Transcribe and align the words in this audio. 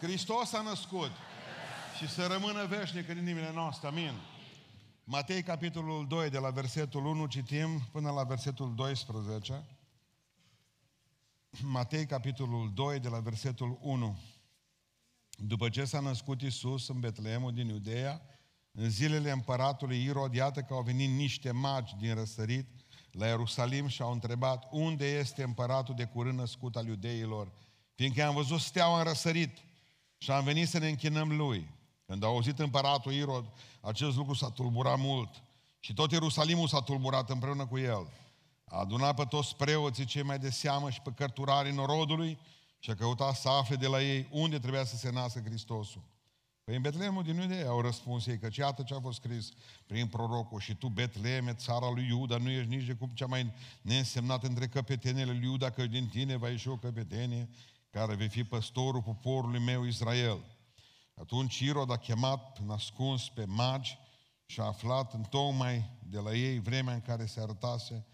Hristos 0.00 0.52
a 0.52 0.62
născut 0.62 1.10
și 1.96 2.08
să 2.08 2.26
rămână 2.26 2.66
veșnic 2.66 3.08
în 3.08 3.16
inimile 3.16 3.52
noastre. 3.52 3.88
Amin. 3.88 4.12
Matei, 5.04 5.42
capitolul 5.42 6.06
2, 6.06 6.30
de 6.30 6.38
la 6.38 6.50
versetul 6.50 7.06
1, 7.06 7.26
citim 7.26 7.80
până 7.92 8.10
la 8.10 8.22
versetul 8.22 8.74
12. 8.74 9.64
Matei, 11.62 12.06
capitolul 12.06 12.72
2, 12.74 13.00
de 13.00 13.08
la 13.08 13.18
versetul 13.18 13.78
1. 13.80 14.18
După 15.30 15.68
ce 15.68 15.84
s-a 15.84 16.00
născut 16.00 16.42
Isus 16.42 16.88
în 16.88 17.00
Betleemul 17.00 17.52
din 17.52 17.68
Iudeea, 17.68 18.22
în 18.72 18.90
zilele 18.90 19.30
împăratului 19.30 20.04
Irod, 20.04 20.34
iată 20.34 20.62
că 20.62 20.74
au 20.74 20.82
venit 20.82 21.10
niște 21.10 21.50
magi 21.50 21.94
din 21.98 22.14
răsărit 22.14 22.66
la 23.10 23.26
Ierusalim 23.26 23.86
și 23.86 24.02
au 24.02 24.12
întrebat 24.12 24.68
unde 24.70 25.18
este 25.18 25.42
împăratul 25.42 25.94
de 25.94 26.04
curând 26.04 26.38
născut 26.38 26.76
al 26.76 26.86
iudeilor, 26.86 27.52
fiindcă 27.94 28.24
am 28.24 28.34
văzut 28.34 28.60
steaua 28.60 28.98
în 28.98 29.04
răsărit 29.04 29.66
și 30.18 30.30
am 30.30 30.44
venit 30.44 30.68
să 30.68 30.78
ne 30.78 30.88
închinăm 30.88 31.36
lui. 31.36 31.68
Când 32.06 32.22
a 32.22 32.26
auzit 32.26 32.58
împăratul 32.58 33.12
Irod, 33.12 33.44
acest 33.80 34.16
lucru 34.16 34.34
s-a 34.34 34.50
tulburat 34.50 34.98
mult 34.98 35.42
și 35.80 35.94
tot 35.94 36.12
Ierusalimul 36.12 36.68
s-a 36.68 36.80
tulburat 36.80 37.30
împreună 37.30 37.66
cu 37.66 37.78
el. 37.78 38.08
A 38.64 38.78
adunat 38.78 39.14
pe 39.14 39.24
toți 39.24 39.56
preoții 39.56 40.04
cei 40.04 40.22
mai 40.22 40.38
de 40.38 40.50
seamă 40.50 40.90
și 40.90 41.00
pe 41.00 41.10
cărturarii 41.10 41.72
norodului 41.72 42.38
și 42.78 42.90
a 42.90 42.94
căutat 42.94 43.34
să 43.34 43.48
afle 43.48 43.76
de 43.76 43.86
la 43.86 44.02
ei 44.02 44.28
unde 44.30 44.58
trebuia 44.58 44.84
să 44.84 44.96
se 44.96 45.10
nască 45.10 45.42
Hristosul. 45.44 46.02
Păi 46.64 46.76
în 46.76 46.82
Betleemul 46.82 47.22
din 47.22 47.36
Iudea 47.36 47.68
au 47.68 47.80
răspuns 47.80 48.26
ei, 48.26 48.38
că 48.38 48.48
iată 48.58 48.82
ce 48.82 48.94
a 48.94 49.00
fost 49.00 49.18
scris 49.18 49.52
prin 49.86 50.06
prorocul 50.06 50.60
și 50.60 50.74
tu, 50.74 50.88
Betleeme, 50.88 51.54
țara 51.54 51.90
lui 51.90 52.06
Iuda, 52.06 52.36
nu 52.36 52.50
ești 52.50 52.68
nici 52.68 52.84
de 52.84 52.92
cum 52.92 53.10
cea 53.14 53.26
mai 53.26 53.52
neînsemnată 53.82 54.46
între 54.46 54.66
căpetenele 54.66 55.32
lui 55.32 55.42
Iuda, 55.42 55.70
că 55.70 55.86
din 55.86 56.08
tine 56.08 56.36
va 56.36 56.48
ieși 56.48 56.68
o 56.68 56.76
căpetenie 56.76 57.48
care 57.90 58.14
vei 58.14 58.28
fi 58.28 58.44
păstorul 58.44 59.02
poporului 59.02 59.60
meu 59.60 59.84
Israel. 59.84 60.44
Atunci 61.14 61.58
Irod 61.58 61.90
a 61.90 61.96
chemat 61.96 62.58
nascuns 62.58 63.28
pe 63.28 63.44
magi 63.44 63.98
și 64.46 64.60
a 64.60 64.64
aflat 64.64 65.12
întocmai 65.12 65.90
de 66.02 66.18
la 66.18 66.34
ei 66.34 66.58
vremea 66.58 66.94
în 66.94 67.00
care 67.00 67.26
se 67.26 67.40
arătase 67.40 68.06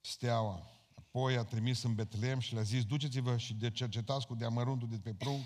steaua. 0.00 0.62
Apoi 0.94 1.36
a 1.36 1.44
trimis 1.44 1.82
în 1.82 1.94
Betlehem 1.94 2.38
și 2.38 2.54
le-a 2.54 2.62
zis, 2.62 2.84
duceți-vă 2.84 3.36
și 3.36 3.54
de 3.54 3.70
cercetați 3.70 4.26
cu 4.26 4.34
deamăruntul 4.34 4.88
de 4.88 4.98
pe 4.98 5.14
prunc 5.14 5.44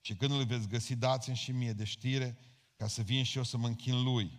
și 0.00 0.14
când 0.14 0.32
îl 0.32 0.44
veți 0.44 0.68
găsi, 0.68 0.96
dați-mi 0.96 1.36
și 1.36 1.52
mie 1.52 1.72
de 1.72 1.84
știre 1.84 2.38
ca 2.76 2.86
să 2.86 3.02
vin 3.02 3.24
și 3.24 3.36
eu 3.36 3.42
să 3.42 3.56
mă 3.56 3.66
închin 3.66 4.02
lui. 4.02 4.30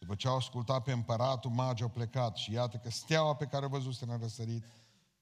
După 0.00 0.14
ce 0.14 0.28
au 0.28 0.36
ascultat 0.36 0.82
pe 0.82 0.92
împăratul, 0.92 1.50
magii 1.50 1.84
au 1.84 1.90
plecat 1.90 2.36
și 2.36 2.52
iată 2.52 2.76
că 2.76 2.90
steaua 2.90 3.34
pe 3.34 3.44
care 3.44 3.64
o 3.64 3.68
văzuse 3.68 4.04
în 4.08 4.18
răsărit 4.18 4.64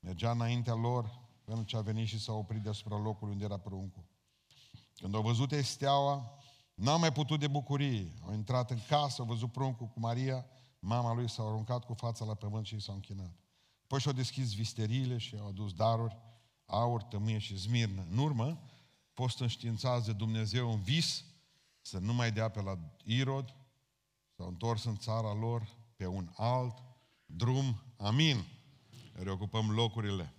mergea 0.00 0.30
înaintea 0.30 0.74
lor 0.74 1.23
până 1.44 1.62
ce 1.62 1.76
a 1.76 1.80
venit 1.80 2.06
și 2.06 2.20
s-a 2.20 2.32
oprit 2.32 2.62
deasupra 2.62 2.98
locului 2.98 3.32
unde 3.32 3.44
era 3.44 3.58
pruncul. 3.58 4.04
Când 4.96 5.14
au 5.14 5.22
văzut 5.22 5.52
ei 5.52 5.62
steaua, 5.62 6.38
n-au 6.74 6.98
mai 6.98 7.12
putut 7.12 7.40
de 7.40 7.48
bucurie. 7.48 8.12
Au 8.26 8.34
intrat 8.34 8.70
în 8.70 8.78
casă, 8.88 9.20
au 9.20 9.26
văzut 9.26 9.52
pruncul 9.52 9.86
cu 9.86 10.00
Maria, 10.00 10.46
mama 10.78 11.14
lui 11.14 11.28
s-a 11.28 11.42
aruncat 11.42 11.84
cu 11.84 11.94
fața 11.94 12.24
la 12.24 12.34
pământ 12.34 12.66
și 12.66 12.80
s-au 12.80 12.94
închinat. 12.94 13.32
Apoi 13.82 14.00
și-au 14.00 14.14
deschis 14.14 14.54
visteriile 14.54 15.18
și 15.18 15.36
au 15.40 15.46
adus 15.46 15.72
daruri, 15.72 16.18
aur, 16.66 17.02
tămâie 17.02 17.38
și 17.38 17.56
zmirnă. 17.56 18.06
În 18.10 18.18
urmă, 18.18 18.60
fost 19.12 19.40
înștiințați 19.40 20.06
de 20.06 20.12
Dumnezeu 20.12 20.72
în 20.72 20.80
vis 20.80 21.24
să 21.80 21.98
nu 21.98 22.14
mai 22.14 22.32
dea 22.32 22.48
pe 22.48 22.62
la 22.62 22.78
Irod, 23.04 23.54
s-au 24.36 24.48
întors 24.48 24.84
în 24.84 24.96
țara 24.96 25.32
lor 25.32 25.68
pe 25.96 26.06
un 26.06 26.30
alt 26.36 26.78
drum. 27.26 27.82
Amin. 27.96 28.44
Reocupăm 29.12 29.70
locurile. 29.70 30.34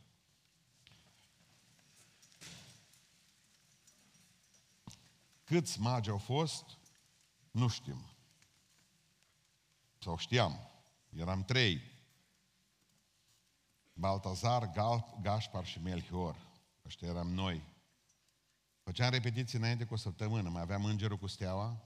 Câți 5.45 5.79
magi 5.79 6.09
au 6.09 6.17
fost? 6.17 6.65
Nu 7.51 7.67
știm. 7.67 8.01
Sau 9.99 10.17
știam. 10.17 10.69
Eram 11.09 11.43
trei. 11.43 11.81
Baltazar, 13.93 14.71
Gal, 14.71 15.17
Gaspar 15.21 15.65
și 15.65 15.81
Melchior. 15.81 16.35
Ăștia 16.85 17.07
eram 17.07 17.27
noi. 17.27 17.63
Făceam 18.83 19.11
repetiții 19.11 19.57
înainte 19.57 19.85
cu 19.85 19.93
o 19.93 19.97
săptămână. 19.97 20.49
Mai 20.49 20.61
aveam 20.61 20.85
îngerul 20.85 21.17
cu 21.17 21.27
steaua, 21.27 21.83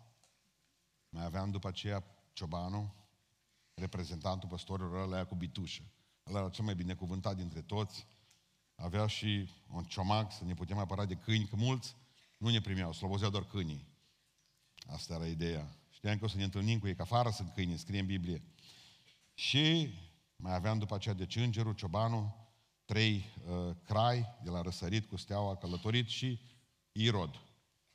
mai 1.10 1.26
aveam 1.26 1.52
după 1.52 1.68
aceea 1.68 2.04
ciobanul, 2.34 2.90
reprezentantul 3.74 4.50
păstorilor 4.50 5.02
ăla 5.02 5.26
cu 5.26 5.36
bitușă. 5.36 5.82
Ăla 6.28 6.40
era 6.40 6.50
cel 6.50 6.66
mai 6.66 6.76
binecuvântat 6.76 7.36
dintre 7.36 7.62
toți. 7.62 8.08
Avea 8.76 9.08
și 9.08 9.50
un 9.72 9.84
ciomac 9.84 10.32
să 10.32 10.44
ne 10.44 10.54
putem 10.54 10.78
apăra 10.78 11.06
de 11.06 11.16
câini, 11.16 11.48
că 11.48 11.56
mulți 11.56 11.96
nu 12.40 12.50
ne 12.50 12.62
primeau, 12.62 12.94
slobozeau 12.94 13.32
doar 13.32 13.44
câinii. 13.44 13.88
Asta 14.88 15.14
era 15.14 15.28
ideea. 15.28 15.78
Știam 15.90 16.18
că 16.18 16.26
o 16.26 16.28
să 16.28 16.38
ne 16.38 16.44
întâlnim 16.44 16.80
cu 16.80 16.88
ei, 16.88 16.96
că 16.96 17.02
afară 17.02 17.30
sunt 17.30 17.54
câini, 17.54 17.78
scrie 17.78 18.00
în 18.00 18.06
Biblie. 18.06 18.44
Și 19.34 19.94
mai 20.36 20.56
aveam 20.56 20.80
după 20.80 20.96
aceea 20.96 21.16
de 21.16 21.28
îngerul, 21.36 21.74
ciobanul, 21.74 22.32
trei 22.86 23.26
uh, 23.48 23.76
crai 23.84 24.26
de 24.44 24.50
la 24.50 24.62
răsărit 24.62 25.06
cu 25.06 25.18
steaua 25.18 25.56
călătorit 25.56 26.08
și 26.08 26.40
Irod. 26.92 27.42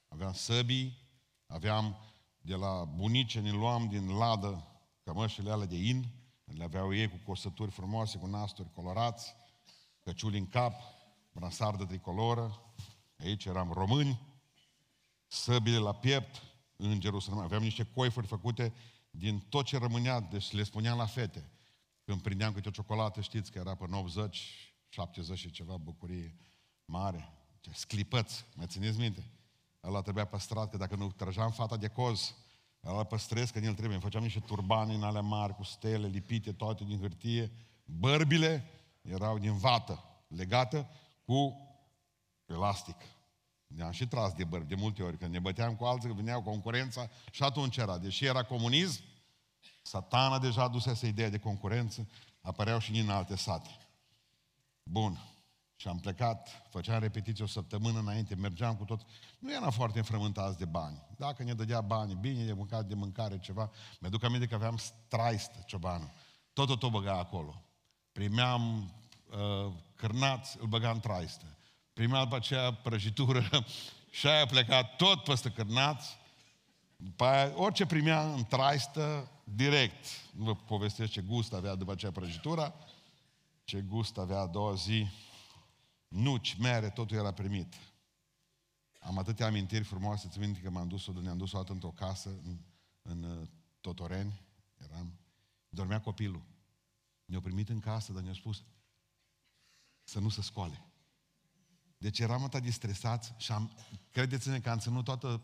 Aveam 0.09 0.32
săbii, 0.32 0.99
aveam 1.47 1.97
de 2.38 2.55
la 2.55 2.84
bunice, 2.84 3.41
ne 3.41 3.50
luam 3.50 3.88
din 3.88 4.16
ladă 4.16 4.69
cămășile 5.03 5.50
alea 5.50 5.66
de 5.66 5.76
in, 5.76 6.06
le 6.44 6.65
aveau 6.65 6.94
ei 6.94 7.09
cu 7.09 7.16
cosături 7.25 7.71
frumoase, 7.71 8.19
cu 8.19 8.26
nasturi 8.26 8.72
colorați, 8.72 9.34
căciuli 10.00 10.38
în 10.38 10.47
cap, 10.47 10.75
bransar 11.32 11.76
de 11.76 11.84
tricoloră, 11.84 12.75
aici 13.19 13.44
eram 13.44 13.72
români, 13.72 14.34
săbile 15.34 15.77
la 15.77 15.93
piept, 15.93 16.43
îngerul 16.77 17.21
să 17.21 17.31
nu 17.31 17.37
mai... 17.37 17.45
Aveam 17.45 17.62
niște 17.62 17.87
coifuri 17.95 18.27
făcute 18.27 18.72
din 19.11 19.39
tot 19.49 19.65
ce 19.65 19.78
rămânea, 19.78 20.21
deci 20.21 20.53
le 20.53 20.62
spuneam 20.62 20.99
la 20.99 21.06
fete. 21.06 21.49
Când 22.05 22.22
prindeam 22.22 22.53
câte 22.53 22.69
o 22.69 22.71
ciocolată, 22.71 23.21
știți 23.21 23.50
că 23.50 23.59
era 23.59 23.75
până 23.75 23.97
80, 23.97 24.75
70 24.89 25.39
și 25.39 25.50
ceva 25.50 25.77
bucurie 25.77 26.37
mare. 26.84 27.33
Sclipăți, 27.73 28.44
mai 28.55 28.67
țineți 28.67 28.99
minte? 28.99 29.31
Ăla 29.84 30.00
trebuia 30.00 30.25
păstrat, 30.25 30.71
că 30.71 30.77
dacă 30.77 30.97
nu 30.97 31.11
trăgeam 31.11 31.50
fata 31.50 31.77
de 31.77 31.89
coz, 31.89 32.34
ăla 32.84 33.05
păstrez 33.05 33.50
că 33.50 33.59
el 33.59 33.73
trebuie. 33.73 33.94
Îmi 33.94 34.03
făceam 34.03 34.23
niște 34.23 34.41
turbani 34.41 34.94
în 34.94 35.03
ale 35.03 35.21
mari, 35.21 35.55
cu 35.55 35.62
stele 35.62 36.06
lipite, 36.06 36.53
toate 36.53 36.84
din 36.84 37.00
hârtie. 37.00 37.53
Bărbile 37.84 38.71
erau 39.03 39.39
din 39.39 39.56
vată, 39.56 40.05
legată 40.28 40.91
cu 41.25 41.56
elastic. 42.47 42.97
Ne-am 43.66 43.91
și 43.91 44.06
tras 44.06 44.32
de 44.32 44.44
bărbi 44.44 44.69
de 44.69 44.75
multe 44.75 45.02
ori, 45.02 45.19
când 45.19 45.32
ne 45.32 45.38
băteam 45.38 45.76
cu 45.76 45.84
alții, 45.84 46.08
că 46.08 46.14
veneau 46.14 46.42
concurența 46.42 47.10
și 47.30 47.42
atunci 47.42 47.76
era. 47.76 47.98
Deși 47.98 48.25
era 48.25 48.42
comunism, 48.42 49.02
satana 49.82 50.38
deja 50.38 50.62
adusese 50.62 51.06
ideea 51.06 51.30
de 51.30 51.38
concurență, 51.38 52.08
apăreau 52.41 52.78
și 52.78 52.92
din 52.92 53.10
alte 53.10 53.36
sate. 53.36 53.78
Bun. 54.82 55.19
Și 55.76 55.88
am 55.88 55.98
plecat, 55.98 56.48
făceam 56.70 57.00
repetiții 57.00 57.44
o 57.44 57.47
săptămână 57.47 57.98
înainte, 57.98 58.34
mergeam 58.34 58.76
cu 58.76 58.84
tot. 58.84 59.00
Nu 59.38 59.52
eram 59.52 59.70
foarte 59.70 59.98
înfrământați 59.98 60.58
de 60.58 60.64
bani. 60.64 61.02
Dacă 61.16 61.42
ne 61.42 61.54
dădea 61.54 61.81
bani, 61.81 62.14
bine, 62.14 62.44
de 62.44 62.52
mâncare, 62.52 62.82
de 62.82 62.94
mâncare, 62.94 63.38
ceva. 63.38 63.70
Mi-aduc 64.00 64.22
aminte 64.22 64.46
că 64.46 64.54
aveam 64.54 64.76
straist 64.76 65.50
ciobanul. 65.66 66.10
Tot 66.52 66.78
tot 66.78 66.91
băga 66.91 67.19
acolo. 67.19 67.62
Primeam 68.12 68.92
uh, 69.31 69.72
cârnați, 69.96 70.56
îl 70.60 70.66
băgam 70.66 71.00
traistă. 71.00 71.58
Primeam 71.94 72.22
după 72.22 72.37
aceea 72.37 72.75
prăjitură 72.75 73.43
și 74.10 74.27
aia 74.27 74.43
a 74.43 74.47
plecat 74.47 74.97
tot 74.97 75.22
peste 75.22 75.50
cârnați. 75.50 76.16
După 76.97 77.25
aia, 77.25 77.53
orice 77.56 77.87
primea 77.87 78.32
în 78.32 78.44
traistă, 78.44 79.31
direct. 79.44 80.05
Nu 80.32 80.44
vă 80.44 80.55
povestesc 80.55 81.10
ce 81.10 81.21
gust 81.21 81.53
avea 81.53 81.75
după 81.75 81.93
aceea 81.93 82.12
prăjitura, 82.12 82.75
ce 83.65 83.81
gust 83.81 84.19
avea 84.19 84.38
a 84.38 84.47
doua 84.47 84.75
zi 84.75 85.06
nuci, 86.09 86.55
mere, 86.55 86.91
totul 86.91 87.16
era 87.16 87.32
primit. 87.32 87.75
Am 89.00 89.19
atâtea 89.19 89.47
amintiri 89.47 89.84
frumoase, 89.84 90.28
ți 90.28 90.38
minte 90.38 90.61
că 90.61 90.70
m-am 90.70 90.88
dus-o, 90.88 91.12
ne-am 91.20 91.37
dus 91.37 91.52
o 91.52 91.56
dată 91.56 91.73
într-o 91.73 91.91
casă 91.91 92.29
în, 92.44 92.58
în 93.02 93.23
uh, 93.23 93.49
Totoreni, 93.81 94.41
eram, 94.76 95.19
dormea 95.69 96.00
copilul. 96.00 96.43
Ne-au 97.25 97.41
primit 97.41 97.69
în 97.69 97.81
casă, 97.81 98.12
dar 98.12 98.23
ne-au 98.23 98.35
spus 98.35 98.62
să 100.02 100.19
nu 100.19 100.29
se 100.29 100.43
scoale. 100.43 100.85
Deci 102.05 102.19
eram 102.19 102.45
atât 102.45 102.62
distresați 102.62 103.33
și 103.37 103.53
am, 103.53 103.73
credeți-ne 104.11 104.61
că 104.61 104.71
am 104.71 104.79
ținut 104.79 105.05
toată, 105.05 105.43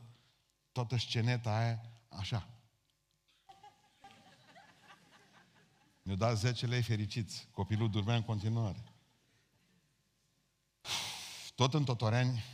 toată 0.73 0.97
sceneta 0.97 1.57
aia 1.57 1.81
așa. 2.09 2.49
Ne-au 6.03 6.17
dat 6.17 6.39
10 6.39 6.67
lei 6.67 6.83
fericiți. 6.83 7.49
Copilul 7.51 7.91
dormea 7.91 8.15
în 8.15 8.23
continuare. 8.23 8.85
Tot 11.55 11.75
în 11.75 11.85
Totoreni 11.85 12.45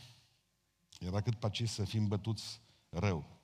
era 0.98 1.20
cât 1.20 1.34
paci 1.34 1.68
să 1.68 1.84
fim 1.84 2.08
bătuți 2.08 2.60
rău. 2.88 3.40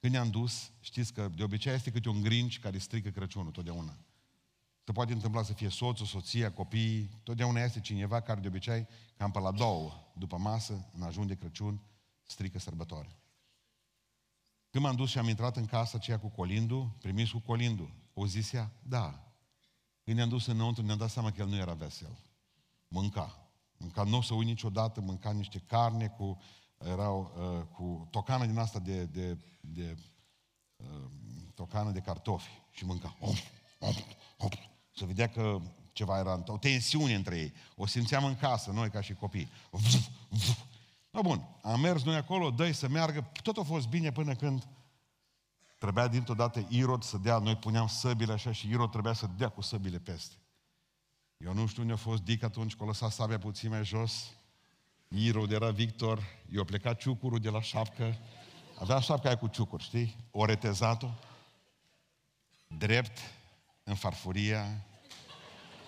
Când 0.00 0.12
ne-am 0.12 0.30
dus, 0.30 0.70
știți 0.80 1.12
că 1.12 1.28
de 1.28 1.42
obicei 1.42 1.74
este 1.74 1.90
câte 1.90 2.08
un 2.08 2.22
grinci 2.22 2.58
care 2.58 2.78
strică 2.78 3.10
Crăciunul, 3.10 3.50
totdeauna. 3.50 3.96
Se 4.84 4.92
poate 4.92 5.12
întâmpla 5.12 5.42
să 5.42 5.52
fie 5.52 5.68
soțul, 5.68 6.06
soția, 6.06 6.52
copiii, 6.52 7.20
totdeauna 7.22 7.60
este 7.60 7.80
cineva 7.80 8.20
care 8.20 8.40
de 8.40 8.48
obicei, 8.48 8.86
cam 9.16 9.30
pe 9.30 9.38
la 9.38 9.50
două, 9.50 9.92
după 10.14 10.36
masă, 10.36 10.88
în 10.94 11.02
ajun 11.02 11.26
de 11.26 11.34
Crăciun, 11.34 11.80
strică 12.22 12.58
sărbătoare. 12.58 13.16
Când 14.70 14.84
m-am 14.84 14.96
dus 14.96 15.10
și 15.10 15.18
am 15.18 15.28
intrat 15.28 15.56
în 15.56 15.66
casa 15.66 15.92
aceea 15.94 16.18
cu 16.18 16.28
colindu, 16.28 16.96
primis 17.00 17.30
cu 17.30 17.38
colindu, 17.38 17.90
poziția, 18.12 18.72
da. 18.82 19.32
Când 20.04 20.16
ne-am 20.16 20.28
dus 20.28 20.46
înăuntru, 20.46 20.84
ne-am 20.84 20.98
dat 20.98 21.10
seama 21.10 21.30
că 21.30 21.40
el 21.40 21.48
nu 21.48 21.56
era 21.56 21.72
vesel. 21.72 22.18
Mânca. 22.88 23.50
Mânca, 23.76 24.02
nu 24.02 24.16
o 24.16 24.22
să 24.22 24.34
uit 24.34 24.46
niciodată, 24.46 25.00
mânca 25.00 25.32
niște 25.32 25.58
carne 25.58 26.08
cu, 26.08 26.38
erau, 26.78 27.32
uh, 27.36 27.66
cu 27.66 28.08
tocană 28.10 28.46
din 28.46 28.58
asta 28.58 28.78
de, 28.78 29.04
de, 29.04 29.38
de 29.60 29.96
uh, 30.76 31.10
tocană 31.54 31.90
de 31.90 32.00
cartofi 32.00 32.50
și 32.70 32.84
mânca. 32.84 33.16
Om, 33.20 33.34
om, 33.78 33.94
om. 34.36 34.50
Se 34.96 35.04
vedea 35.04 35.28
că 35.28 35.60
ceva 35.92 36.18
era, 36.18 36.42
o 36.46 36.58
tensiune 36.58 37.14
între 37.14 37.36
ei. 37.36 37.52
O 37.76 37.86
simțeam 37.86 38.24
în 38.24 38.36
casă, 38.36 38.70
noi 38.70 38.90
ca 38.90 39.00
și 39.00 39.14
copii. 39.14 39.50
Vf, 39.70 40.08
vf. 40.28 40.58
No, 41.10 41.20
bun, 41.20 41.48
am 41.62 41.80
mers 41.80 42.02
noi 42.02 42.16
acolo, 42.16 42.50
dă 42.50 42.72
să 42.72 42.88
meargă, 42.88 43.30
tot 43.42 43.56
a 43.56 43.62
fost 43.62 43.88
bine 43.88 44.12
până 44.12 44.34
când 44.34 44.66
trebuia 45.78 46.08
dintr-o 46.08 46.34
dată 46.34 46.66
Irod 46.68 47.02
să 47.02 47.18
dea, 47.18 47.38
noi 47.38 47.56
puneam 47.56 47.86
săbile 47.86 48.32
așa 48.32 48.52
și 48.52 48.68
Irod 48.68 48.90
trebuia 48.90 49.12
să 49.12 49.28
dea 49.36 49.48
cu 49.48 49.60
săbile 49.60 49.98
peste. 49.98 50.34
Eu 51.36 51.54
nu 51.54 51.66
știu 51.66 51.82
unde 51.82 51.94
a 51.94 51.96
fost 51.96 52.22
Dic 52.22 52.42
atunci, 52.42 52.74
că 52.74 52.82
a 52.82 52.86
lăsat 52.86 53.12
sabia 53.12 53.38
puțin 53.38 53.70
mai 53.70 53.84
jos. 53.84 54.30
Irod 55.08 55.52
era 55.52 55.70
Victor, 55.70 56.22
i-a 56.54 56.64
plecat 56.64 57.00
ciucurul 57.00 57.38
de 57.38 57.48
la 57.48 57.60
șapcă, 57.60 58.16
avea 58.78 59.00
șapca 59.00 59.28
aia 59.28 59.38
cu 59.38 59.46
ciucuri, 59.46 59.82
știi? 59.82 60.16
O 60.30 60.44
retezat-o, 60.44 61.08
drept, 62.66 63.18
în 63.92 63.98
farfuria, 63.98 64.84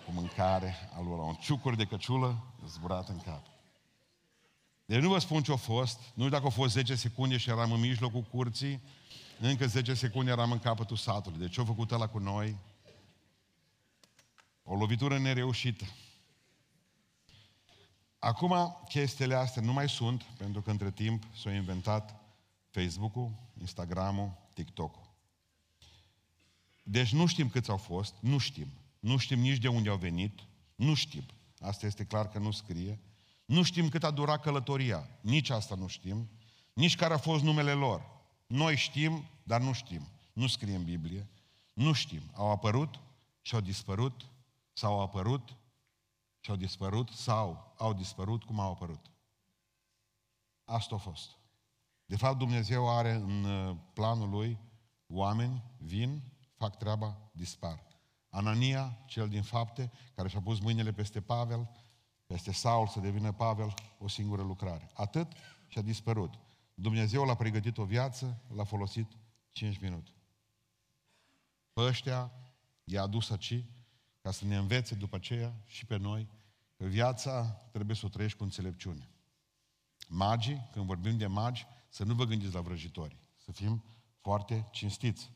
cu 0.05 0.11
mâncare, 0.13 0.75
al 0.97 1.05
lor, 1.05 1.19
un 1.19 1.35
ciucur 1.35 1.75
de 1.75 1.85
căciulă 1.85 2.45
zburat 2.67 3.09
în 3.09 3.19
cap. 3.19 3.47
Deci 4.85 5.01
nu 5.01 5.09
vă 5.09 5.19
spun 5.19 5.43
ce 5.43 5.53
a 5.53 5.57
fost, 5.57 5.99
nu 5.99 6.25
știu 6.25 6.29
dacă 6.29 6.47
a 6.47 6.51
fost 6.51 6.73
10 6.73 6.95
secunde 6.95 7.37
și 7.37 7.51
eram 7.51 7.73
în 7.73 7.81
mijlocul 7.81 8.23
curții, 8.23 8.81
încă 9.41 9.67
10 9.67 9.95
secunde 9.95 10.31
eram 10.31 10.53
în 10.53 10.59
capătul 10.59 10.97
satului. 10.97 11.39
Deci 11.39 11.53
ce 11.53 11.61
a 11.61 11.65
făcut 11.65 11.91
ăla 11.91 12.07
cu 12.07 12.19
noi? 12.19 12.57
O 14.63 14.75
lovitură 14.75 15.19
nereușită. 15.19 15.85
Acum, 18.19 18.83
chestiile 18.89 19.35
astea 19.35 19.63
nu 19.63 19.73
mai 19.73 19.89
sunt, 19.89 20.23
pentru 20.23 20.63
că 20.63 20.71
între 20.71 20.91
timp 20.91 21.23
s-au 21.43 21.53
inventat 21.53 22.21
Facebook-ul, 22.71 23.31
Instagram-ul, 23.61 24.33
TikTok-ul. 24.53 25.14
Deci 26.87 27.13
nu 27.13 27.27
știm 27.27 27.49
câți 27.49 27.71
au 27.71 27.77
fost, 27.77 28.15
nu 28.21 28.39
știm. 28.39 28.69
Nu 29.01 29.17
știm 29.17 29.39
nici 29.39 29.59
de 29.59 29.69
unde 29.69 29.89
au 29.89 29.97
venit, 29.97 30.41
nu 30.75 30.95
știm. 30.95 31.25
Asta 31.59 31.87
este 31.87 32.05
clar 32.05 32.29
că 32.29 32.39
nu 32.39 32.51
scrie. 32.51 33.01
Nu 33.45 33.63
știm 33.63 33.89
cât 33.89 34.05
a 34.05 34.11
durat 34.11 34.43
călătoria, 34.43 35.09
nici 35.21 35.51
asta 35.51 35.75
nu 35.75 35.87
știm, 35.87 36.29
nici 36.73 36.97
care 36.97 37.15
a 37.15 37.19
fost 37.19 37.43
numele 37.43 37.73
lor. 37.73 38.03
Noi 38.47 38.77
știm, 38.77 39.25
dar 39.43 39.61
nu 39.61 39.73
știm. 39.73 40.09
Nu 40.33 40.47
scrie 40.47 40.75
în 40.75 40.85
Biblie. 40.85 41.29
Nu 41.73 41.93
știm. 41.93 42.23
Au 42.35 42.51
apărut 42.51 43.01
și 43.43 43.55
au 43.55 43.61
dispărut, 43.61 44.31
sau 44.73 44.93
au 44.93 45.01
apărut 45.01 45.57
și 46.41 46.51
au 46.51 46.57
dispărut, 46.57 47.09
sau 47.09 47.75
au 47.79 47.93
dispărut 47.93 48.45
cum 48.45 48.61
au 48.61 48.71
apărut. 48.71 49.11
Asta 50.65 50.95
a 50.95 50.99
fost. 50.99 51.31
De 52.07 52.17
fapt, 52.17 52.39
Dumnezeu 52.39 52.97
are 52.97 53.13
în 53.13 53.45
uh, 53.45 53.77
planul 53.93 54.29
lui 54.29 54.59
oameni, 55.07 55.63
vin, 55.79 56.23
fac 56.55 56.77
treaba, 56.77 57.31
dispar. 57.33 57.83
Anania, 58.29 58.99
cel 59.07 59.29
din 59.29 59.43
fapte, 59.43 59.91
care 60.15 60.29
și-a 60.29 60.41
pus 60.41 60.61
mâinile 60.61 60.93
peste 60.93 61.21
Pavel, 61.21 61.71
peste 62.27 62.53
Saul 62.53 62.87
să 62.87 63.01
devină 63.01 63.33
Pavel, 63.33 63.75
o 63.99 64.09
singură 64.09 64.43
lucrare. 64.43 64.91
Atât 64.95 65.33
și 65.69 65.79
a 65.79 65.83
dispărut. 65.83 66.35
Dumnezeu 66.75 67.25
l-a 67.25 67.35
pregătit 67.35 67.79
o 67.79 67.85
viață, 67.85 68.43
l-a 68.55 68.65
folosit 68.65 69.13
5 69.53 69.79
minute. 69.79 70.11
Pe 71.73 71.81
ăștia 71.81 72.33
i-a 72.85 73.03
adus 73.03 73.31
aici 73.31 73.65
ca 74.21 74.31
să 74.31 74.45
ne 74.45 74.57
învețe 74.57 74.95
după 74.95 75.17
aceea 75.17 75.55
și 75.67 75.87
pe 75.87 75.97
noi 75.97 76.29
că 76.77 76.85
viața 76.85 77.45
trebuie 77.45 77.97
să 77.97 78.07
o 78.07 78.09
trăiești 78.09 78.39
cu 78.39 78.45
înțelepciune. 78.45 79.09
Magii, 80.09 80.69
când 80.73 80.87
vorbim 80.87 81.17
de 81.17 81.27
magi, 81.27 81.67
să 81.89 82.05
nu 82.05 82.15
vă 82.15 82.25
gândiți 82.25 82.55
la 82.55 82.61
vrăjitori. 82.61 83.17
Să 83.37 83.53
fim 83.53 83.85
foarte 84.21 84.69
cinstiți. 84.71 85.31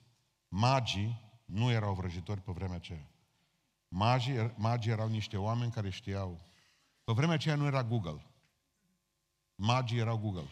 Magii 0.49 1.21
nu 1.45 1.71
erau 1.71 1.95
vrăjitori 1.95 2.41
pe 2.41 2.53
vremea 2.53 2.77
aceea. 2.77 3.11
Magii, 3.89 4.53
magii 4.57 4.91
erau 4.91 5.09
niște 5.09 5.37
oameni 5.37 5.71
care 5.71 5.91
știau. 5.91 6.41
Pe 7.05 7.13
vremea 7.13 7.35
aceea 7.35 7.55
nu 7.55 7.67
era 7.67 7.85
Google. 7.85 8.27
Magii 9.55 9.99
erau 9.99 10.19
Google. 10.19 10.49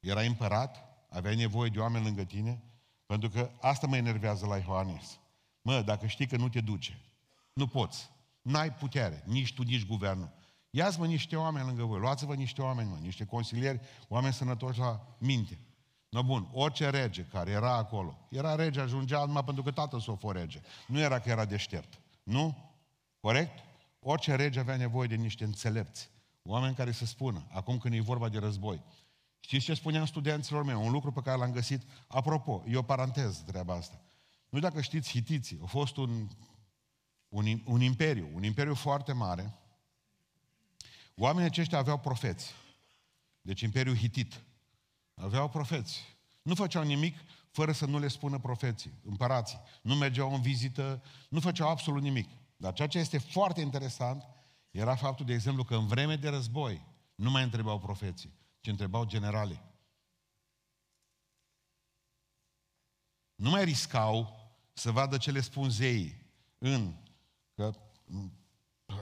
Era 0.00 0.20
împărat, 0.20 0.84
aveai 1.08 1.36
nevoie 1.36 1.70
de 1.70 1.78
oameni 1.78 2.04
lângă 2.04 2.24
tine, 2.24 2.62
pentru 3.06 3.28
că 3.28 3.50
asta 3.60 3.86
mă 3.86 3.96
enervează 3.96 4.46
la 4.46 4.56
Ioanis. 4.56 5.18
Mă, 5.62 5.82
dacă 5.82 6.06
știi 6.06 6.26
că 6.26 6.36
nu 6.36 6.48
te 6.48 6.60
duce, 6.60 7.00
nu 7.52 7.66
poți, 7.66 8.10
n-ai 8.42 8.72
putere, 8.72 9.22
nici 9.26 9.54
tu, 9.54 9.62
nici 9.62 9.86
guvernul. 9.86 10.32
Ia-ți-mă 10.70 11.06
niște 11.06 11.36
oameni 11.36 11.66
lângă 11.66 11.82
voi, 11.82 12.00
luați-vă 12.00 12.34
niște 12.34 12.62
oameni, 12.62 12.88
mă, 12.88 12.96
niște 12.96 13.24
consilieri, 13.24 13.80
oameni 14.08 14.34
sănătoși 14.34 14.78
la 14.78 15.16
minte. 15.18 15.58
No 16.10 16.22
bun, 16.22 16.48
orice 16.52 16.90
rege 16.90 17.22
care 17.22 17.50
era 17.50 17.76
acolo, 17.76 18.18
era 18.28 18.54
rege, 18.54 18.80
ajungea 18.80 19.24
numai 19.24 19.44
pentru 19.44 19.62
că 19.62 19.70
tatăl 19.70 20.00
s-o 20.00 20.16
fost 20.16 20.36
rege. 20.36 20.60
Nu 20.86 20.98
era 20.98 21.18
că 21.18 21.28
era 21.28 21.44
deștept. 21.44 21.98
Nu? 22.22 22.72
Corect? 23.20 23.64
Orice 24.00 24.34
rege 24.34 24.58
avea 24.58 24.76
nevoie 24.76 25.08
de 25.08 25.14
niște 25.14 25.44
înțelepți. 25.44 26.10
Oameni 26.42 26.74
care 26.74 26.92
să 26.92 27.06
spună, 27.06 27.46
acum 27.50 27.78
când 27.78 27.94
e 27.94 28.00
vorba 28.00 28.28
de 28.28 28.38
război. 28.38 28.82
Știți 29.40 29.64
ce 29.64 29.74
spuneam 29.74 30.06
studenților 30.06 30.62
mei? 30.62 30.74
Un 30.74 30.90
lucru 30.90 31.12
pe 31.12 31.20
care 31.20 31.38
l-am 31.38 31.52
găsit. 31.52 31.82
Apropo, 32.06 32.64
e 32.68 32.76
o 32.76 32.82
paranteză 32.82 33.42
treaba 33.46 33.74
asta. 33.74 34.00
Nu 34.48 34.58
știu 34.58 34.68
dacă 34.68 34.80
știți, 34.80 35.10
hitiții. 35.10 35.60
A 35.62 35.66
fost 35.66 35.96
un, 35.96 36.28
un, 37.28 37.60
un 37.64 37.80
imperiu, 37.80 38.30
un 38.34 38.42
imperiu 38.42 38.74
foarte 38.74 39.12
mare. 39.12 39.54
Oamenii 41.16 41.48
aceștia 41.48 41.78
aveau 41.78 41.98
profeți. 41.98 42.52
Deci 43.40 43.60
imperiul 43.60 43.96
hitit. 43.96 44.42
Aveau 45.20 45.48
profeți. 45.48 46.18
Nu 46.42 46.54
făceau 46.54 46.82
nimic 46.82 47.16
fără 47.50 47.72
să 47.72 47.86
nu 47.86 47.98
le 47.98 48.08
spună 48.08 48.38
profeții, 48.38 48.92
împărații. 49.04 49.60
Nu 49.82 49.94
mergeau 49.94 50.34
în 50.34 50.40
vizită, 50.40 51.02
nu 51.28 51.40
făceau 51.40 51.68
absolut 51.68 52.02
nimic. 52.02 52.28
Dar 52.56 52.72
ceea 52.72 52.88
ce 52.88 52.98
este 52.98 53.18
foarte 53.18 53.60
interesant 53.60 54.24
era 54.70 54.94
faptul, 54.94 55.26
de 55.26 55.32
exemplu, 55.32 55.64
că 55.64 55.74
în 55.74 55.86
vreme 55.86 56.16
de 56.16 56.28
război 56.28 56.86
nu 57.14 57.30
mai 57.30 57.42
întrebau 57.42 57.78
profeții, 57.78 58.32
ci 58.60 58.66
întrebau 58.66 59.04
generale. 59.04 59.64
Nu 63.34 63.50
mai 63.50 63.64
riscau 63.64 64.38
să 64.72 64.90
vadă 64.90 65.16
ce 65.16 65.30
le 65.30 65.40
spun 65.40 65.70
zeii 65.70 66.26
în, 66.58 66.94
că 67.54 67.74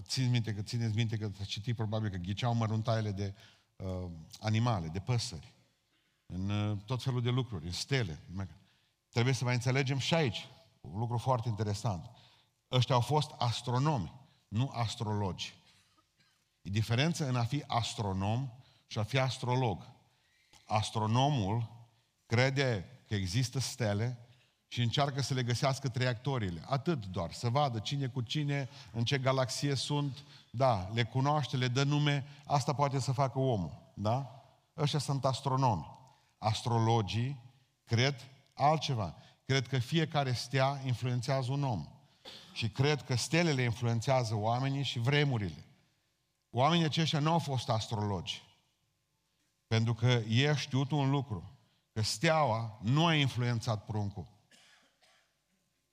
țineți 0.01 0.31
minte 0.31 0.55
că 0.55 0.63
țineți 0.63 0.95
minte 0.95 1.17
că 1.17 1.31
citit 1.45 1.77
probabil 1.77 2.11
că 2.11 2.17
ghiceau 2.17 2.55
măruntaiele 2.55 3.11
de 3.11 3.35
uh, 3.77 4.11
animale, 4.41 4.89
de 4.89 5.01
păsări 5.01 5.57
în 6.33 6.51
uh, 6.51 6.77
tot 6.85 7.03
felul 7.03 7.23
de 7.23 7.31
lucruri, 7.31 7.65
în 7.65 7.73
stele. 7.73 8.21
Trebuie 9.09 9.35
să 9.35 9.45
mai 9.45 9.55
înțelegem 9.55 9.99
și 9.99 10.15
aici, 10.15 10.49
un 10.81 10.99
lucru 10.99 11.19
foarte 11.19 11.49
interesant. 11.49 12.11
Ăștia 12.71 12.95
au 12.95 13.01
fost 13.01 13.31
astronomi, 13.39 14.13
nu 14.49 14.71
astrologi. 14.75 15.55
E 16.63 16.71
diferență 16.71 17.29
în 17.29 17.37
a 17.37 17.45
fi 17.45 17.65
astronom 17.67 18.49
și 18.87 18.99
a 18.99 19.03
fi 19.03 19.19
astrolog. 19.19 19.87
Astronomul 20.65 21.71
crede 22.27 23.01
că 23.07 23.15
există 23.15 23.59
stele 23.59 24.19
și 24.67 24.83
încearcă 24.83 25.23
să 25.23 25.35
le 25.35 25.43
găsească 25.43 25.89
traiectoriile. 25.89 26.63
Atât 26.67 27.07
doar, 27.07 27.33
să 27.33 27.49
vadă 27.49 27.79
cine 27.79 28.07
cu 28.07 28.21
cine, 28.21 28.69
în 28.93 29.05
ce 29.05 29.19
galaxie 29.19 29.75
sunt, 29.75 30.25
da, 30.51 30.89
le 30.95 31.05
cunoaște, 31.05 31.57
le 31.57 31.69
dă 31.69 31.83
nume, 31.83 32.27
asta 32.47 32.73
poate 32.73 32.99
să 32.99 33.13
facă 33.13 33.39
omul, 33.39 33.73
da? 33.95 34.43
Ăștia 34.77 34.99
sunt 34.99 35.25
astronomi. 35.25 35.98
Astrologii 36.39 37.41
cred 37.85 38.31
altceva. 38.55 39.17
Cred 39.45 39.67
că 39.67 39.79
fiecare 39.79 40.33
stea 40.33 40.81
influențează 40.85 41.53
un 41.53 41.65
om. 41.65 41.87
Și 42.53 42.69
cred 42.69 43.03
că 43.03 43.15
stelele 43.15 43.63
influențează 43.63 44.35
oamenii 44.35 44.83
și 44.83 44.99
vremurile. 44.99 45.65
Oamenii 46.51 46.85
aceștia 46.85 47.19
nu 47.19 47.33
au 47.33 47.39
fost 47.39 47.69
astrologi. 47.69 48.43
Pentru 49.67 49.95
că 49.95 50.23
ei 50.29 50.57
știut 50.57 50.91
un 50.91 51.11
lucru. 51.11 51.59
Că 51.93 52.03
steaua 52.03 52.79
nu 52.83 53.07
a 53.07 53.15
influențat 53.15 53.85
pruncul. 53.85 54.27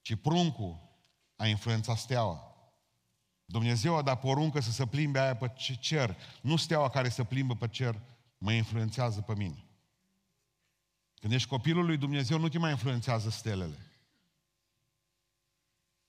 Ci 0.02 0.16
pruncul 0.16 0.80
a 1.36 1.48
influențat 1.48 1.98
steaua. 1.98 2.56
Dumnezeu 3.46 3.96
a 3.96 4.02
dat 4.02 4.20
poruncă 4.20 4.60
să 4.60 4.72
se 4.72 4.86
plimbe 4.86 5.20
aia 5.20 5.36
pe 5.36 5.52
cer. 5.80 6.18
Nu 6.42 6.56
steaua 6.56 6.90
care 6.90 7.10
se 7.10 7.24
plimbă 7.24 7.56
pe 7.56 7.68
cer 7.68 8.02
mă 8.38 8.52
influențează 8.52 9.22
pe 9.22 9.36
mine. 9.36 9.66
Când 11.26 11.38
ești 11.38 11.50
copilul 11.50 11.86
lui 11.86 11.98
Dumnezeu, 11.98 12.40
nu 12.40 12.50
te 12.50 12.58
mai 12.58 12.72
influențează 12.72 13.30
stelele, 13.30 13.92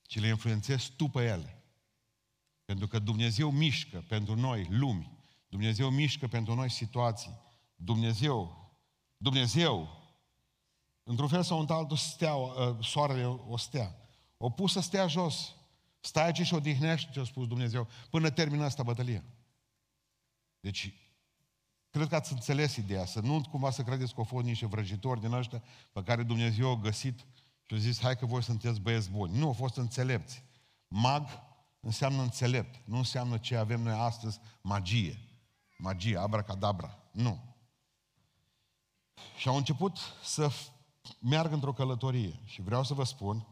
ci 0.01 0.19
le 0.19 0.27
influențezi 0.27 0.91
tu 0.91 1.07
pe 1.07 1.23
ele. 1.23 1.63
Pentru 2.65 2.87
că 2.87 2.99
Dumnezeu 2.99 3.51
mișcă 3.51 4.05
pentru 4.07 4.35
noi 4.35 4.67
lumi, 4.69 5.17
Dumnezeu 5.49 5.89
mișcă 5.89 6.27
pentru 6.27 6.55
noi 6.55 6.71
situații. 6.71 7.39
Dumnezeu, 7.75 8.71
Dumnezeu, 9.17 10.01
într-un 11.03 11.27
fel 11.27 11.43
sau 11.43 11.59
într-altul, 11.59 11.97
stea, 11.97 12.35
uh, 12.35 12.83
soarele 12.83 13.25
o 13.25 13.57
stea. 13.57 13.95
O 14.37 14.49
pus 14.49 14.71
să 14.71 14.79
stea 14.79 15.07
jos. 15.07 15.55
Stai 15.99 16.25
aici 16.25 16.41
și 16.41 16.53
odihnește, 16.53 17.11
ce 17.11 17.19
a 17.19 17.23
spus 17.23 17.47
Dumnezeu, 17.47 17.87
până 18.09 18.29
termină 18.29 18.63
asta 18.63 18.83
bătălia. 18.83 19.23
Deci, 20.59 20.93
cred 21.89 22.07
că 22.07 22.15
ați 22.15 22.31
înțeles 22.31 22.75
ideea, 22.75 23.05
să 23.05 23.19
nu 23.19 23.41
cumva 23.49 23.71
să 23.71 23.83
credeți 23.83 24.13
că 24.13 24.19
au 24.19 24.23
fost 24.23 24.45
niște 24.45 24.65
vrăjitori 24.65 25.19
din 25.19 25.31
ăștia 25.31 25.63
pe 25.91 26.03
care 26.03 26.23
Dumnezeu 26.23 26.71
a 26.71 26.75
găsit 26.75 27.19
și 27.63 27.73
a 27.73 27.77
zis, 27.77 28.01
hai 28.01 28.17
că 28.17 28.25
voi 28.25 28.43
sunteți 28.43 28.79
băieți 28.79 29.09
buni. 29.09 29.37
Nu, 29.37 29.45
au 29.45 29.53
fost 29.53 29.75
înțelepți. 29.75 30.43
Mag 30.87 31.27
înseamnă 31.79 32.21
înțelept, 32.21 32.87
nu 32.87 32.97
înseamnă 32.97 33.37
ce 33.37 33.55
avem 33.55 33.81
noi 33.81 33.93
astăzi, 33.93 34.39
magie. 34.61 35.19
Magie, 35.77 36.17
abracadabra. 36.17 36.97
Nu. 37.11 37.55
Și 39.37 39.47
au 39.47 39.55
început 39.55 39.97
să 40.23 40.51
meargă 41.19 41.53
într-o 41.53 41.73
călătorie. 41.73 42.39
Și 42.43 42.61
vreau 42.61 42.83
să 42.83 42.93
vă 42.93 43.03
spun 43.03 43.47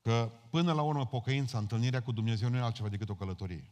că 0.00 0.32
până 0.50 0.72
la 0.72 0.82
urmă 0.82 1.06
pocăința, 1.06 1.58
întâlnirea 1.58 2.02
cu 2.02 2.12
Dumnezeu 2.12 2.48
nu 2.48 2.56
e 2.56 2.60
altceva 2.60 2.88
decât 2.88 3.08
o 3.08 3.14
călătorie. 3.14 3.70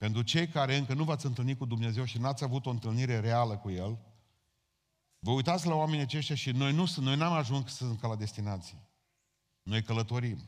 Pentru 0.00 0.22
cei 0.22 0.48
care 0.48 0.76
încă 0.76 0.94
nu 0.94 1.04
v-ați 1.04 1.26
întâlnit 1.26 1.58
cu 1.58 1.64
Dumnezeu 1.64 2.04
și 2.04 2.18
n-ați 2.18 2.44
avut 2.44 2.66
o 2.66 2.70
întâlnire 2.70 3.18
reală 3.18 3.56
cu 3.56 3.70
El, 3.70 3.98
vă 5.18 5.30
uitați 5.30 5.66
la 5.66 5.74
oamenii 5.74 6.04
aceștia 6.04 6.34
și 6.34 6.50
noi, 6.50 6.72
nu, 6.72 6.84
noi 6.96 7.16
n-am 7.16 7.32
ajuns 7.32 7.74
să 7.76 7.84
ca 7.84 8.08
la 8.08 8.16
destinație. 8.16 8.82
Noi 9.62 9.82
călătorim. 9.82 10.38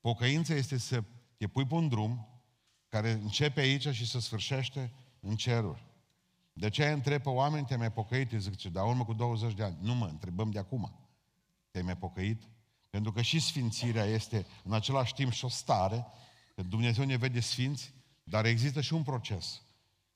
Pocăința 0.00 0.54
este 0.54 0.78
să 0.78 1.04
te 1.36 1.46
pui 1.46 1.66
pe 1.66 1.74
un 1.74 1.88
drum 1.88 2.42
care 2.88 3.10
începe 3.10 3.60
aici 3.60 3.88
și 3.88 4.06
se 4.06 4.20
sfârșește 4.20 4.92
în 5.20 5.36
ceruri. 5.36 5.86
De 6.52 6.68
ce 6.68 6.86
întreb 6.86 7.22
pe 7.22 7.28
oameni, 7.28 7.66
te-ai 7.66 7.78
mai 7.78 7.92
pocăit? 7.92 8.32
Îți 8.32 8.50
zic, 8.50 8.72
dar 8.72 8.86
urmă 8.86 9.04
cu 9.04 9.12
20 9.12 9.54
de 9.54 9.62
ani. 9.62 9.76
Nu 9.80 9.94
mă, 9.94 10.06
întrebăm 10.06 10.50
de 10.50 10.58
acum. 10.58 11.08
Te-ai 11.70 11.84
mai 11.84 11.96
pocăit? 11.96 12.42
Pentru 12.90 13.12
că 13.12 13.22
și 13.22 13.38
sfințirea 13.38 14.04
este 14.04 14.46
în 14.64 14.72
același 14.72 15.14
timp 15.14 15.32
și 15.32 15.44
o 15.44 15.48
stare, 15.48 16.06
că 16.54 16.62
Dumnezeu 16.62 17.04
ne 17.04 17.16
vede 17.16 17.40
sfinți, 17.40 17.98
dar 18.30 18.44
există 18.44 18.80
și 18.80 18.94
un 18.94 19.02
proces. 19.02 19.62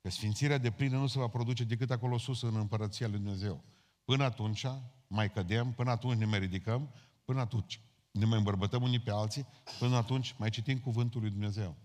Că 0.01 0.11
sfințirea 0.11 0.59
de 0.59 0.71
plină 0.71 0.97
nu 0.97 1.07
se 1.07 1.19
va 1.19 1.27
produce 1.27 1.65
decât 1.65 1.91
acolo 1.91 2.19
sus 2.19 2.43
în 2.43 2.57
împărăția 2.57 3.09
lui 3.09 3.19
Dumnezeu. 3.19 3.65
Până 4.05 4.25
atunci 4.25 4.67
mai 5.07 5.33
cădem, 5.33 5.73
până 5.73 5.91
atunci 5.91 6.19
ne 6.19 6.25
mai 6.25 6.39
ridicăm, 6.39 6.95
până 7.25 7.41
atunci 7.41 7.81
ne 8.11 8.25
mai 8.25 8.39
îmbărbătăm 8.39 8.83
unii 8.83 8.99
pe 8.99 9.11
alții, 9.11 9.47
până 9.79 9.97
atunci 9.97 10.35
mai 10.39 10.51
citim 10.51 10.79
cuvântul 10.79 11.21
lui 11.21 11.31
Dumnezeu. 11.31 11.77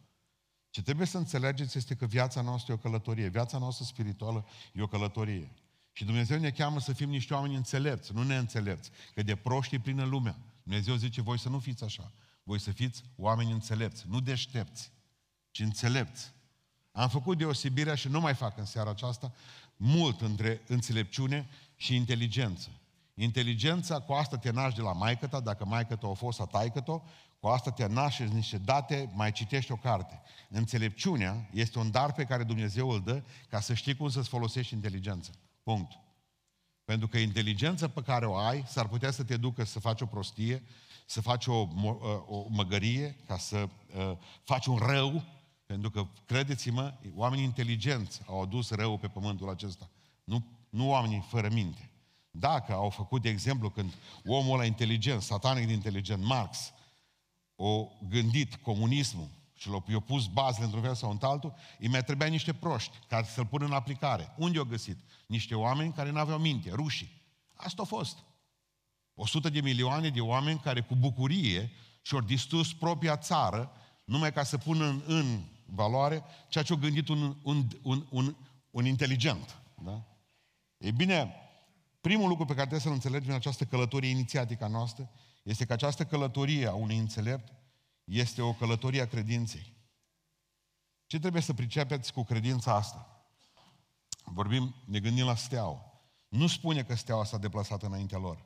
Ce 0.70 0.82
trebuie 0.82 1.08
să 1.08 1.18
înțelegeți 1.18 1.78
este 1.78 1.96
că 1.96 2.06
viața 2.06 2.42
noastră 2.42 2.72
e 2.72 2.76
o 2.76 2.80
călătorie. 2.80 3.28
Viața 3.28 3.58
noastră 3.58 3.86
spirituală 3.86 4.46
e 4.74 4.82
o 4.82 4.88
călătorie. 4.88 5.52
Și 5.92 6.06
Dumnezeu 6.06 6.40
ne 6.40 6.50
cheamă 6.50 6.80
să 6.80 6.94
fim 6.94 7.10
niște 7.10 7.34
oameni 7.34 7.56
înțelepți, 7.56 8.14
nu 8.14 8.24
neînțelepți. 8.24 8.90
Că 9.14 9.24
de 9.24 9.36
proști 9.36 9.76
e 9.76 9.80
plină 9.80 10.04
lumea. 10.04 10.38
Dumnezeu 10.64 10.96
zice, 10.96 11.22
voi 11.22 11.40
să 11.40 11.50
nu 11.50 11.60
fiți 11.60 11.84
așa. 11.84 12.12
Voi 12.44 12.60
să 12.60 12.72
fiți 12.72 13.04
oameni 13.16 13.52
înțelepți, 13.52 14.06
nu 14.08 14.20
deștepți, 14.20 14.92
ci 15.52 15.60
înțelepți. 15.60 16.32
Am 16.92 17.10
făcut 17.10 17.38
deosebirea 17.38 17.96
și 17.96 18.08
nu 18.08 18.20
mai 18.20 18.34
fac 18.34 18.58
în 18.58 18.66
seara 18.66 18.90
aceasta 18.90 19.34
mult 19.76 20.22
între 20.22 20.62
înțelepciune 20.68 21.50
și 21.76 21.96
inteligență. 21.96 22.70
Inteligența, 23.14 24.00
cu 24.00 24.14
asta 24.14 24.38
te 24.38 24.52
naști 24.52 24.76
de 24.76 24.82
la 24.82 24.94
maică 24.94 25.28
ta, 25.28 25.40
dacă 25.40 25.66
maică 25.66 25.96
ta 25.96 26.08
a 26.08 26.14
fost 26.14 26.40
a 26.40 26.46
taică 26.46 26.82
cu 27.40 27.48
asta 27.48 27.72
te 27.72 27.88
naști 27.88 28.24
niște 28.24 28.58
date, 28.58 29.12
mai 29.14 29.32
citești 29.32 29.72
o 29.72 29.76
carte. 29.76 30.22
Înțelepciunea 30.50 31.50
este 31.54 31.80
un 31.80 31.92
dar 31.92 32.14
pe 32.14 32.24
care 32.24 32.44
Dumnezeu 32.44 32.90
îl 32.90 33.02
dă 33.02 33.24
ca 33.50 33.60
să 33.60 33.74
știi 33.74 33.96
cum 33.96 34.10
să-ți 34.10 34.30
folosești 34.30 34.74
inteligența. 34.74 35.32
Punct. 35.64 35.92
Pentru 36.86 37.08
că 37.08 37.18
inteligența 37.18 37.88
pe 37.88 38.02
care 38.02 38.26
o 38.26 38.36
ai 38.36 38.64
s-ar 38.68 38.88
putea 38.88 39.12
să 39.12 39.24
te 39.24 39.38
ducă 39.38 39.64
să 39.64 39.80
faci 39.80 40.02
o 40.02 40.06
prostie, 40.06 40.64
să 41.06 41.22
faci 41.22 41.46
o, 41.46 41.68
o 42.28 42.46
măgărie, 42.50 43.16
ca 43.28 43.38
să 43.38 43.70
uh, 43.96 44.18
faci 44.44 44.66
un 44.66 44.78
rău, 44.78 45.24
pentru 45.70 45.90
că, 45.90 46.08
credeți-mă, 46.26 46.94
oamenii 47.16 47.44
inteligenți 47.44 48.22
au 48.26 48.42
adus 48.42 48.70
rău 48.70 48.98
pe 48.98 49.08
pământul 49.08 49.50
acesta. 49.50 49.90
Nu, 50.24 50.46
nu 50.70 50.90
oamenii 50.90 51.26
fără 51.28 51.50
minte. 51.50 51.90
Dacă 52.32 52.74
au 52.74 52.90
făcut, 52.90 53.22
de 53.22 53.30
exemplu, 53.30 53.70
când 53.70 53.94
omul 54.26 54.54
ăla 54.54 54.66
inteligent, 54.66 55.22
satanic 55.22 55.68
de 55.68 55.74
inteligent, 55.74 56.24
Marx, 56.24 56.72
o 57.56 57.88
gândit 58.10 58.56
comunismul 58.56 59.28
și 59.56 59.70
l-a 59.70 60.00
pus 60.06 60.28
bazele 60.28 60.66
într-un 60.66 60.84
fel 60.84 60.96
sau 60.96 61.12
într-altul, 61.12 61.54
îi 61.80 61.88
mai 61.88 62.04
trebuia 62.04 62.28
niște 62.28 62.54
proști 62.54 62.98
care 63.08 63.26
să-l 63.26 63.46
pună 63.46 63.66
în 63.66 63.72
aplicare. 63.72 64.34
Unde 64.38 64.58
au 64.58 64.66
găsit? 64.66 64.98
Niște 65.26 65.56
oameni 65.56 65.94
care 65.94 66.12
nu 66.12 66.20
aveau 66.20 66.40
minte, 66.40 66.72
rușii. 66.72 67.22
Asta 67.54 67.82
a 67.82 67.86
fost. 67.86 68.18
100 69.14 69.50
de 69.50 69.62
milioane 69.62 70.10
de 70.10 70.22
oameni 70.22 70.60
care 70.60 70.82
cu 70.82 70.96
bucurie 70.96 71.72
și-au 72.02 72.22
distrus 72.22 72.74
propria 72.74 73.18
țară 73.18 73.72
numai 74.04 74.34
ca 74.34 74.44
să 74.44 74.58
pună 74.58 74.86
în, 74.86 75.02
în 75.06 75.44
valoare 75.74 76.24
ceea 76.48 76.64
ce 76.64 76.74
a 76.74 76.76
gândit 76.76 77.08
un, 77.08 77.36
un, 77.44 77.68
un, 77.82 78.06
un, 78.10 78.36
un 78.72 78.86
inteligent. 78.86 79.62
Da? 79.84 80.04
Ei 80.78 80.92
bine, 80.92 81.34
primul 82.02 82.28
lucru 82.28 82.46
pe 82.46 82.54
care 82.54 82.68
trebuie 82.68 82.80
să-l 82.80 82.92
înțelegem 82.92 83.30
în 83.30 83.36
această 83.36 83.66
călătorie 83.66 84.10
inițiatică 84.10 84.64
a 84.64 84.68
noastră 84.68 85.10
este 85.44 85.66
că 85.66 85.74
această 85.74 86.06
călătorie 86.06 86.68
a 86.68 86.74
unui 86.74 86.98
înțelept 86.98 87.54
este 88.04 88.42
o 88.42 88.54
călătorie 88.54 89.02
a 89.02 89.08
credinței. 89.08 89.78
Ce 91.06 91.20
trebuie 91.20 91.42
să 91.42 91.54
pricepeți 91.54 92.14
cu 92.14 92.24
credința 92.24 92.76
asta? 92.76 93.24
Vorbim, 94.24 94.76
ne 94.86 95.00
gândim 95.00 95.26
la 95.26 95.36
steaua. 95.36 95.90
Nu 96.28 96.48
spune 96.48 96.84
că 96.84 96.96
steaua 96.96 97.24
s-a 97.24 97.38
deplasat 97.38 97.84
înaintea 97.84 98.18
lor. 98.18 98.46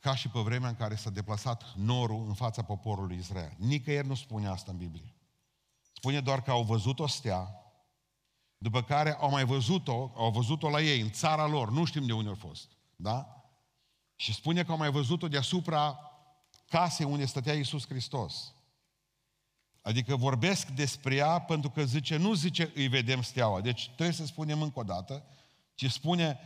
Ca 0.00 0.14
și 0.14 0.28
pe 0.28 0.38
vremea 0.40 0.68
în 0.68 0.74
care 0.74 0.94
s-a 0.94 1.10
deplasat 1.10 1.74
norul 1.76 2.26
în 2.26 2.34
fața 2.34 2.62
poporului 2.62 3.16
Israel. 3.16 3.54
Nicăieri 3.56 4.06
nu 4.06 4.14
spune 4.14 4.48
asta 4.48 4.70
în 4.70 4.76
Biblie. 4.76 5.15
Spune 6.06 6.20
doar 6.20 6.42
că 6.42 6.50
au 6.50 6.62
văzut 6.62 6.98
o 6.98 7.06
stea, 7.06 7.48
după 8.58 8.82
care 8.82 9.14
au 9.14 9.30
mai 9.30 9.44
văzut-o, 9.44 10.12
au 10.14 10.30
văzut-o 10.30 10.68
la 10.68 10.80
ei, 10.80 11.00
în 11.00 11.10
țara 11.10 11.46
lor, 11.46 11.70
nu 11.70 11.84
știm 11.84 12.06
de 12.06 12.12
unde 12.12 12.30
a 12.30 12.34
fost. 12.34 12.70
Da? 12.96 13.44
Și 14.16 14.34
spune 14.34 14.64
că 14.64 14.70
au 14.70 14.76
mai 14.76 14.90
văzut-o 14.90 15.28
deasupra 15.28 15.98
casei 16.68 17.06
unde 17.06 17.24
stătea 17.24 17.54
Iisus 17.54 17.86
Hristos. 17.86 18.54
Adică 19.82 20.16
vorbesc 20.16 20.66
despre 20.66 21.14
ea 21.14 21.38
pentru 21.38 21.70
că 21.70 21.84
zice, 21.84 22.16
nu 22.16 22.34
zice 22.34 22.72
îi 22.74 22.88
vedem 22.88 23.22
steaua. 23.22 23.60
Deci 23.60 23.84
trebuie 23.84 24.14
să 24.14 24.26
spunem 24.26 24.62
încă 24.62 24.78
o 24.78 24.82
dată, 24.82 25.24
ci 25.74 25.90
spune, 25.90 26.38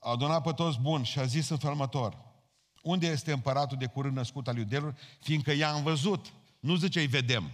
a 0.00 0.10
adunat 0.10 0.42
pe 0.42 0.52
toți 0.52 0.78
bun 0.78 1.02
și 1.02 1.18
a 1.18 1.24
zis 1.24 1.48
în 1.48 1.58
felmător, 1.58 2.18
unde 2.82 3.06
este 3.06 3.32
împăratul 3.32 3.76
de 3.76 3.86
curând 3.86 4.16
născut 4.16 4.48
al 4.48 4.56
iudelor? 4.56 4.96
Fiindcă 5.20 5.52
i-am 5.52 5.82
văzut. 5.82 6.32
Nu 6.60 6.74
zice 6.74 7.00
îi 7.00 7.06
vedem. 7.06 7.50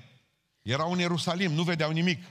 Erau 0.62 0.92
în 0.92 0.98
Ierusalim, 0.98 1.52
nu 1.52 1.62
vedeau 1.62 1.90
nimic. 1.90 2.24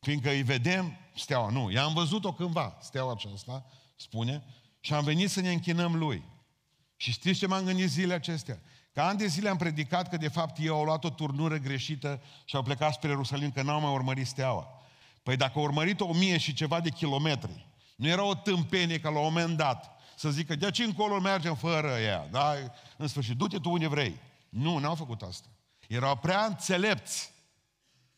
Fiindcă 0.00 0.30
îi 0.30 0.42
vedem 0.42 0.96
steaua. 1.14 1.50
Nu, 1.50 1.70
i-am 1.70 1.94
văzut-o 1.94 2.32
cândva, 2.32 2.78
steaua 2.80 3.12
aceasta, 3.12 3.66
spune, 3.96 4.44
și 4.80 4.94
am 4.94 5.04
venit 5.04 5.30
să 5.30 5.40
ne 5.40 5.52
închinăm 5.52 5.96
lui. 5.96 6.24
Și 6.96 7.10
știți 7.10 7.38
ce 7.38 7.46
m-am 7.46 7.64
gândit 7.64 7.88
zilele 7.88 8.14
acestea? 8.14 8.60
Că 8.92 9.00
ani 9.00 9.18
de 9.18 9.26
zile 9.26 9.48
am 9.48 9.56
predicat 9.56 10.08
că 10.08 10.16
de 10.16 10.28
fapt 10.28 10.58
ei 10.58 10.68
au 10.68 10.84
luat 10.84 11.04
o 11.04 11.10
turnură 11.10 11.56
greșită 11.56 12.22
și 12.44 12.56
au 12.56 12.62
plecat 12.62 12.92
spre 12.92 13.08
Ierusalim, 13.08 13.50
că 13.50 13.62
n-au 13.62 13.80
mai 13.80 13.92
urmărit 13.92 14.26
steaua. 14.26 14.68
Păi 15.22 15.36
dacă 15.36 15.52
au 15.58 15.64
urmărit 15.64 16.00
o 16.00 16.12
mie 16.12 16.38
și 16.38 16.54
ceva 16.54 16.80
de 16.80 16.90
kilometri, 16.90 17.66
nu 17.96 18.08
era 18.08 18.24
o 18.24 18.34
tâmpenie 18.34 19.00
ca 19.00 19.08
la 19.08 19.18
un 19.18 19.24
moment 19.24 19.56
dat 19.56 19.94
să 20.16 20.30
zică, 20.30 20.56
de 20.56 20.64
aici 20.64 20.78
încolo 20.78 21.20
mergem 21.20 21.54
fără 21.54 21.88
ea, 21.88 22.28
da? 22.30 22.54
În 22.96 23.08
sfârșit, 23.08 23.36
du-te 23.36 23.58
tu 23.58 23.70
unde 23.70 23.86
vrei. 23.86 24.20
Nu, 24.48 24.78
n-au 24.78 24.94
făcut 24.94 25.22
asta. 25.22 25.48
Erau 25.88 26.16
prea 26.16 26.44
înțelepți, 26.44 27.32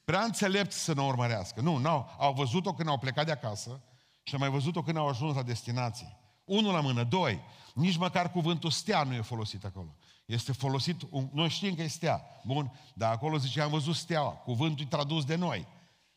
prea 0.04 0.22
înțelepți 0.22 0.78
să 0.78 0.94
ne 0.94 1.02
urmărească. 1.02 1.60
Nu, 1.60 1.76
n-au, 1.76 2.14
au 2.18 2.32
văzut-o 2.32 2.74
când 2.74 2.88
au 2.88 2.98
plecat 2.98 3.26
de 3.26 3.32
acasă 3.32 3.80
și 4.22 4.34
au 4.34 4.40
mai 4.40 4.48
văzut-o 4.48 4.82
când 4.82 4.96
au 4.96 5.08
ajuns 5.08 5.34
la 5.34 5.42
destinație. 5.42 6.16
Unul 6.44 6.72
la 6.72 6.80
mână, 6.80 7.04
doi, 7.04 7.40
nici 7.74 7.96
măcar 7.96 8.30
cuvântul 8.30 8.70
stea 8.70 9.02
nu 9.02 9.14
e 9.14 9.20
folosit 9.20 9.64
acolo. 9.64 9.96
Este 10.26 10.52
folosit, 10.52 11.02
un, 11.10 11.28
noi 11.32 11.48
știm 11.48 11.74
că 11.74 11.82
e 11.82 11.86
stea. 11.86 12.22
Bun, 12.44 12.72
dar 12.94 13.12
acolo 13.12 13.36
zice, 13.36 13.60
am 13.60 13.70
văzut 13.70 13.94
steaua. 13.94 14.30
Cuvântul 14.30 14.84
e 14.84 14.88
tradus 14.88 15.24
de 15.24 15.34
noi. 15.34 15.66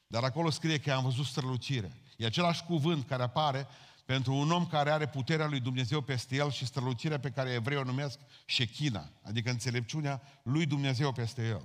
Dar 0.08 0.24
acolo 0.24 0.50
scrie 0.50 0.80
că 0.80 0.92
am 0.92 1.04
văzut 1.04 1.26
strălucire. 1.26 1.92
E 2.18 2.26
același 2.26 2.64
cuvânt 2.64 3.08
care 3.08 3.24
apare 3.24 3.68
pentru 4.10 4.34
un 4.34 4.52
om 4.52 4.68
care 4.68 4.92
are 4.92 5.08
puterea 5.08 5.48
lui 5.48 5.60
Dumnezeu 5.60 6.02
peste 6.02 6.36
el 6.36 6.52
și 6.52 6.66
strălucirea 6.66 7.20
pe 7.20 7.30
care 7.30 7.50
evreii 7.50 7.80
o 7.80 7.84
numesc 7.84 8.20
șechina, 8.46 9.10
adică 9.22 9.50
înțelepciunea 9.50 10.22
lui 10.44 10.66
Dumnezeu 10.66 11.12
peste 11.12 11.48
el. 11.48 11.62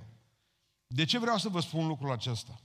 De 0.87 1.05
ce 1.05 1.19
vreau 1.19 1.37
să 1.37 1.49
vă 1.49 1.59
spun 1.59 1.87
lucrul 1.87 2.11
acesta? 2.11 2.59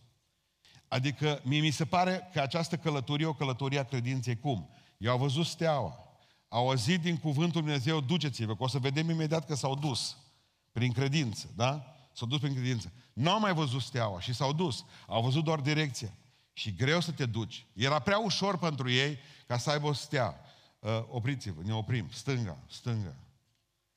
Adică 0.89 1.41
mie 1.45 1.61
mi 1.61 1.71
se 1.71 1.85
pare 1.85 2.29
că 2.33 2.41
această 2.41 2.77
călătorie 2.77 3.27
o 3.27 3.35
călătorie 3.35 3.79
a 3.79 3.85
credinței. 3.85 4.39
Cum? 4.39 4.71
Eu 4.99 5.11
au 5.11 5.19
văzut 5.19 5.47
steaua. 5.47 5.99
Au 6.49 6.69
auzit 6.69 7.01
din 7.01 7.17
cuvântul 7.17 7.61
Dumnezeu, 7.61 8.01
duceți-vă, 8.01 8.57
că 8.57 8.63
o 8.63 8.69
să 8.69 8.79
vedem 8.79 9.11
imediat 9.11 9.47
că 9.47 9.55
s-au 9.55 9.75
dus. 9.75 10.17
Prin 10.73 10.93
credință, 10.93 11.51
da? 11.57 11.95
S-au 12.13 12.29
dus 12.29 12.39
prin 12.39 12.55
credință. 12.55 12.93
Nu 13.13 13.31
au 13.31 13.41
mai 13.41 13.55
văzut 13.55 13.83
steaua 13.83 14.21
și 14.21 14.35
s-au 14.35 14.53
dus. 14.53 14.85
Au 15.07 15.23
văzut 15.23 15.45
doar 15.45 15.61
direcția. 15.61 16.15
Și 16.61 16.75
greu 16.75 17.01
să 17.01 17.13
te 17.13 17.27
duci. 17.27 17.67
Era 17.73 17.99
prea 17.99 18.19
ușor 18.19 18.59
pentru 18.59 18.91
ei 18.91 19.19
ca 19.47 19.59
să 19.59 19.71
aibă 19.71 19.87
o 19.87 19.93
stea. 19.93 20.41
Uh, 20.79 21.05
opriți-vă, 21.09 21.63
ne 21.65 21.75
oprim. 21.75 22.09
Stânga, 22.13 22.59
stânga. 22.69 23.15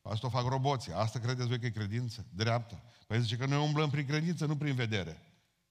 Asta 0.01 0.27
o 0.27 0.29
fac 0.29 0.48
roboții. 0.48 0.93
Asta 0.93 1.20
credeți 1.20 1.48
voi 1.48 1.60
că 1.60 1.65
e 1.65 1.70
credință? 1.70 2.25
Dreapta. 2.29 2.82
Păi 3.08 3.22
zice 3.22 3.36
că 3.36 3.46
noi 3.46 3.63
umblăm 3.63 3.89
prin 3.89 4.05
credință, 4.05 4.46
nu 4.46 4.58
prin 4.58 4.75
vedere. 4.75 5.22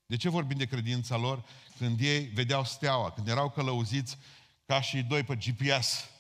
De 0.07 0.17
ce 0.17 0.29
vorbim 0.29 0.57
de 0.57 0.67
credința 0.67 1.17
lor 1.17 1.45
când 1.79 2.01
ei 2.01 2.25
vedeau 2.25 2.65
steaua, 2.65 3.11
când 3.11 3.29
erau 3.29 3.51
călăuziți 3.51 4.19
ca 4.67 4.81
și 4.81 5.03
doi 5.03 5.23
pe 5.23 5.37
GPS? 5.37 6.11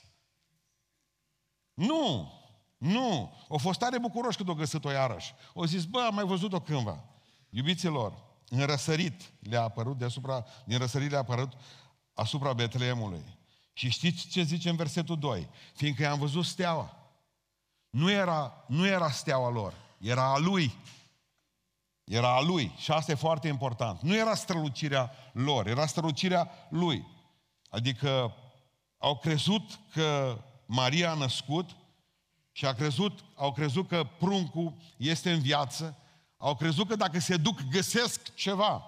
Nu! 1.74 2.32
Nu! 2.76 3.36
O 3.48 3.58
fost 3.58 3.78
tare 3.78 3.98
bucuroși 3.98 4.36
când 4.36 4.48
o 4.48 4.54
găsit-o 4.54 4.90
iarăși. 4.90 5.34
O 5.54 5.66
zis, 5.66 5.84
bă, 5.84 6.00
am 6.00 6.14
mai 6.14 6.24
văzut-o 6.24 6.60
cândva. 6.60 7.04
Iubiților, 7.50 8.31
în 8.52 8.66
răsărit 8.66 9.32
le-a 9.38 9.62
apărut 9.62 9.99
deasupra, 9.99 10.44
din 10.64 10.78
răsărit 10.78 11.11
le-a 11.11 11.18
apărut 11.18 11.52
asupra 12.14 12.52
Betleemului. 12.52 13.38
Și 13.73 13.90
știți 13.90 14.26
ce 14.28 14.42
zice 14.42 14.68
în 14.68 14.76
versetul 14.76 15.18
2? 15.18 15.49
Fiindcă 15.75 16.02
i-am 16.02 16.18
văzut 16.18 16.44
steaua. 16.44 16.97
Nu 17.90 18.11
era, 18.11 18.64
nu 18.68 18.87
era 18.87 19.11
steaua 19.11 19.50
lor, 19.50 19.75
era 19.99 20.32
a 20.32 20.38
lui. 20.38 20.75
Era 22.04 22.37
a 22.37 22.40
lui. 22.40 22.73
Și 22.76 22.90
asta 22.90 23.12
e 23.12 23.14
foarte 23.14 23.49
important. 23.49 24.00
Nu 24.00 24.16
era 24.16 24.35
strălucirea 24.35 25.12
lor, 25.32 25.66
era 25.66 25.87
strălucirea 25.87 26.50
lui. 26.68 27.06
Adică 27.68 28.35
au 28.99 29.18
crezut 29.18 29.78
că 29.92 30.38
Maria 30.66 31.11
a 31.11 31.14
născut 31.14 31.71
și 32.52 32.66
a 32.66 32.73
crezut, 32.73 33.25
au 33.35 33.52
crezut 33.52 33.88
că 33.88 34.04
pruncul 34.18 34.76
este 34.97 35.32
în 35.32 35.40
viață, 35.40 35.97
au 36.42 36.54
crezut 36.54 36.88
că 36.88 36.96
dacă 36.96 37.18
se 37.18 37.37
duc 37.37 37.61
găsesc 37.70 38.34
ceva. 38.34 38.84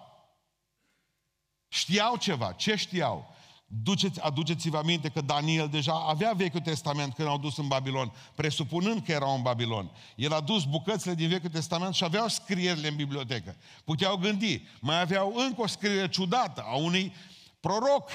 Știau 1.69 2.17
ceva. 2.17 2.53
Ce 2.53 2.75
știau? 2.75 3.35
Duceți, 3.67 4.21
aduceți-vă 4.21 4.79
aminte 4.79 5.09
că 5.09 5.21
Daniel 5.21 5.69
deja 5.69 5.93
avea 5.93 6.33
Vechiul 6.33 6.61
Testament 6.61 7.15
când 7.15 7.29
au 7.29 7.39
dus 7.39 7.57
în 7.57 7.69
Babilon, 7.69 8.13
presupunând 8.35 9.05
că 9.05 9.13
erau 9.13 9.35
în 9.35 9.43
Babilon. 9.43 9.91
El 10.17 10.33
a 10.33 10.41
dus 10.41 10.65
bucățile 10.65 11.15
din 11.15 11.29
Vechiul 11.29 11.51
Testament 11.51 11.95
și 11.95 12.05
aveau 12.05 12.29
scrierile 12.29 12.89
în 12.89 12.97
bibliotecă. 12.97 13.57
Puteau 13.85 14.17
gândi. 14.17 14.63
Mai 14.81 15.01
aveau 15.01 15.35
încă 15.37 15.61
o 15.61 15.67
scriere 15.67 16.09
ciudată 16.09 16.65
a 16.67 16.77
unui 16.77 17.15
proroc. 17.61 18.11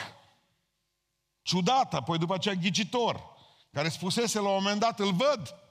Ciudată, 1.42 1.96
apoi 1.96 2.18
după 2.18 2.34
aceea 2.34 2.56
ghicitor, 2.56 3.24
care 3.72 3.90
spusese 3.90 4.40
la 4.40 4.48
un 4.48 4.56
moment 4.62 4.80
dat, 4.80 5.00
îl 5.00 5.14
văd. 5.14 5.69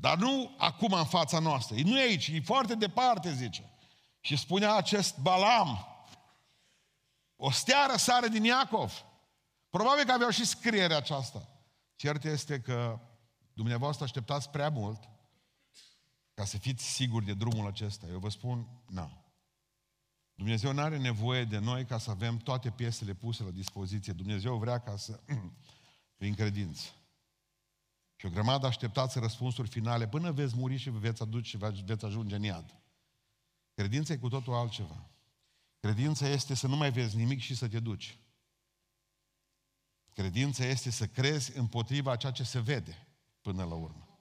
Dar 0.00 0.18
nu 0.18 0.54
acum 0.58 0.92
în 0.92 1.04
fața 1.04 1.38
noastră. 1.38 1.76
Nu 1.84 1.98
e 1.98 2.02
aici, 2.02 2.28
e 2.28 2.40
foarte 2.40 2.74
departe, 2.74 3.34
zice. 3.34 3.70
Și 4.20 4.36
spunea 4.36 4.74
acest 4.74 5.18
Balam, 5.18 5.86
o 7.36 7.50
stea 7.50 7.86
răsare 7.90 8.28
din 8.28 8.44
Iacov. 8.44 9.04
Probabil 9.70 10.04
că 10.04 10.12
aveau 10.12 10.30
și 10.30 10.44
scrierea 10.44 10.96
aceasta. 10.96 11.48
Cert 11.94 12.24
este 12.24 12.60
că 12.60 13.00
dumneavoastră 13.52 14.04
așteptați 14.04 14.50
prea 14.50 14.70
mult 14.70 15.08
ca 16.34 16.44
să 16.44 16.58
fiți 16.58 16.84
siguri 16.84 17.24
de 17.24 17.34
drumul 17.34 17.66
acesta. 17.66 18.06
Eu 18.10 18.18
vă 18.18 18.28
spun, 18.28 18.66
nu. 18.86 19.24
Dumnezeu 20.34 20.72
nu 20.72 20.80
are 20.80 20.98
nevoie 20.98 21.44
de 21.44 21.58
noi 21.58 21.84
ca 21.84 21.98
să 21.98 22.10
avem 22.10 22.36
toate 22.36 22.70
piesele 22.70 23.14
puse 23.14 23.42
la 23.42 23.50
dispoziție. 23.50 24.12
Dumnezeu 24.12 24.56
vrea 24.56 24.78
ca 24.78 24.96
să, 24.96 25.20
prin 26.18 26.34
credință. 26.34 26.88
Și 28.20 28.26
o 28.26 28.30
grămadă 28.30 28.66
așteptați 28.66 29.18
răspunsuri 29.18 29.68
finale 29.68 30.08
până 30.08 30.32
veți 30.32 30.56
muri 30.56 30.76
și 30.76 30.90
veți 30.90 31.22
aduce 31.22 31.48
și 31.48 31.56
veți 31.84 32.04
ajunge 32.04 32.34
în 32.34 32.42
iad. 32.42 32.80
Credința 33.74 34.12
e 34.12 34.16
cu 34.16 34.28
totul 34.28 34.54
altceva. 34.54 35.10
Credința 35.78 36.28
este 36.28 36.54
să 36.54 36.66
nu 36.66 36.76
mai 36.76 36.90
vezi 36.90 37.16
nimic 37.16 37.40
și 37.40 37.54
să 37.54 37.68
te 37.68 37.80
duci. 37.80 38.18
Credința 40.14 40.64
este 40.64 40.90
să 40.90 41.06
crezi 41.06 41.58
împotriva 41.58 42.16
ceea 42.16 42.32
ce 42.32 42.42
se 42.42 42.60
vede 42.60 43.06
până 43.40 43.64
la 43.64 43.74
urmă. 43.74 44.18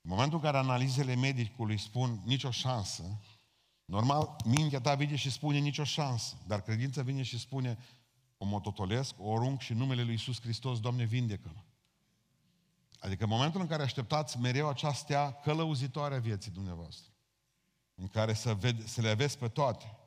În 0.00 0.10
momentul 0.10 0.38
în 0.38 0.44
care 0.44 0.56
analizele 0.56 1.14
medicului 1.14 1.78
spun 1.78 2.22
nicio 2.24 2.50
șansă, 2.50 3.20
normal, 3.84 4.36
mintea 4.44 4.80
ta 4.80 4.94
vine 4.94 5.16
și 5.16 5.30
spune 5.30 5.58
nicio 5.58 5.84
șansă, 5.84 6.36
dar 6.46 6.62
credința 6.62 7.02
vine 7.02 7.22
și 7.22 7.38
spune 7.38 7.78
o 8.36 8.44
mototolesc, 8.44 9.14
o 9.18 9.34
arunc 9.34 9.60
și 9.60 9.72
numele 9.72 10.02
lui 10.02 10.12
Iisus 10.12 10.40
Hristos, 10.40 10.80
Doamne, 10.80 11.04
vindecă-mă. 11.04 11.62
Adică 13.00 13.24
în 13.24 13.30
momentul 13.30 13.60
în 13.60 13.66
care 13.66 13.82
așteptați 13.82 14.38
mereu 14.38 14.68
această 14.68 15.38
călăuzitoare 15.42 16.14
a 16.14 16.20
vieții 16.20 16.50
dumneavoastră, 16.50 17.12
în 17.94 18.08
care 18.08 18.34
să, 18.34 18.54
vede, 18.54 18.86
să 18.86 19.00
le 19.00 19.08
aveți 19.08 19.38
pe 19.38 19.48
toate, 19.48 19.98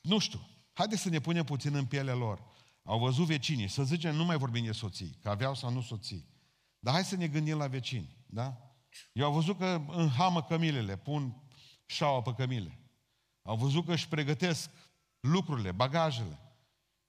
nu 0.00 0.18
știu. 0.18 0.46
Haideți 0.72 1.02
să 1.02 1.08
ne 1.08 1.20
punem 1.20 1.44
puțin 1.44 1.74
în 1.74 1.86
pielea 1.86 2.14
lor. 2.14 2.42
Au 2.82 2.98
văzut 2.98 3.26
vecinii. 3.26 3.68
Să 3.68 3.82
zicem, 3.82 4.14
nu 4.14 4.24
mai 4.24 4.36
vorbim 4.36 4.64
de 4.64 4.72
soții, 4.72 5.18
că 5.22 5.28
aveau 5.28 5.54
sau 5.54 5.70
nu 5.70 5.80
soții. 5.80 6.28
Dar 6.78 6.94
hai 6.94 7.04
să 7.04 7.16
ne 7.16 7.28
gândim 7.28 7.56
la 7.56 7.66
vecini. 7.66 8.16
Da? 8.26 8.74
Eu 9.12 9.24
au 9.24 9.32
văzut 9.32 9.58
că 9.58 9.84
înhamă 9.88 10.42
cămilele, 10.42 10.96
pun 10.96 11.42
șaua 11.86 12.22
pe 12.22 12.34
cămile. 12.34 12.78
Au 13.42 13.56
văzut 13.56 13.86
că 13.86 13.92
își 13.92 14.08
pregătesc 14.08 14.70
lucrurile, 15.20 15.72
bagajele. 15.72 16.38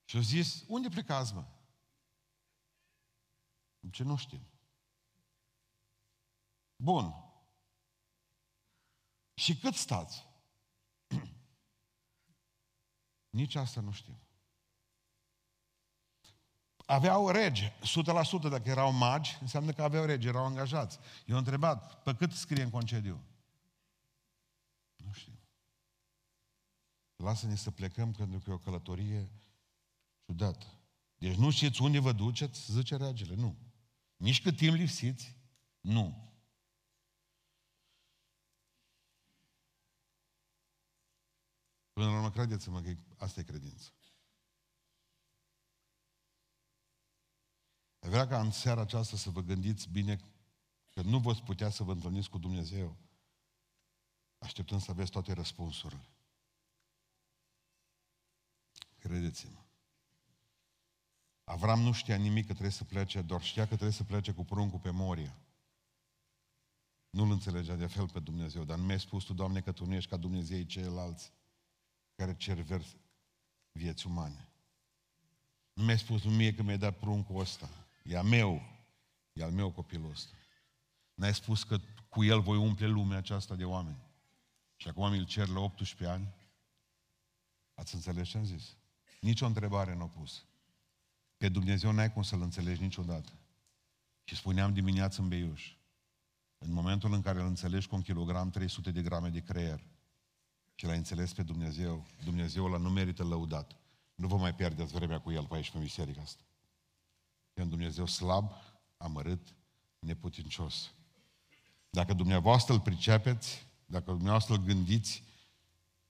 Și 0.05 0.15
au 0.15 0.21
zis, 0.21 0.63
unde 0.67 0.89
plecați, 0.89 1.33
mă? 1.33 1.45
Ce 3.91 4.03
nu 4.03 4.15
știm. 4.15 4.47
Bun. 6.75 7.13
Și 9.33 9.57
cât 9.57 9.73
stați? 9.73 10.25
Nici 13.29 13.55
asta 13.55 13.81
nu 13.81 13.91
știm. 13.91 14.17
Aveau 16.85 17.29
rege, 17.29 17.71
100% 17.71 17.73
dacă 18.49 18.69
erau 18.69 18.91
magi, 18.91 19.37
înseamnă 19.41 19.71
că 19.71 19.83
aveau 19.83 20.05
rege, 20.05 20.27
erau 20.27 20.45
angajați. 20.45 20.99
Eu 21.25 21.35
am 21.35 21.39
întrebat, 21.39 22.03
pe 22.03 22.15
cât 22.15 22.31
scrie 22.31 22.63
în 22.63 22.69
concediu? 22.69 23.23
Nu 24.95 25.11
știu. 25.11 25.39
Lasă-ne 27.15 27.55
să 27.55 27.71
plecăm 27.71 28.11
pentru 28.11 28.39
că 28.39 28.49
e 28.49 28.53
o 28.53 28.57
călătorie 28.57 29.31
ciudată. 30.25 30.65
Deci 31.17 31.35
nu 31.35 31.49
știți 31.49 31.81
unde 31.81 31.99
vă 31.99 32.11
duceți, 32.11 32.71
zice 32.71 32.95
regele, 32.95 33.35
nu. 33.35 33.57
Nici 34.15 34.41
cât 34.41 34.57
timp 34.57 34.75
lipsiți, 34.75 35.37
nu. 35.79 36.31
Până 41.93 42.05
la 42.05 42.15
urmă, 42.15 42.31
credeți-mă 42.31 42.81
că 42.81 42.95
asta 43.17 43.39
e 43.39 43.43
credință. 43.43 43.91
Ai 47.99 48.09
vrea 48.09 48.27
ca 48.27 48.41
în 48.41 48.51
seara 48.51 48.81
aceasta 48.81 49.17
să 49.17 49.29
vă 49.29 49.41
gândiți 49.41 49.89
bine 49.89 50.17
că 50.89 51.01
nu 51.01 51.19
vă 51.19 51.33
putea 51.33 51.69
să 51.69 51.83
vă 51.83 51.91
întâlniți 51.91 52.29
cu 52.29 52.37
Dumnezeu 52.37 52.97
așteptând 54.37 54.81
să 54.81 54.91
aveți 54.91 55.11
toate 55.11 55.33
răspunsurile. 55.33 56.09
Credeți-mă. 58.99 59.62
Avram 61.43 61.79
nu 61.81 61.91
știa 61.91 62.15
nimic 62.15 62.45
că 62.45 62.51
trebuie 62.51 62.71
să 62.71 62.83
plece, 62.83 63.21
doar 63.21 63.41
știa 63.41 63.61
că 63.61 63.73
trebuie 63.73 63.91
să 63.91 64.03
plece 64.03 64.31
cu 64.31 64.45
pruncul 64.45 64.79
pe 64.79 64.89
Moria. 64.89 65.37
Nu-L 67.09 67.31
înțelegea 67.31 67.75
de 67.75 67.87
fel 67.87 68.09
pe 68.09 68.19
Dumnezeu, 68.19 68.63
dar 68.63 68.77
nu 68.77 68.83
mi-ai 68.83 68.99
spus 68.99 69.23
Tu, 69.23 69.33
Doamne, 69.33 69.61
că 69.61 69.71
Tu 69.71 69.85
nu 69.85 69.93
ești 69.93 70.09
ca 70.09 70.17
Dumnezeii 70.17 70.65
ceilalți 70.65 71.31
care 72.15 72.35
cer 72.35 72.59
vers 72.59 72.95
vieți 73.71 74.07
umane. 74.07 74.47
Nu 75.73 75.83
mi-ai 75.83 75.99
spus 75.99 76.23
mie 76.23 76.53
că 76.53 76.63
mi-ai 76.63 76.77
dat 76.77 76.97
pruncul 76.97 77.39
ăsta. 77.39 77.69
E 78.03 78.17
a 78.17 78.21
meu. 78.21 78.61
E 79.33 79.43
al 79.43 79.51
meu 79.51 79.71
copilul 79.71 80.09
ăsta. 80.09 80.35
N-ai 81.13 81.33
spus 81.33 81.63
că 81.63 81.79
cu 82.09 82.23
el 82.23 82.41
voi 82.41 82.57
umple 82.57 82.87
lumea 82.87 83.17
aceasta 83.17 83.55
de 83.55 83.65
oameni. 83.65 84.03
Și 84.75 84.87
acum 84.87 85.11
mi-l 85.11 85.25
cer 85.25 85.47
la 85.47 85.59
18 85.59 86.07
ani. 86.07 86.33
Ați 87.73 87.95
înțeles 87.95 88.27
ce 88.27 88.37
am 88.37 88.45
zis? 88.45 88.75
Nici 89.21 89.41
o 89.41 89.45
întrebare 89.45 89.95
nu 89.95 90.03
a 90.03 90.07
pus. 90.07 90.45
Pe 91.43 91.49
Dumnezeu 91.49 91.91
n-ai 91.91 92.13
cum 92.13 92.21
să-L 92.21 92.41
înțelegi 92.41 92.81
niciodată. 92.81 93.31
Și 94.23 94.35
spuneam 94.35 94.73
dimineață 94.73 95.21
în 95.21 95.27
Beiuș, 95.27 95.75
în 96.57 96.73
momentul 96.73 97.13
în 97.13 97.21
care 97.21 97.39
îl 97.39 97.45
înțelegi 97.45 97.87
cu 97.87 97.95
un 97.95 98.01
kilogram 98.01 98.49
300 98.49 98.91
de 98.91 99.01
grame 99.01 99.29
de 99.29 99.39
creier, 99.39 99.83
și 100.75 100.85
l-ai 100.85 100.97
înțeles 100.97 101.33
pe 101.33 101.43
Dumnezeu, 101.43 102.05
Dumnezeu 102.23 102.65
ăla 102.65 102.77
nu 102.77 102.89
merită 102.89 103.23
lăudat. 103.23 103.75
Nu 104.15 104.27
vă 104.27 104.37
mai 104.37 104.55
pierdeți 104.55 104.93
vremea 104.93 105.19
cu 105.19 105.31
El 105.31 105.45
pe 105.45 105.55
aici, 105.55 105.71
pe 105.71 105.77
biserica 105.77 106.21
asta. 106.21 106.43
E 107.53 107.61
un 107.61 107.69
Dumnezeu 107.69 108.05
slab, 108.05 108.51
amărât, 108.97 109.55
neputincios. 109.99 110.91
Dacă 111.89 112.13
dumneavoastră 112.13 112.73
îl 112.73 112.79
pricepeți, 112.79 113.67
dacă 113.85 114.11
dumneavoastră 114.11 114.53
îl 114.53 114.63
gândiți 114.63 115.23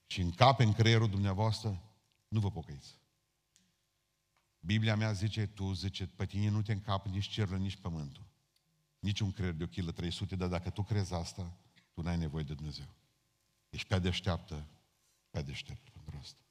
și 0.06 0.20
încape 0.20 0.62
în 0.62 0.72
creierul 0.72 1.10
dumneavoastră, 1.10 1.82
nu 2.28 2.40
vă 2.40 2.50
pocăiți. 2.50 3.02
Biblia 4.64 4.96
mea 4.96 5.12
zice, 5.12 5.46
tu 5.46 5.72
zice, 5.72 6.06
pe 6.06 6.26
tine 6.26 6.48
nu 6.48 6.62
te 6.62 6.72
încapă 6.72 7.08
nici 7.08 7.28
cerul, 7.28 7.58
nici 7.58 7.76
pământul. 7.76 8.24
Nici 8.98 9.20
un 9.20 9.32
creier 9.32 9.52
de 9.52 9.64
o 9.64 9.66
kilă 9.66 9.92
300, 9.92 10.36
dar 10.36 10.48
dacă 10.48 10.70
tu 10.70 10.82
crezi 10.82 11.14
asta, 11.14 11.56
tu 11.92 12.02
n-ai 12.02 12.16
nevoie 12.16 12.44
de 12.44 12.54
Dumnezeu. 12.54 12.86
Ești 13.70 13.86
prea 13.86 13.98
deșteaptă 13.98 14.66
Pe 15.30 15.42
deștept 15.42 15.88
pentru 15.88 16.16
asta. 16.20 16.42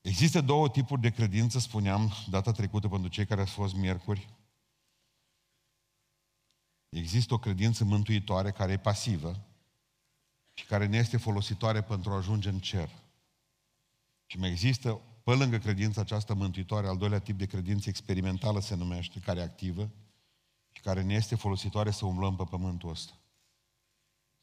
Există 0.00 0.40
două 0.40 0.68
tipuri 0.68 1.00
de 1.00 1.10
credință, 1.10 1.58
spuneam 1.58 2.12
data 2.30 2.52
trecută 2.52 2.88
pentru 2.88 3.08
cei 3.08 3.26
care 3.26 3.40
au 3.40 3.46
fost 3.46 3.74
miercuri. 3.74 4.28
Există 6.88 7.34
o 7.34 7.38
credință 7.38 7.84
mântuitoare 7.84 8.50
care 8.50 8.72
e 8.72 8.78
pasivă 8.78 9.46
și 10.54 10.64
care 10.64 10.86
ne 10.86 10.96
este 10.96 11.16
folositoare 11.16 11.82
pentru 11.82 12.10
a 12.10 12.16
ajunge 12.16 12.48
în 12.48 12.58
cer. 12.58 12.90
Și 14.26 14.38
mai 14.38 14.50
există, 14.50 15.00
pe 15.26 15.34
lângă 15.34 15.58
credința 15.58 16.00
aceasta 16.00 16.34
mântuitoare, 16.34 16.86
al 16.86 16.96
doilea 16.96 17.18
tip 17.18 17.38
de 17.38 17.46
credință 17.46 17.88
experimentală 17.88 18.60
se 18.60 18.74
numește, 18.74 19.20
care 19.20 19.40
e 19.40 19.42
activă 19.42 19.90
și 20.72 20.82
care 20.82 21.02
ne 21.02 21.14
este 21.14 21.34
folositoare 21.34 21.90
să 21.90 22.06
umblăm 22.06 22.36
pe 22.36 22.44
pământul 22.50 22.90
ăsta. 22.90 23.12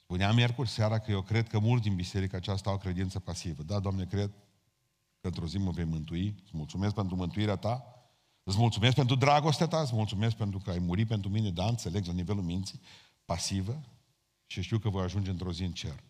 Spuneam 0.03 0.35
miercuri 0.35 0.69
seara 0.69 0.99
că 0.99 1.11
eu 1.11 1.21
cred 1.21 1.47
că 1.47 1.59
mulți 1.59 1.83
din 1.83 1.95
biserica 1.95 2.37
aceasta 2.37 2.69
au 2.69 2.77
credință 2.77 3.19
pasivă. 3.19 3.63
Da, 3.63 3.79
Doamne, 3.79 4.05
cred 4.05 4.31
că 5.21 5.27
într-o 5.27 5.47
zi 5.47 5.57
mă 5.57 5.71
vei 5.71 5.83
mântui. 5.83 6.35
Îți 6.43 6.51
mulțumesc 6.53 6.93
pentru 6.93 7.15
mântuirea 7.15 7.55
ta. 7.55 7.83
Îți 8.43 8.57
mulțumesc 8.57 8.95
pentru 8.95 9.15
dragostea 9.15 9.67
ta, 9.67 9.81
îți 9.81 9.95
mulțumesc 9.95 10.35
pentru 10.35 10.59
că 10.59 10.69
ai 10.69 10.79
murit 10.79 11.07
pentru 11.07 11.29
mine, 11.29 11.49
da, 11.49 11.65
înțeleg 11.65 12.05
la 12.05 12.13
nivelul 12.13 12.43
minții, 12.43 12.81
pasivă 13.25 13.83
și 14.45 14.61
știu 14.61 14.79
că 14.79 14.89
voi 14.89 15.03
ajunge 15.03 15.29
într-o 15.29 15.51
zi 15.51 15.63
în 15.63 15.71
cer. 15.71 16.03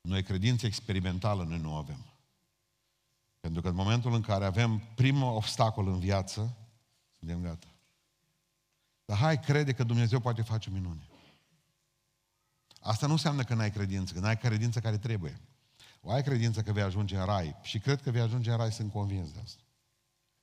Noi 0.00 0.22
credință 0.22 0.66
experimentală 0.66 1.44
noi 1.44 1.58
nu 1.58 1.74
avem. 1.74 2.15
Pentru 3.46 3.64
că 3.64 3.68
în 3.68 3.74
momentul 3.74 4.12
în 4.14 4.20
care 4.20 4.44
avem 4.44 4.82
primul 4.94 5.34
obstacol 5.34 5.88
în 5.88 5.98
viață, 5.98 6.56
suntem 7.18 7.42
gata. 7.42 7.66
Dar 9.04 9.16
hai, 9.16 9.40
crede 9.40 9.72
că 9.72 9.84
Dumnezeu 9.84 10.20
poate 10.20 10.42
face 10.42 10.70
minune. 10.70 11.08
Asta 12.80 13.06
nu 13.06 13.12
înseamnă 13.12 13.42
că 13.42 13.54
n-ai 13.54 13.70
credință, 13.70 14.14
că 14.14 14.20
n-ai 14.20 14.38
credință 14.38 14.80
care 14.80 14.98
trebuie. 14.98 15.40
O 16.00 16.10
ai 16.10 16.22
credință 16.22 16.62
că 16.62 16.72
vei 16.72 16.82
ajunge 16.82 17.16
în 17.16 17.24
rai 17.24 17.56
și 17.62 17.78
cred 17.78 18.02
că 18.02 18.10
vei 18.10 18.20
ajunge 18.20 18.50
în 18.50 18.56
rai, 18.56 18.72
sunt 18.72 18.92
convins 18.92 19.32
de 19.32 19.40
asta. 19.44 19.62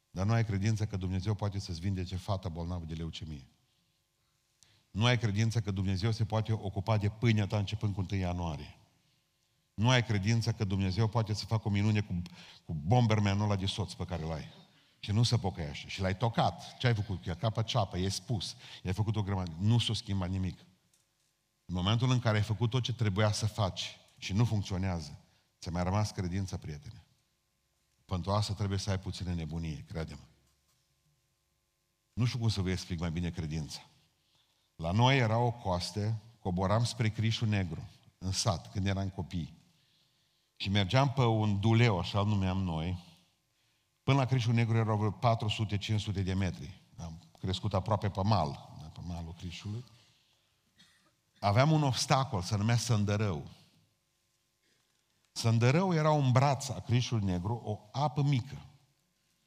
Dar 0.09 0.25
nu 0.25 0.33
ai 0.33 0.45
credință 0.45 0.85
că 0.85 0.97
Dumnezeu 0.97 1.33
poate 1.33 1.59
să-ți 1.59 1.79
vindece 1.79 2.15
fata 2.15 2.49
bolnavă 2.49 2.85
de 2.85 2.93
leucemie. 2.93 3.47
Nu 4.91 5.05
ai 5.05 5.17
credință 5.17 5.61
că 5.61 5.71
Dumnezeu 5.71 6.11
se 6.11 6.25
poate 6.25 6.51
ocupa 6.51 6.97
de 6.97 7.09
pâinea 7.09 7.47
ta 7.47 7.57
începând 7.57 7.93
cu 7.93 8.05
1 8.11 8.19
ianuarie. 8.19 8.77
Nu 9.73 9.89
ai 9.89 10.03
credință 10.03 10.51
că 10.51 10.63
Dumnezeu 10.63 11.07
poate 11.07 11.33
să 11.33 11.45
facă 11.45 11.67
o 11.67 11.71
minune 11.71 12.01
cu, 12.01 12.21
cu 12.65 12.73
bombermanul 12.73 13.43
ăla 13.43 13.55
de 13.55 13.65
soț 13.65 13.93
pe 13.93 14.05
care 14.05 14.23
l-ai. 14.23 14.47
Și 14.99 15.11
nu 15.11 15.23
se 15.23 15.37
pocăiește. 15.37 15.87
Și 15.87 16.01
l-ai 16.01 16.17
tocat. 16.17 16.77
Ce 16.77 16.87
ai 16.87 16.93
făcut? 16.93 17.25
I-a 17.25 17.35
capă 17.35 17.61
ceapă, 17.61 17.97
i-ai 17.97 18.11
spus. 18.11 18.55
I-ai 18.83 18.93
făcut 18.93 19.15
o 19.15 19.23
grămadă. 19.23 19.51
Nu 19.59 19.79
s-a 19.79 19.93
schimbat 19.93 20.29
nimic. 20.29 20.59
În 21.65 21.75
momentul 21.75 22.11
în 22.11 22.19
care 22.19 22.37
ai 22.37 22.43
făcut 22.43 22.69
tot 22.69 22.83
ce 22.83 22.93
trebuia 22.93 23.31
să 23.31 23.45
faci 23.45 23.97
și 24.17 24.33
nu 24.33 24.45
funcționează, 24.45 25.19
ți-a 25.59 25.71
mai 25.71 25.83
rămas 25.83 26.11
credința, 26.11 26.57
prietene. 26.57 27.03
Pentru 28.05 28.31
asta 28.31 28.53
trebuie 28.53 28.77
să 28.77 28.89
ai 28.89 28.99
puțină 28.99 29.33
nebunie, 29.33 29.85
crede-mă. 29.87 30.25
Nu 32.13 32.25
știu 32.25 32.39
cum 32.39 32.49
să 32.49 32.61
vă 32.61 32.69
explic 32.69 32.99
mai 32.99 33.11
bine 33.11 33.29
credința. 33.29 33.79
La 34.75 34.91
noi 34.91 35.17
era 35.17 35.37
o 35.37 35.51
coaste, 35.51 36.21
coboram 36.39 36.83
spre 36.83 37.09
Crișul 37.09 37.47
Negru, 37.47 37.89
în 38.17 38.31
sat, 38.31 38.71
când 38.71 38.87
eram 38.87 39.09
copii. 39.09 39.53
Și 40.63 40.69
mergeam 40.69 41.11
pe 41.11 41.21
un 41.21 41.59
duleu, 41.59 41.99
așa 41.99 42.19
îl 42.19 42.25
numeam 42.25 42.57
noi, 42.57 43.03
până 44.03 44.17
la 44.17 44.25
Crișul 44.25 44.53
Negru 44.53 44.77
erau 44.77 44.97
vreo 44.97 45.35
400-500 46.19 46.23
de 46.23 46.33
metri. 46.33 46.81
Am 46.97 47.19
crescut 47.39 47.73
aproape 47.73 48.09
pe 48.09 48.21
mal, 48.23 48.69
pe 48.93 48.99
malul 49.07 49.33
Crișului. 49.33 49.83
Aveam 51.39 51.71
un 51.71 51.83
obstacol, 51.83 52.41
se 52.41 52.55
numea 52.55 52.77
Sândărău. 52.77 53.47
Sândărău 55.31 55.93
era 55.93 56.11
un 56.11 56.31
braț 56.31 56.69
a 56.69 56.79
Crișului 56.79 57.25
Negru, 57.25 57.61
o 57.63 57.79
apă 57.91 58.21
mică. 58.21 58.65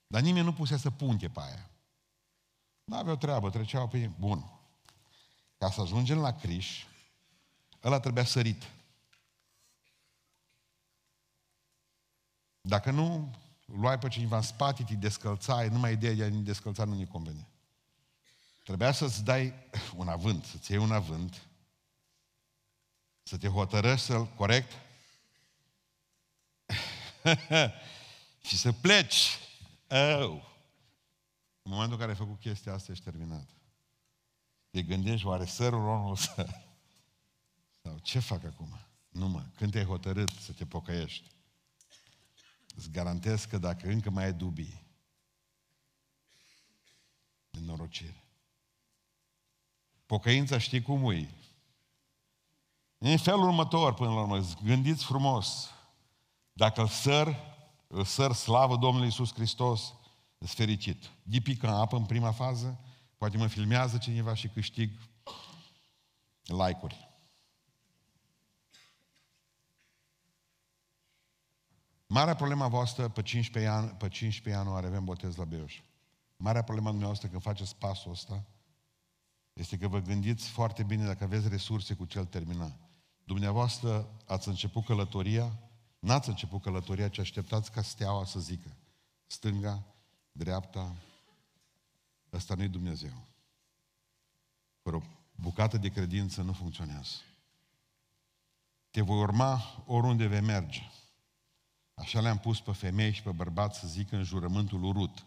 Dar 0.07 0.22
nimeni 0.22 0.44
nu 0.44 0.52
pusese 0.52 0.90
punte 0.90 1.29
pe 1.29 1.40
aia. 1.40 1.70
Nu 2.85 2.96
aveau 2.96 3.16
treabă, 3.16 3.50
treceau 3.50 3.88
pe 3.88 3.98
ei. 3.98 4.14
Bun. 4.18 4.44
Ca 5.59 5.70
să 5.70 5.81
ajungem 5.81 6.18
la 6.18 6.33
Criș, 6.33 6.85
ăla 7.83 8.00
trebuia 8.00 8.24
sărit. 8.24 8.75
Dacă 12.66 12.90
nu, 12.90 13.35
luai 13.64 13.98
pe 13.98 14.09
cineva 14.09 14.37
în 14.37 14.42
spate, 14.42 14.83
te 14.83 14.94
descălțai, 14.94 15.68
numai 15.68 15.92
ideea 15.92 16.14
de 16.14 16.24
a 16.24 16.29
ne 16.29 16.40
descălța 16.40 16.85
nu 16.85 16.94
ne 16.94 17.05
convene. 17.05 17.48
Trebuia 18.64 18.92
să-ți 18.92 19.24
dai 19.24 19.55
un 19.96 20.09
avânt, 20.09 20.44
să-ți 20.44 20.70
iei 20.70 20.81
un 20.81 20.92
avânt, 20.92 21.42
să 23.22 23.37
te 23.37 23.48
hotărăști 23.48 24.07
să-l, 24.07 24.26
corect? 24.26 24.72
și 28.46 28.57
să 28.57 28.72
pleci. 28.72 29.38
Oh. 29.88 30.42
În 31.62 31.72
momentul 31.72 31.92
în 31.92 31.98
care 31.98 32.11
ai 32.11 32.16
făcut 32.16 32.40
chestia 32.40 32.72
asta, 32.72 32.92
ești 32.92 33.05
terminat. 33.05 33.48
Te 34.70 34.83
gândești, 34.83 35.26
oare 35.26 35.44
sărul 35.44 35.88
omul 35.88 36.16
să... 36.16 36.46
Sau 37.83 37.98
ce 37.98 38.18
fac 38.18 38.44
acum? 38.44 38.79
Nu 39.09 39.29
mă, 39.29 39.42
când 39.57 39.70
te-ai 39.70 39.85
hotărât 39.85 40.31
să 40.31 40.52
te 40.52 40.66
pocăiești, 40.66 41.36
îți 42.76 42.90
garantez 42.90 43.44
că 43.44 43.58
dacă 43.58 43.88
încă 43.88 44.10
mai 44.10 44.24
ai 44.24 44.32
dubii, 44.32 44.84
de 47.50 47.58
norocire. 47.60 48.24
Pocăința 50.06 50.58
știi 50.58 50.82
cum 50.82 51.10
e? 51.10 51.30
În 52.98 53.16
felul 53.16 53.42
următor, 53.42 53.94
până 53.94 54.10
la 54.10 54.20
urmă, 54.20 54.44
gândiți 54.64 55.04
frumos. 55.04 55.70
Dacă 56.52 56.80
îl 56.80 56.88
săr, 56.88 57.36
îl 57.86 58.04
săr 58.04 58.32
slavă 58.32 58.76
Domnului 58.76 59.06
Iisus 59.06 59.32
Hristos, 59.32 59.94
sunt 60.38 60.50
fericit. 60.50 61.10
Dipică 61.22 61.66
în 61.66 61.74
apă 61.74 61.96
în 61.96 62.04
prima 62.04 62.32
fază, 62.32 62.80
poate 63.16 63.36
mă 63.36 63.46
filmează 63.46 63.98
cineva 63.98 64.34
și 64.34 64.48
câștig 64.48 64.90
like-uri. 66.42 67.08
Marea 72.06 72.34
problema 72.34 72.68
voastră, 72.68 73.08
pe 73.08 73.22
15, 73.22 73.72
an, 73.72 73.88
pe 73.88 74.08
15 74.08 74.62
ianuarie 74.62 74.88
avem 74.88 75.04
botez 75.04 75.36
la 75.36 75.44
Beiuș. 75.44 75.82
Marea 76.36 76.62
problema 76.62 76.88
dumneavoastră 76.88 77.28
când 77.28 77.42
faceți 77.42 77.76
pasul 77.76 78.10
ăsta 78.10 78.44
este 79.52 79.78
că 79.78 79.88
vă 79.88 80.00
gândiți 80.00 80.48
foarte 80.48 80.82
bine 80.82 81.04
dacă 81.04 81.24
aveți 81.24 81.48
resurse 81.48 81.94
cu 81.94 82.04
cel 82.04 82.24
terminat. 82.24 82.78
Dumneavoastră 83.24 84.08
ați 84.26 84.48
început 84.48 84.84
călătoria, 84.84 85.58
n-ați 85.98 86.28
început 86.28 86.62
călătoria, 86.62 87.08
ci 87.08 87.18
așteptați 87.18 87.70
ca 87.70 87.82
steaua 87.82 88.24
să 88.24 88.40
zică. 88.40 88.76
Stânga, 89.26 89.82
dreapta, 90.32 90.96
ăsta 92.32 92.54
nu-i 92.54 92.68
Dumnezeu. 92.68 93.26
Fără 94.82 94.96
o 94.96 95.00
bucată 95.34 95.76
de 95.76 95.88
credință 95.88 96.42
nu 96.42 96.52
funcționează. 96.52 97.14
Te 98.90 99.00
voi 99.00 99.18
urma 99.18 99.84
oriunde 99.86 100.26
vei 100.26 100.40
merge. 100.40 100.82
Așa 101.96 102.20
le-am 102.20 102.38
pus 102.38 102.61
pe 102.61 102.72
femei 102.72 103.12
și 103.12 103.22
pe 103.22 103.30
bărbați 103.30 103.78
să 103.78 103.87
zică 103.87 104.16
în 104.16 104.22
jurământul 104.22 104.85
urât. 104.85 105.26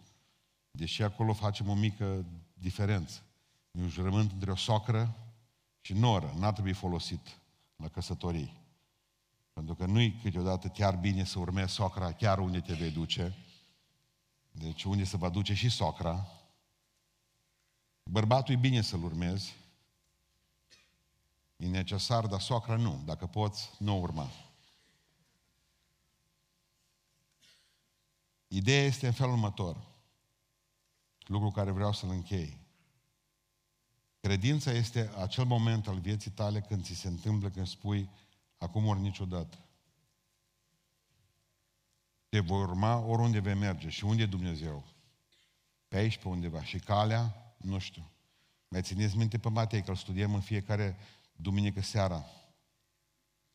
Deși 0.71 1.03
acolo 1.03 1.33
facem 1.33 1.69
o 1.69 1.73
mică 1.73 2.25
diferență. 2.53 3.21
E 3.71 3.81
un 3.81 3.89
jurământ 3.89 4.31
între 4.31 4.51
o 4.51 4.55
socră 4.55 5.15
și 5.81 5.93
noră. 5.93 6.33
N-ar 6.37 6.53
trebui 6.53 6.73
folosit 6.73 7.39
la 7.75 7.87
căsătorii. 7.87 8.57
Pentru 9.53 9.75
că 9.75 9.85
nu-i 9.85 10.19
câteodată 10.21 10.67
chiar 10.67 10.95
bine 10.95 11.23
să 11.23 11.39
urmezi 11.39 11.73
socra 11.73 12.11
chiar 12.11 12.39
unde 12.39 12.59
te 12.59 12.73
vei 12.73 12.91
duce. 12.91 13.35
Deci 14.51 14.83
unde 14.83 15.03
se 15.03 15.17
va 15.17 15.29
duce 15.29 15.53
și 15.53 15.69
socra. 15.69 16.27
Bărbatul 18.03 18.53
e 18.53 18.57
bine 18.57 18.81
să-l 18.81 19.03
urmezi. 19.03 19.55
E 21.55 21.67
necesar, 21.67 22.27
dar 22.27 22.39
socra 22.39 22.75
nu. 22.75 23.01
Dacă 23.05 23.25
poți, 23.25 23.69
nu 23.77 23.99
urma. 23.99 24.29
Ideea 28.51 28.83
este 28.83 29.05
în 29.05 29.13
felul 29.13 29.33
următor. 29.33 29.87
Lucru 31.25 31.51
care 31.51 31.71
vreau 31.71 31.93
să-l 31.93 32.09
închei. 32.09 32.57
Credința 34.19 34.71
este 34.71 35.11
acel 35.17 35.45
moment 35.45 35.87
al 35.87 35.99
vieții 35.99 36.31
tale 36.31 36.61
când 36.61 36.83
ți 36.83 36.93
se 36.93 37.07
întâmplă, 37.07 37.49
când 37.49 37.67
spui, 37.67 38.09
acum 38.57 38.85
ori 38.85 38.99
niciodată. 38.99 39.57
Te 42.29 42.39
voi 42.39 42.61
urma 42.61 42.97
oriunde 42.97 43.39
vei 43.39 43.53
merge. 43.53 43.89
Și 43.89 44.05
unde 44.05 44.21
e 44.21 44.25
Dumnezeu? 44.25 44.83
Pe 45.87 45.97
aici, 45.97 46.17
pe 46.17 46.27
undeva. 46.27 46.63
Și 46.63 46.79
calea, 46.79 47.53
nu 47.57 47.79
știu. 47.79 48.11
Mai 48.67 48.81
țineți 48.81 49.17
minte 49.17 49.37
pe 49.37 49.49
Matei, 49.49 49.83
că 49.83 49.89
îl 49.89 49.95
studiem 49.95 50.33
în 50.33 50.41
fiecare 50.41 50.97
duminică 51.35 51.81
seara. 51.81 52.25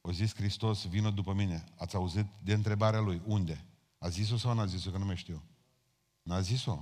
O 0.00 0.12
zis 0.12 0.35
Hristos, 0.35 0.87
vină 0.87 1.11
după 1.11 1.33
mine. 1.33 1.64
Ați 1.76 1.94
auzit 1.94 2.26
de 2.42 2.52
întrebarea 2.52 3.00
lui, 3.00 3.22
unde? 3.26 3.64
A 4.05 4.09
zis-o 4.09 4.37
sau 4.37 4.55
n-a 4.55 4.67
zis-o, 4.67 4.90
că 4.90 4.99
nu 4.99 5.05
mai 5.05 5.17
știu. 5.17 5.43
N-a 6.23 6.40
zis-o? 6.40 6.79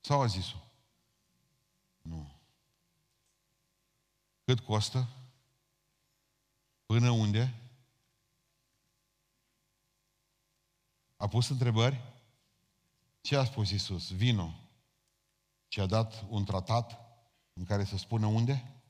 Sau 0.00 0.20
a 0.20 0.26
zis-o? 0.26 0.56
Nu. 2.02 2.34
Cât 4.44 4.60
costă? 4.60 5.08
Până 6.84 7.10
unde? 7.10 7.54
A 11.16 11.28
pus 11.28 11.48
întrebări? 11.48 12.00
Ce 13.20 13.36
a 13.36 13.44
spus 13.44 13.70
Iisus? 13.70 14.10
Vino. 14.12 14.54
Și 15.68 15.80
a 15.80 15.86
dat 15.86 16.24
un 16.28 16.44
tratat 16.44 17.00
în 17.52 17.64
care 17.64 17.84
să 17.84 17.96
spună 17.96 18.26
unde? 18.26 18.80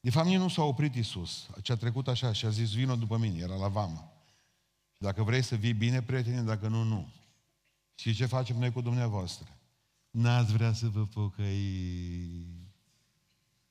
De 0.00 0.10
fapt, 0.10 0.26
nici 0.26 0.38
nu 0.38 0.48
s-a 0.48 0.62
oprit 0.62 0.94
Iisus. 0.94 1.48
Ce 1.62 1.72
a 1.72 1.76
trecut 1.76 2.08
așa 2.08 2.32
și 2.32 2.46
a 2.46 2.50
zis, 2.50 2.72
vino 2.72 2.96
după 2.96 3.16
mine, 3.16 3.38
era 3.38 3.56
la 3.56 3.68
vamă. 3.68 4.13
Și 4.94 5.00
dacă 5.00 5.22
vrei 5.22 5.42
să 5.42 5.56
vii 5.56 5.72
bine, 5.72 6.02
prietene, 6.02 6.42
dacă 6.42 6.68
nu, 6.68 6.82
nu. 6.82 7.12
Și 7.94 8.14
ce 8.14 8.26
facem 8.26 8.58
noi 8.58 8.72
cu 8.72 8.80
dumneavoastră? 8.80 9.58
N-ați 10.10 10.52
vrea 10.52 10.72
să 10.72 10.88
vă 10.88 11.06
pocăi. 11.06 12.62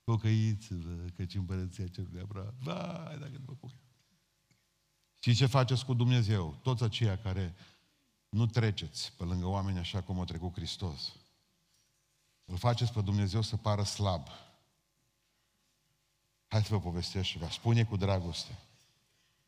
Pocăiți-vă, 0.03 1.09
căci 1.15 1.36
împărăția 1.36 1.88
celui 1.88 2.21
aproape. 2.21 2.53
Ba, 2.63 3.15
dacă 3.19 3.31
nu 3.31 3.43
vă 3.45 3.53
pocăi. 3.53 3.81
Și 5.19 5.33
ce 5.33 5.45
faceți 5.45 5.86
cu 5.86 5.93
Dumnezeu? 5.93 6.59
Toți 6.62 6.83
aceia 6.83 7.17
care 7.17 7.55
nu 8.29 8.45
treceți 8.45 9.13
pe 9.17 9.23
lângă 9.23 9.45
oameni 9.45 9.77
așa 9.77 10.01
cum 10.01 10.19
a 10.19 10.23
trecut 10.23 10.53
Hristos. 10.53 11.15
Îl 12.45 12.57
faceți 12.57 12.93
pe 12.93 13.01
Dumnezeu 13.01 13.41
să 13.41 13.57
pară 13.57 13.83
slab. 13.83 14.27
Hai 16.47 16.63
să 16.63 16.73
vă 16.73 16.79
povestesc 16.79 17.25
și 17.27 17.38
vă 17.38 17.47
spune 17.51 17.83
cu 17.83 17.95
dragoste. 17.95 18.59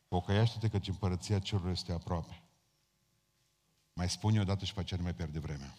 Pocăiaște-te 0.07 0.67
căci 0.67 0.87
împărăția 0.87 1.39
cerului 1.39 1.71
este 1.71 1.91
aproape. 1.91 2.41
Mai 3.93 4.09
spune 4.09 4.39
odată 4.39 4.65
și 4.65 4.73
pe 4.73 4.79
aceea 4.79 4.99
nu 4.99 5.05
mai 5.05 5.15
pierde 5.15 5.39
vremea. 5.39 5.77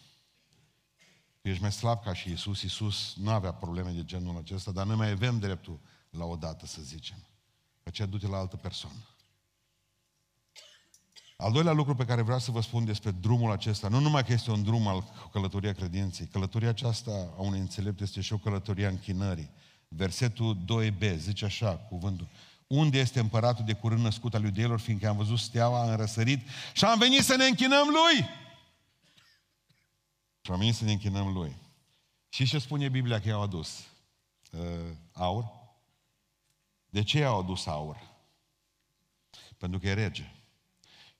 Tu 1.41 1.47
ești 1.47 1.61
mai 1.61 1.71
slab 1.71 2.03
ca 2.03 2.13
și 2.13 2.31
Isus. 2.31 2.61
Isus 2.61 3.15
nu 3.15 3.31
avea 3.31 3.53
probleme 3.53 3.91
de 3.91 4.03
genul 4.03 4.37
acesta, 4.37 4.71
dar 4.71 4.85
noi 4.85 4.95
mai 4.95 5.09
avem 5.09 5.39
dreptul 5.39 5.79
la 6.09 6.25
o 6.25 6.35
dată, 6.35 6.65
să 6.65 6.81
zicem. 6.81 7.17
Că 7.83 7.89
aceea 7.89 8.07
du-te 8.07 8.27
la 8.27 8.37
altă 8.37 8.55
persoană. 8.55 9.05
Al 11.37 11.51
doilea 11.51 11.71
lucru 11.71 11.95
pe 11.95 12.05
care 12.05 12.21
vreau 12.21 12.39
să 12.39 12.51
vă 12.51 12.61
spun 12.61 12.85
despre 12.85 13.11
drumul 13.11 13.51
acesta, 13.51 13.87
nu 13.87 13.99
numai 13.99 14.23
că 14.23 14.33
este 14.33 14.51
un 14.51 14.63
drum 14.63 14.87
al 14.87 15.03
călătoria 15.31 15.73
credinței, 15.73 16.27
călătoria 16.27 16.69
aceasta 16.69 17.11
a 17.37 17.41
unui 17.41 17.59
înțelept 17.59 18.01
este 18.01 18.21
și 18.21 18.33
o 18.33 18.37
călătorie 18.37 18.85
a 18.85 18.89
închinării. 18.89 19.49
Versetul 19.87 20.57
2b 20.57 21.15
zice 21.15 21.45
așa, 21.45 21.75
cuvântul. 21.75 22.27
Unde 22.67 22.99
este 22.99 23.19
împăratul 23.19 23.65
de 23.65 23.73
curând 23.73 24.01
născut 24.01 24.33
al 24.33 24.43
iudeilor, 24.43 24.79
fiindcă 24.79 25.07
am 25.07 25.17
văzut 25.17 25.39
steaua, 25.39 25.81
am 25.81 25.95
răsărit 25.95 26.47
și 26.73 26.85
am 26.85 26.99
venit 26.99 27.23
să 27.23 27.35
ne 27.35 27.45
închinăm 27.45 27.87
lui. 27.87 28.27
Și 30.41 30.51
am 30.51 30.57
venit 30.57 30.75
să 30.75 30.83
ne 30.83 30.91
închinăm 30.91 31.33
lui. 31.33 31.55
Și 32.29 32.45
ce 32.45 32.59
spune 32.59 32.89
Biblia 32.89 33.21
că 33.21 33.27
i-au 33.27 33.41
adus? 33.41 33.85
Uh, 34.51 34.95
aur? 35.13 35.45
De 36.89 37.03
ce 37.03 37.19
i-au 37.19 37.39
adus 37.39 37.65
aur? 37.65 37.97
Pentru 39.57 39.79
că 39.79 39.87
e 39.87 39.93
rege. 39.93 40.31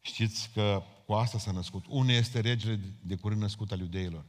Știți 0.02 0.50
că 0.54 0.84
cu 1.06 1.14
asta 1.14 1.40
s-a 1.40 1.52
născut. 1.52 1.86
Unul 1.88 2.12
este 2.12 2.40
regele 2.40 2.80
de 3.02 3.16
curând 3.16 3.42
născut 3.42 3.72
al 3.72 3.80
iudeilor. 3.80 4.26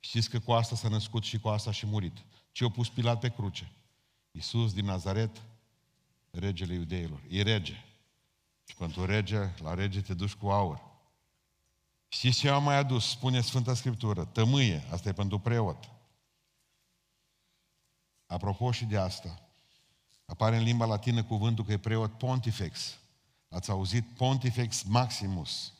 Știți 0.00 0.30
că 0.30 0.38
cu 0.38 0.52
asta 0.52 0.76
s-a 0.76 0.88
născut 0.88 1.24
și 1.24 1.38
cu 1.38 1.48
asta 1.48 1.70
și 1.70 1.86
murit. 1.86 2.24
Ce 2.52 2.64
a 2.64 2.68
pus 2.68 2.88
Pilat 2.88 3.20
pe 3.20 3.28
cruce? 3.28 3.72
Iisus 4.30 4.72
din 4.72 4.84
Nazaret, 4.84 5.42
regele 6.38 6.74
iudeilor. 6.74 7.22
E 7.28 7.42
rege. 7.42 7.84
Și 8.66 8.74
pentru 8.74 9.04
rege, 9.04 9.50
la 9.62 9.74
rege 9.74 10.00
te 10.00 10.14
duci 10.14 10.34
cu 10.34 10.48
aur. 10.48 10.86
Știți 12.08 12.38
ce 12.38 12.48
am 12.48 12.62
mai 12.62 12.76
adus? 12.76 13.08
Spune 13.08 13.40
Sfânta 13.40 13.74
Scriptură. 13.74 14.24
Tămâie. 14.24 14.84
Asta 14.90 15.08
e 15.08 15.12
pentru 15.12 15.38
preot. 15.38 15.90
Apropo 18.26 18.70
și 18.70 18.84
de 18.84 18.98
asta, 18.98 19.42
apare 20.24 20.56
în 20.56 20.62
limba 20.62 20.84
latină 20.84 21.24
cuvântul 21.24 21.64
că 21.64 21.72
e 21.72 21.78
preot 21.78 22.18
pontifex. 22.18 22.98
Ați 23.48 23.70
auzit 23.70 24.06
Pontifex 24.16 24.82
Maximus. 24.82 25.72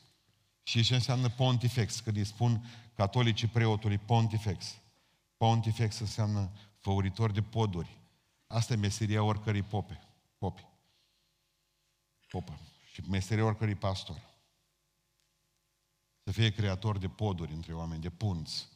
Și 0.63 0.83
ce 0.83 0.93
înseamnă 0.93 1.29
Pontifex? 1.29 1.99
Când 1.99 2.15
îi 2.15 2.25
spun 2.25 2.65
catolicii 2.95 3.47
preotului 3.47 3.97
Pontifex. 3.97 4.75
Pontifex 5.37 5.99
înseamnă 5.99 6.51
făuritor 6.79 7.31
de 7.31 7.41
poduri. 7.41 7.97
Asta 8.47 8.73
e 8.73 8.75
meseria 8.75 9.23
oricărui 9.23 9.63
pope. 9.63 9.99
Popi. 10.39 10.65
Popă. 12.27 12.59
Și 12.91 13.01
meseria 13.09 13.45
oricărui 13.45 13.75
pastor. 13.75 14.21
Să 16.23 16.31
fie 16.31 16.51
creator 16.51 16.97
de 16.97 17.07
poduri 17.07 17.53
între 17.53 17.73
oameni, 17.73 18.01
de 18.01 18.09
punți. 18.09 18.67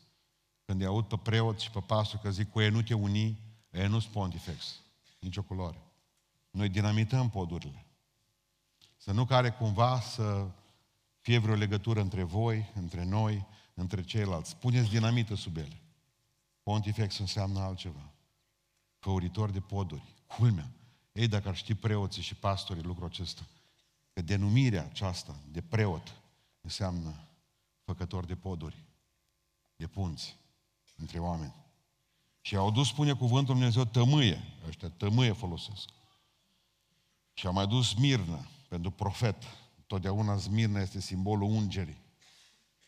Când 0.66 0.82
îi 0.82 0.88
aud 0.88 1.06
pe 1.06 1.18
preot 1.18 1.60
și 1.60 1.72
pe 1.72 1.80
pastor 1.80 2.20
că 2.20 2.32
zic 2.32 2.52
cu 2.52 2.62
ei 2.62 2.70
nu 2.70 2.82
te 2.82 2.94
uni, 2.94 3.40
ei 3.70 3.88
nu 3.88 4.00
sunt 4.00 4.14
pontifex. 4.14 4.80
Nici 5.20 5.38
o 5.38 5.44
culoare. 5.44 5.82
Noi 6.50 6.70
dinamităm 6.70 7.30
podurile. 7.30 7.86
Să 8.98 9.12
nu 9.12 9.26
care 9.26 9.52
cumva 9.52 10.00
să 10.00 10.52
fie 11.22 11.38
vreo 11.38 11.56
legătură 11.56 12.02
între 12.02 12.24
voi, 12.24 12.72
între 12.76 13.04
noi, 13.04 13.46
între 13.74 14.04
ceilalți. 14.04 14.56
Puneți 14.56 14.90
dinamită 14.90 15.36
sub 15.36 15.58
ele. 15.58 15.82
Pontifex 16.64 17.18
înseamnă 17.18 17.60
altceva. 17.60 18.12
Făuritor 19.00 19.50
de 19.50 19.60
poduri. 19.60 20.04
Culmea. 20.28 20.70
Ei, 21.14 21.28
dacă 21.28 21.48
ar 21.48 21.56
ști 21.56 21.76
preoții 21.76 22.22
și 22.22 22.36
pastorii 22.36 22.84
lucrul 22.84 23.08
acesta, 23.08 23.48
că 24.14 24.22
denumirea 24.22 24.84
aceasta 24.84 25.36
de 25.52 25.62
preot 25.62 26.16
înseamnă 26.62 27.28
făcător 27.84 28.26
de 28.26 28.36
poduri, 28.36 28.76
de 29.76 29.88
punți 29.88 30.36
între 30.98 31.20
oameni. 31.20 31.54
Și 32.42 32.56
au 32.56 32.72
dus, 32.72 32.88
spune 32.88 33.14
cuvântul 33.14 33.54
Dumnezeu, 33.54 33.86
tămâie. 33.86 34.42
Ăștia 34.68 34.90
tămâie 34.90 35.32
folosesc. 35.32 35.90
Și 37.34 37.48
a 37.48 37.50
mai 37.50 37.68
dus 37.68 37.94
mirnă 37.94 38.48
pentru 38.68 38.92
profet. 38.92 39.44
Totdeauna 39.88 40.38
Smirna 40.38 40.80
este 40.80 41.00
simbolul 41.00 41.50
ungerii. 41.50 42.02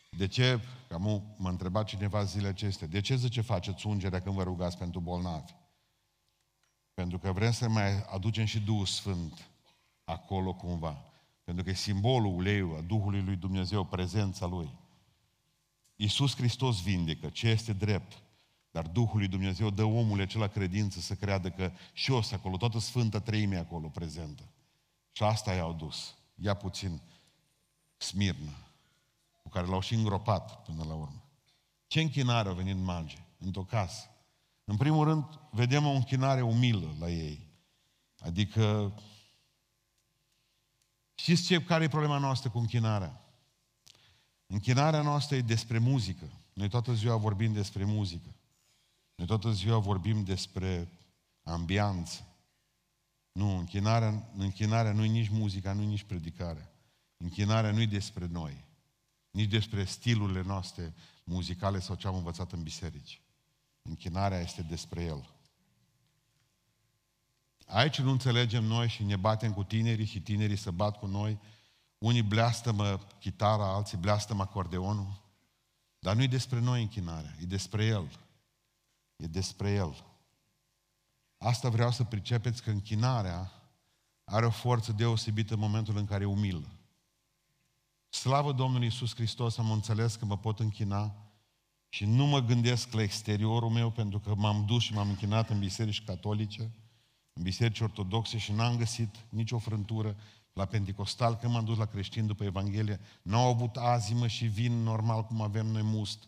De 0.10 0.28
ce, 0.28 0.60
cam 0.88 1.36
m-a 1.38 1.50
întrebat 1.50 1.86
cineva 1.86 2.24
zilele 2.24 2.48
acestea, 2.48 2.88
de 2.88 3.02
ce 3.02 3.16
zice 3.16 3.42
faceți 3.42 3.88
ungerea 3.88 4.22
când 4.22 4.36
vă 4.36 4.44
rugați 4.44 4.78
pentru 4.78 5.00
bolnavi? 5.00 5.54
Pentru 6.96 7.20
că 7.20 7.32
vrem 7.32 7.52
să 7.52 7.70
mai 7.70 8.04
aducem 8.04 8.46
și 8.46 8.60
Duhul 8.60 8.86
Sfânt 8.86 9.50
acolo 10.04 10.54
cumva. 10.54 11.04
Pentru 11.44 11.64
că 11.64 11.70
e 11.70 11.74
simbolul 11.74 12.36
uleiului, 12.36 12.78
a 12.78 12.82
Duhului 12.82 13.22
lui 13.22 13.36
Dumnezeu, 13.36 13.84
prezența 13.84 14.46
Lui. 14.46 14.70
Iisus 15.96 16.36
Hristos 16.36 16.82
vindecă, 16.82 17.30
ce 17.30 17.48
este 17.48 17.74
drept. 17.74 18.24
Dar 18.72 18.88
Duhul 18.88 19.18
lui 19.18 19.28
Dumnezeu 19.28 19.70
dă 19.70 19.84
omului 19.84 20.24
acela 20.24 20.48
credință 20.48 21.00
să 21.00 21.16
creadă 21.16 21.50
că 21.50 21.72
și 21.94 22.12
o 22.12 22.22
să 22.22 22.36
acolo, 22.36 22.58
toată 22.58 22.80
Sfânta 22.80 23.20
Treime 23.20 23.58
acolo 23.58 23.88
prezentă. 23.88 24.44
Și 25.12 25.24
asta 25.24 25.54
i-au 25.54 25.74
dus. 25.74 26.16
Ia 26.36 26.54
puțin 26.54 27.02
Smirnă, 27.98 28.52
cu 29.42 29.50
care 29.50 29.68
l-au 29.68 29.80
și 29.80 29.94
îngropat 29.94 30.64
până 30.64 30.84
la 30.84 30.94
urmă. 30.94 31.24
Ce 31.88 32.02
închinare 32.02 32.50
au 32.50 32.56
venit 32.56 32.78
magi 32.78 33.24
într-o 33.38 33.64
casă? 33.64 34.15
În 34.66 34.78
primul 34.78 35.06
rând, 35.06 35.40
vedem 35.52 35.86
o 35.86 35.92
închinare 35.92 36.42
umilă 36.42 36.96
la 37.00 37.10
ei. 37.10 37.48
Adică, 38.20 38.94
știți 41.16 41.44
ce, 41.44 41.64
care 41.64 41.84
e 41.84 41.88
problema 41.88 42.18
noastră 42.18 42.50
cu 42.50 42.58
închinarea? 42.58 43.26
Închinarea 44.48 45.02
noastră 45.02 45.36
e 45.36 45.42
despre 45.42 45.78
muzică. 45.78 46.30
Noi 46.54 46.70
toată 46.70 46.94
ziua 46.94 47.16
vorbim 47.16 47.54
despre 47.54 47.84
muzică. 47.84 48.36
Noi 49.16 49.28
toată 49.28 49.52
ziua 49.52 49.78
vorbim 49.78 50.24
despre 50.24 50.90
ambianță. 51.44 52.28
Nu, 53.32 53.58
închinarea, 53.58 54.30
închinarea 54.38 54.92
nu 54.92 55.04
e 55.04 55.08
nici 55.08 55.30
muzica, 55.30 55.74
nu 55.74 55.82
e 55.82 55.86
nici 55.86 56.04
predicarea. 56.04 56.72
Închinarea 57.18 57.72
nu 57.72 57.82
e 57.82 57.86
despre 57.86 58.26
noi, 58.26 58.66
nici 59.32 59.50
despre 59.50 59.86
stilurile 59.86 60.42
noastre 60.42 60.94
muzicale 61.24 61.80
sau 61.80 61.96
ce 61.96 62.08
am 62.08 62.16
învățat 62.16 62.52
în 62.52 62.64
biserici. 62.64 63.22
Închinarea 63.90 64.40
este 64.40 64.62
despre 64.62 65.04
El. 65.04 65.30
Aici 67.66 68.00
nu 68.00 68.12
înțelegem 68.12 68.64
noi 68.64 68.88
și 68.88 69.04
ne 69.04 69.16
batem 69.16 69.54
cu 69.54 69.64
tinerii 69.64 70.06
și 70.06 70.22
tinerii 70.22 70.56
se 70.56 70.72
bat 70.72 70.98
cu 71.00 71.06
noi. 71.06 71.40
Unii 71.98 72.22
bleastămă 72.22 73.00
chitara, 73.20 73.74
alții 73.74 73.98
bleastămă 73.98 74.42
acordeonul. 74.42 75.22
Dar 76.00 76.16
nu 76.16 76.22
e 76.22 76.28
despre 76.28 76.60
noi 76.60 76.82
închinarea, 76.82 77.36
e 77.42 77.46
despre 77.46 77.86
El. 77.86 78.20
E 79.16 79.28
despre 79.28 79.72
El. 79.72 80.04
Asta 81.38 81.70
vreau 81.70 81.92
să 81.92 82.04
pricepeți 82.04 82.64
că 82.64 82.70
închinarea 82.70 83.52
are 84.24 84.46
o 84.46 84.50
forță 84.50 84.92
deosebită 84.92 85.54
în 85.54 85.60
momentul 85.60 85.98
în 85.98 86.06
care 86.06 86.24
e 86.24 86.28
umilă. 86.28 86.70
Slavă 88.10 88.52
Domnului 88.52 88.86
Iisus 88.86 89.16
Hristos, 89.16 89.58
am 89.58 89.72
înțeles 89.72 90.16
că 90.16 90.26
mă 90.26 90.38
pot 90.38 90.60
închina 90.60 91.25
și 91.96 92.06
nu 92.06 92.26
mă 92.26 92.42
gândesc 92.42 92.92
la 92.94 93.02
exteriorul 93.02 93.70
meu 93.70 93.90
pentru 93.90 94.20
că 94.20 94.34
m-am 94.36 94.64
dus 94.66 94.84
și 94.84 94.94
m-am 94.94 95.10
închinat 95.10 95.50
în 95.50 95.60
biserici 95.60 96.04
catolice, 96.04 96.72
în 97.34 97.44
biserici 97.44 97.80
ortodoxe 97.80 98.38
și 98.38 98.52
n-am 98.52 98.78
găsit 98.78 99.16
nicio 99.30 99.58
frântură 99.58 100.16
la 100.54 100.66
Pentecostal, 100.66 101.36
când 101.36 101.54
m-am 101.54 101.66
dus 101.66 101.78
la 101.78 101.86
creștin 101.86 102.28
după 102.28 102.44
Evanghelie, 102.44 103.00
n-au 103.22 103.48
avut 103.48 103.76
azimă 103.76 104.28
și 104.28 104.46
vin 104.46 104.84
normal 104.84 105.24
cum 105.24 105.42
avem 105.42 105.66
noi 105.66 105.82
must. 105.82 106.24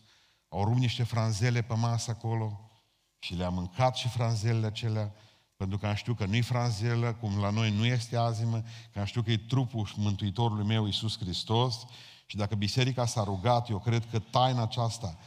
Au 0.48 0.64
rupt 0.64 0.78
niște 0.78 1.02
franzele 1.02 1.62
pe 1.62 1.74
masă 1.74 2.10
acolo, 2.10 2.70
și 3.18 3.34
le-am 3.34 3.54
mâncat 3.54 3.96
și 3.96 4.08
franzelele 4.08 4.66
acelea, 4.66 5.14
pentru 5.56 5.78
că 5.78 5.86
am 5.86 5.94
știut 5.94 6.16
că 6.16 6.24
nu-i 6.24 6.42
franzelă, 6.42 7.12
cum 7.12 7.38
la 7.38 7.50
noi 7.50 7.70
nu 7.70 7.84
este 7.84 8.16
azimă, 8.16 8.62
că 8.92 8.98
am 8.98 9.04
știut 9.04 9.24
că 9.24 9.30
e 9.30 9.36
trupul 9.36 9.88
Mântuitorului 9.96 10.66
meu, 10.66 10.86
Iisus 10.86 11.18
Hristos, 11.18 11.86
Și 12.26 12.36
dacă 12.36 12.54
biserica 12.54 13.06
s-a 13.06 13.24
rugat, 13.24 13.68
eu 13.68 13.78
cred 13.78 14.06
că 14.10 14.18
taina 14.18 14.62
aceasta 14.62 15.18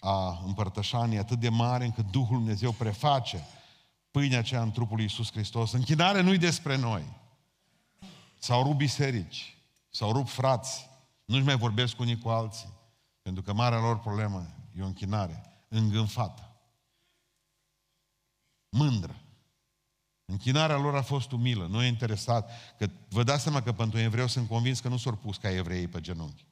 a 0.00 0.42
împărtășanii 0.46 1.16
e 1.16 1.20
atât 1.20 1.38
de 1.38 1.48
mare 1.48 1.84
încât 1.84 2.10
Duhul 2.10 2.36
Dumnezeu 2.36 2.72
preface 2.72 3.46
pâinea 4.10 4.38
aceea 4.38 4.62
în 4.62 4.70
trupul 4.70 4.94
lui 4.94 5.04
Iisus 5.04 5.32
Hristos. 5.32 5.72
Închinare 5.72 6.20
nu-i 6.20 6.38
despre 6.38 6.76
noi. 6.76 7.04
S-au 8.38 8.62
rupt 8.62 8.76
biserici, 8.76 9.56
s-au 9.90 10.12
rupt 10.12 10.28
frați, 10.28 10.88
nu-și 11.24 11.44
mai 11.44 11.56
vorbesc 11.56 11.98
unii 11.98 12.18
cu 12.18 12.28
alții, 12.28 12.72
pentru 13.22 13.42
că 13.42 13.52
marea 13.52 13.78
lor 13.78 13.98
problemă 13.98 14.46
e 14.78 14.82
o 14.82 14.86
închinare 14.86 15.42
îngânfată, 15.68 16.56
mândră. 18.68 19.14
Închinarea 20.24 20.76
lor 20.76 20.96
a 20.96 21.02
fost 21.02 21.32
umilă, 21.32 21.66
nu 21.66 21.82
e 21.82 21.86
interesat. 21.86 22.50
Că 22.78 22.90
vă 23.08 23.22
dați 23.22 23.42
seama 23.42 23.62
că 23.62 23.72
pentru 23.72 23.98
evreu 23.98 24.26
sunt 24.26 24.48
convins 24.48 24.80
că 24.80 24.88
nu 24.88 24.96
s-au 24.96 25.12
pus 25.12 25.36
ca 25.36 25.50
evreii 25.50 25.88
pe 25.88 26.00
genunchi. 26.00 26.44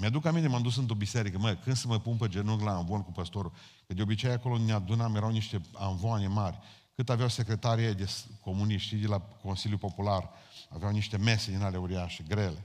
Mi-aduc 0.00 0.24
aminte, 0.24 0.48
m-am 0.48 0.62
dus 0.62 0.76
într-o 0.76 0.94
biserică, 0.94 1.38
mă, 1.38 1.54
când 1.54 1.76
să 1.76 1.86
mă 1.86 1.98
pun 1.98 2.16
pe 2.16 2.28
genunchi 2.28 2.64
la 2.64 2.76
amvon 2.76 3.02
cu 3.02 3.12
păstorul, 3.12 3.52
că 3.86 3.94
de 3.94 4.02
obicei 4.02 4.30
acolo 4.30 4.58
ne 4.58 4.72
adunam, 4.72 5.16
erau 5.16 5.30
niște 5.30 5.60
amvoane 5.74 6.26
mari, 6.26 6.58
cât 6.94 7.10
aveau 7.10 7.28
secretarii 7.28 7.94
de 7.94 8.10
comuniști 8.40 8.96
de 8.96 9.06
la 9.06 9.20
Consiliul 9.20 9.78
Popular, 9.78 10.30
aveau 10.68 10.92
niște 10.92 11.16
mese 11.16 11.50
din 11.50 11.62
ale 11.62 11.76
uriașe, 11.76 12.24
grele. 12.28 12.64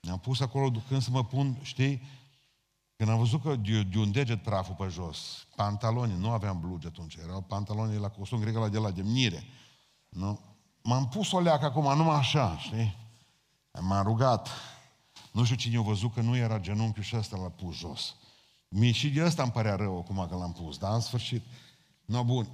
Ne-am 0.00 0.18
pus 0.18 0.40
acolo, 0.40 0.70
când 0.88 1.02
să 1.02 1.10
mă 1.10 1.24
pun, 1.24 1.58
știi, 1.62 2.02
când 2.96 3.10
am 3.10 3.18
văzut 3.18 3.42
că 3.42 3.56
de, 3.56 3.82
de 3.82 3.98
un 3.98 4.12
deget 4.12 4.42
praful 4.42 4.74
pe 4.74 4.88
jos, 4.90 5.46
pantaloni, 5.56 6.18
nu 6.18 6.30
aveam 6.30 6.60
blugi 6.60 6.86
atunci, 6.86 7.14
erau 7.14 7.40
pantaloni 7.40 7.98
la 7.98 8.08
costum 8.08 8.40
grec 8.40 8.54
la 8.54 8.68
de 8.68 8.78
la 8.78 8.90
demnire. 8.90 9.44
Nu? 10.08 10.40
M-am 10.82 11.08
pus 11.08 11.32
o 11.32 11.40
leacă 11.40 11.64
acum, 11.64 11.96
numai 11.96 12.16
așa, 12.16 12.58
știi? 12.58 12.96
M-am 13.80 14.04
rugat. 14.06 14.48
Nu 15.30 15.44
știu 15.44 15.56
cine 15.56 15.76
a 15.76 15.80
văzut 15.80 16.14
că 16.14 16.20
nu 16.20 16.36
era 16.36 16.58
genunchiul 16.58 17.02
și 17.02 17.16
ăsta 17.16 17.36
l-a 17.36 17.48
pus 17.48 17.76
jos. 17.76 18.14
Mie 18.68 18.92
și 18.92 19.10
de 19.10 19.24
ăsta 19.24 19.42
îmi 19.42 19.52
părea 19.52 19.74
rău 19.74 19.98
acum 19.98 20.26
că 20.28 20.36
l-am 20.36 20.52
pus, 20.52 20.78
dar 20.78 20.94
în 20.94 21.00
sfârșit. 21.00 21.42
No, 22.04 22.24
bun. 22.24 22.48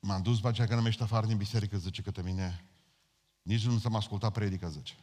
M-am 0.00 0.22
dus 0.22 0.36
după 0.36 0.48
aceea 0.48 0.66
că 0.66 0.74
nu 0.74 0.90
afară 0.98 1.26
din 1.26 1.36
biserică, 1.36 1.76
zice 1.78 2.02
către 2.02 2.22
mine. 2.22 2.64
Nici 3.42 3.66
nu 3.66 3.78
s-am 3.78 3.94
ascultat 3.94 4.32
predica, 4.32 4.68
zice. 4.68 4.94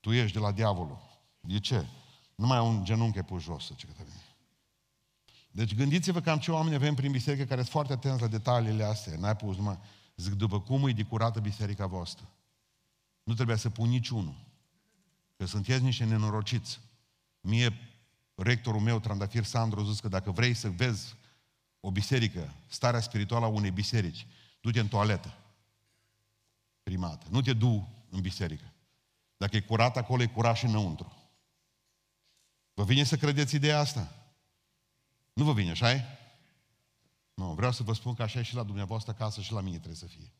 Tu 0.00 0.12
ești 0.12 0.32
de 0.32 0.38
la 0.38 0.52
diavolul. 0.52 0.98
De 1.40 1.58
ce? 1.58 1.86
Numai 2.34 2.60
un 2.60 2.84
genunchi 2.84 3.18
e 3.18 3.22
pus 3.22 3.42
jos, 3.42 3.66
zice 3.66 3.86
către 3.86 4.04
mine. 4.06 4.24
Deci 5.50 5.74
gândiți-vă 5.74 6.20
cam 6.20 6.38
ce 6.38 6.50
oameni 6.50 6.74
avem 6.74 6.94
prin 6.94 7.12
biserică 7.12 7.44
care 7.44 7.60
sunt 7.60 7.72
foarte 7.72 7.92
atenți 7.92 8.20
la 8.20 8.26
detaliile 8.26 8.84
astea. 8.84 9.16
N-ai 9.18 9.36
pus 9.36 9.56
numai, 9.56 9.78
zic, 10.16 10.32
după 10.32 10.60
cum 10.60 10.88
e 10.88 10.92
de 10.92 11.02
curată 11.02 11.40
biserica 11.40 11.86
voastră. 11.86 12.28
Nu 13.22 13.34
trebuia 13.34 13.56
să 13.56 13.70
pun 13.70 13.88
niciunul. 13.88 14.34
Că 15.40 15.46
sunteți 15.46 15.82
niște 15.82 16.04
nenorociți. 16.04 16.80
Mie, 17.40 17.78
rectorul 18.34 18.80
meu, 18.80 19.00
Trandafir 19.00 19.44
Sandru, 19.44 19.80
a 19.80 19.84
zis 19.84 20.00
că 20.00 20.08
dacă 20.08 20.30
vrei 20.30 20.54
să 20.54 20.68
vezi 20.68 21.14
o 21.80 21.90
biserică, 21.90 22.54
starea 22.68 23.00
spirituală 23.00 23.44
a 23.44 23.48
unei 23.48 23.70
biserici, 23.70 24.26
du-te 24.60 24.80
în 24.80 24.88
toaletă. 24.88 25.34
Primată. 26.82 27.26
Nu 27.30 27.40
te 27.40 27.52
du 27.52 27.88
în 28.10 28.20
biserică. 28.20 28.72
Dacă 29.36 29.56
e 29.56 29.60
curat 29.60 29.96
acolo, 29.96 30.22
e 30.22 30.26
curat 30.26 30.56
și 30.56 30.64
înăuntru. 30.64 31.16
Vă 32.74 32.84
vine 32.84 33.04
să 33.04 33.16
credeți 33.16 33.54
ideea 33.54 33.78
asta? 33.78 34.14
Nu 35.32 35.44
vă 35.44 35.52
vine, 35.52 35.70
așa 35.70 35.96
-i? 35.96 36.04
Nu, 37.34 37.54
vreau 37.54 37.72
să 37.72 37.82
vă 37.82 37.92
spun 37.92 38.14
că 38.14 38.22
așa 38.22 38.38
e 38.38 38.42
și 38.42 38.54
la 38.54 38.62
dumneavoastră 38.62 39.12
acasă 39.12 39.40
și 39.40 39.52
la 39.52 39.60
mine 39.60 39.76
trebuie 39.76 39.96
să 39.96 40.06
fie. 40.06 40.32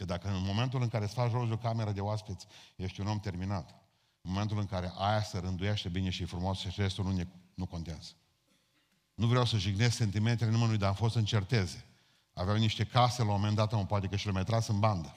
Că 0.00 0.06
dacă 0.06 0.28
în 0.28 0.42
momentul 0.44 0.82
în 0.82 0.88
care 0.88 1.04
îți 1.04 1.14
faci 1.14 1.30
rost 1.30 1.48
de 1.48 1.52
o 1.52 1.56
cameră 1.56 1.92
de 1.92 2.00
oaspeți, 2.00 2.46
ești 2.76 3.00
un 3.00 3.06
om 3.06 3.20
terminat, 3.20 3.70
în 4.20 4.30
momentul 4.30 4.58
în 4.58 4.66
care 4.66 4.92
aia 4.96 5.22
se 5.22 5.38
rânduiește 5.38 5.88
bine 5.88 6.10
și 6.10 6.22
e 6.22 6.26
frumos 6.26 6.58
și 6.58 6.80
restul 6.80 7.04
nu, 7.04 7.12
ne, 7.12 7.26
nu 7.54 7.66
contează. 7.66 8.10
Nu 9.14 9.26
vreau 9.26 9.44
să 9.44 9.56
jignesc 9.56 9.96
sentimentele 9.96 10.50
nimănui, 10.50 10.76
dar 10.76 10.88
am 10.88 10.94
fost 10.94 11.14
în 11.14 11.24
certeze. 11.24 11.84
Aveau 12.32 12.56
niște 12.56 12.84
case 12.84 13.22
la 13.22 13.28
un 13.28 13.34
moment 13.34 13.56
dat, 13.56 13.72
mă 13.72 13.86
poate 13.86 14.06
că 14.06 14.16
și 14.16 14.26
le 14.26 14.32
mai 14.32 14.44
tras 14.44 14.66
în 14.66 14.78
bandă. 14.78 15.14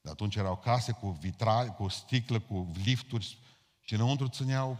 De 0.00 0.10
atunci 0.10 0.36
erau 0.36 0.56
case 0.56 0.92
cu 0.92 1.10
vitrai, 1.10 1.74
cu 1.74 1.88
sticlă, 1.88 2.40
cu 2.40 2.72
lifturi 2.84 3.38
și 3.80 3.94
înăuntru 3.94 4.28
țineau... 4.28 4.78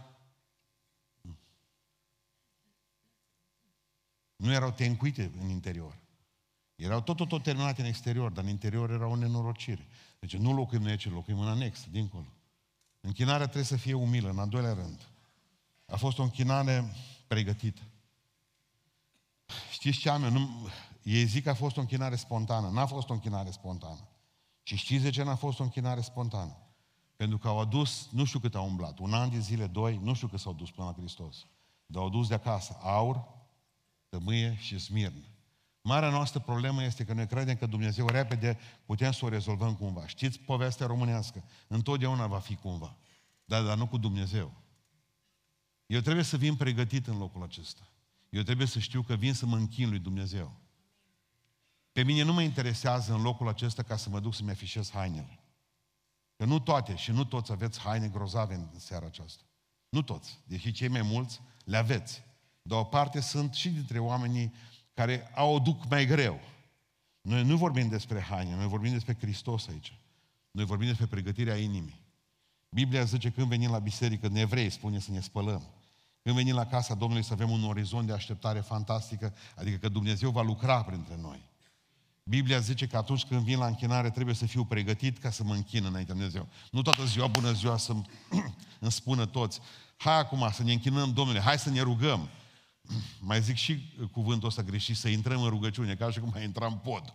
Nu 4.35 4.51
erau 4.51 4.71
tencuite 4.71 5.31
în 5.39 5.49
interior. 5.49 5.97
Erau 6.77 7.01
tot, 7.01 7.15
tot, 7.15 7.27
tot 7.27 7.43
terminate 7.43 7.81
în 7.81 7.87
exterior, 7.87 8.31
dar 8.31 8.43
în 8.43 8.49
interior 8.49 8.89
era 8.89 9.07
o 9.07 9.15
nenorocire. 9.15 9.87
Deci 10.19 10.35
nu 10.35 10.53
locuim 10.53 10.81
noi 10.81 10.91
aici, 10.91 11.09
locuim 11.09 11.39
în 11.39 11.47
anex, 11.47 11.85
dincolo. 11.91 12.25
Închinarea 13.01 13.45
trebuie 13.45 13.63
să 13.63 13.75
fie 13.75 13.93
umilă, 13.93 14.29
în 14.29 14.39
al 14.39 14.47
doilea 14.47 14.73
rând. 14.73 15.07
A 15.85 15.95
fost 15.95 16.17
o 16.19 16.23
închinare 16.23 16.93
pregătită. 17.27 17.81
Știți 19.71 19.97
ce 19.97 20.09
am 20.09 20.23
eu? 20.23 20.29
Nu, 20.29 20.67
ei 21.03 21.25
zic 21.25 21.43
că 21.43 21.49
a 21.49 21.53
fost 21.53 21.77
o 21.77 21.79
închinare 21.79 22.15
spontană. 22.15 22.69
N-a 22.69 22.85
fost 22.85 23.09
o 23.09 23.13
închinare 23.13 23.51
spontană. 23.51 24.07
Și 24.63 24.75
știți 24.75 25.03
de 25.03 25.09
ce 25.09 25.23
n-a 25.23 25.35
fost 25.35 25.59
o 25.59 25.63
închinare 25.63 26.01
spontană? 26.01 26.57
Pentru 27.15 27.37
că 27.37 27.47
au 27.47 27.59
adus, 27.59 28.07
nu 28.11 28.25
știu 28.25 28.39
cât 28.39 28.55
au 28.55 28.65
umblat, 28.65 28.99
un 28.99 29.13
an 29.13 29.29
de 29.29 29.39
zile, 29.39 29.67
doi, 29.67 29.99
nu 30.03 30.13
știu 30.13 30.27
cât 30.27 30.39
s-au 30.39 30.53
dus 30.53 30.71
până 30.71 30.87
la 30.87 30.93
Hristos. 30.93 31.45
Dar 31.85 32.01
au 32.01 32.09
dus 32.09 32.27
de 32.27 32.33
acasă 32.33 32.77
aur, 32.81 33.27
tămâie 34.09 34.57
și 34.59 34.79
smirnă. 34.79 35.23
Marea 35.87 36.09
noastră 36.09 36.39
problemă 36.39 36.83
este 36.83 37.03
că 37.05 37.13
noi 37.13 37.27
credem 37.27 37.55
că 37.55 37.65
Dumnezeu 37.65 38.07
repede 38.07 38.59
putem 38.85 39.11
să 39.11 39.25
o 39.25 39.29
rezolvăm 39.29 39.75
cumva. 39.75 40.07
Știți 40.07 40.39
povestea 40.39 40.85
românească? 40.85 41.43
Întotdeauna 41.67 42.27
va 42.27 42.39
fi 42.39 42.55
cumva. 42.55 42.95
Dar, 43.45 43.63
dar 43.63 43.77
nu 43.77 43.87
cu 43.87 43.97
Dumnezeu. 43.97 44.53
Eu 45.85 45.99
trebuie 45.99 46.23
să 46.23 46.37
vin 46.37 46.55
pregătit 46.55 47.07
în 47.07 47.17
locul 47.17 47.43
acesta. 47.43 47.87
Eu 48.29 48.41
trebuie 48.41 48.67
să 48.67 48.79
știu 48.79 49.01
că 49.01 49.15
vin 49.15 49.33
să 49.33 49.45
mă 49.45 49.55
închin 49.55 49.89
lui 49.89 49.99
Dumnezeu. 49.99 50.51
Pe 51.91 52.03
mine 52.03 52.23
nu 52.23 52.33
mă 52.33 52.41
interesează 52.41 53.13
în 53.13 53.21
locul 53.21 53.47
acesta 53.47 53.83
ca 53.83 53.95
să 53.95 54.09
mă 54.09 54.19
duc 54.19 54.33
să-mi 54.33 54.51
afișez 54.51 54.91
hainele. 54.91 55.39
Că 56.35 56.45
nu 56.45 56.59
toate 56.59 56.95
și 56.95 57.11
nu 57.11 57.23
toți 57.23 57.51
aveți 57.51 57.79
haine 57.79 58.07
grozave 58.07 58.53
în 58.53 58.79
seara 58.79 59.05
aceasta. 59.05 59.43
Nu 59.89 60.01
toți, 60.01 60.39
deși 60.43 60.71
cei 60.71 60.87
mai 60.87 61.01
mulți 61.01 61.41
le 61.63 61.77
aveți. 61.77 62.23
Dar 62.61 62.79
o 62.79 62.83
parte 62.83 63.19
sunt 63.19 63.53
și 63.53 63.69
dintre 63.69 63.99
oamenii 63.99 64.53
care 64.97 65.31
au 65.35 65.53
o 65.55 65.59
duc 65.59 65.89
mai 65.89 66.05
greu. 66.05 66.39
Noi 67.21 67.43
nu 67.43 67.57
vorbim 67.57 67.87
despre 67.87 68.21
haine, 68.21 68.55
noi 68.55 68.67
vorbim 68.67 68.91
despre 68.91 69.17
Hristos 69.19 69.67
aici. 69.67 69.93
Noi 70.51 70.65
vorbim 70.65 70.87
despre 70.87 71.05
pregătirea 71.05 71.55
inimii. 71.55 72.01
Biblia 72.69 73.03
zice 73.03 73.29
când 73.29 73.47
venim 73.47 73.71
la 73.71 73.79
biserică, 73.79 74.27
nevrei 74.27 74.69
spune 74.69 74.99
să 74.99 75.11
ne 75.11 75.19
spălăm. 75.19 75.63
Când 76.23 76.35
venim 76.35 76.55
la 76.55 76.65
casa 76.65 76.93
Domnului 76.93 77.23
să 77.23 77.33
avem 77.33 77.49
un 77.49 77.63
orizont 77.63 78.07
de 78.07 78.13
așteptare 78.13 78.59
fantastică, 78.59 79.33
adică 79.55 79.77
că 79.77 79.89
Dumnezeu 79.89 80.29
va 80.29 80.41
lucra 80.41 80.83
printre 80.83 81.17
noi. 81.21 81.49
Biblia 82.23 82.59
zice 82.59 82.87
că 82.87 82.97
atunci 82.97 83.25
când 83.25 83.41
vin 83.41 83.57
la 83.57 83.65
închinare 83.67 84.09
trebuie 84.09 84.35
să 84.35 84.45
fiu 84.45 84.65
pregătit 84.65 85.17
ca 85.17 85.31
să 85.31 85.43
mă 85.43 85.53
închin 85.53 85.85
înainte 85.85 86.11
de 86.11 86.17
Dumnezeu. 86.17 86.47
Nu 86.71 86.81
toată 86.81 87.05
ziua, 87.05 87.27
bună 87.27 87.51
ziua, 87.51 87.77
să 87.77 87.91
îmi 88.79 88.91
spună 88.91 89.25
toți, 89.25 89.59
hai 89.97 90.19
acum 90.19 90.49
să 90.51 90.63
ne 90.63 90.71
închinăm 90.71 91.13
Domnule, 91.13 91.39
hai 91.39 91.59
să 91.59 91.69
ne 91.69 91.81
rugăm. 91.81 92.29
Mai 93.19 93.41
zic 93.41 93.55
și 93.55 93.79
cuvântul 94.11 94.47
ăsta 94.47 94.61
greșit, 94.61 94.95
să 94.95 95.07
intrăm 95.07 95.41
în 95.41 95.49
rugăciune, 95.49 95.95
ca 95.95 96.11
și 96.11 96.19
cum 96.19 96.29
mai 96.33 96.43
intram 96.43 96.71
în 96.71 96.77
pod. 96.77 97.13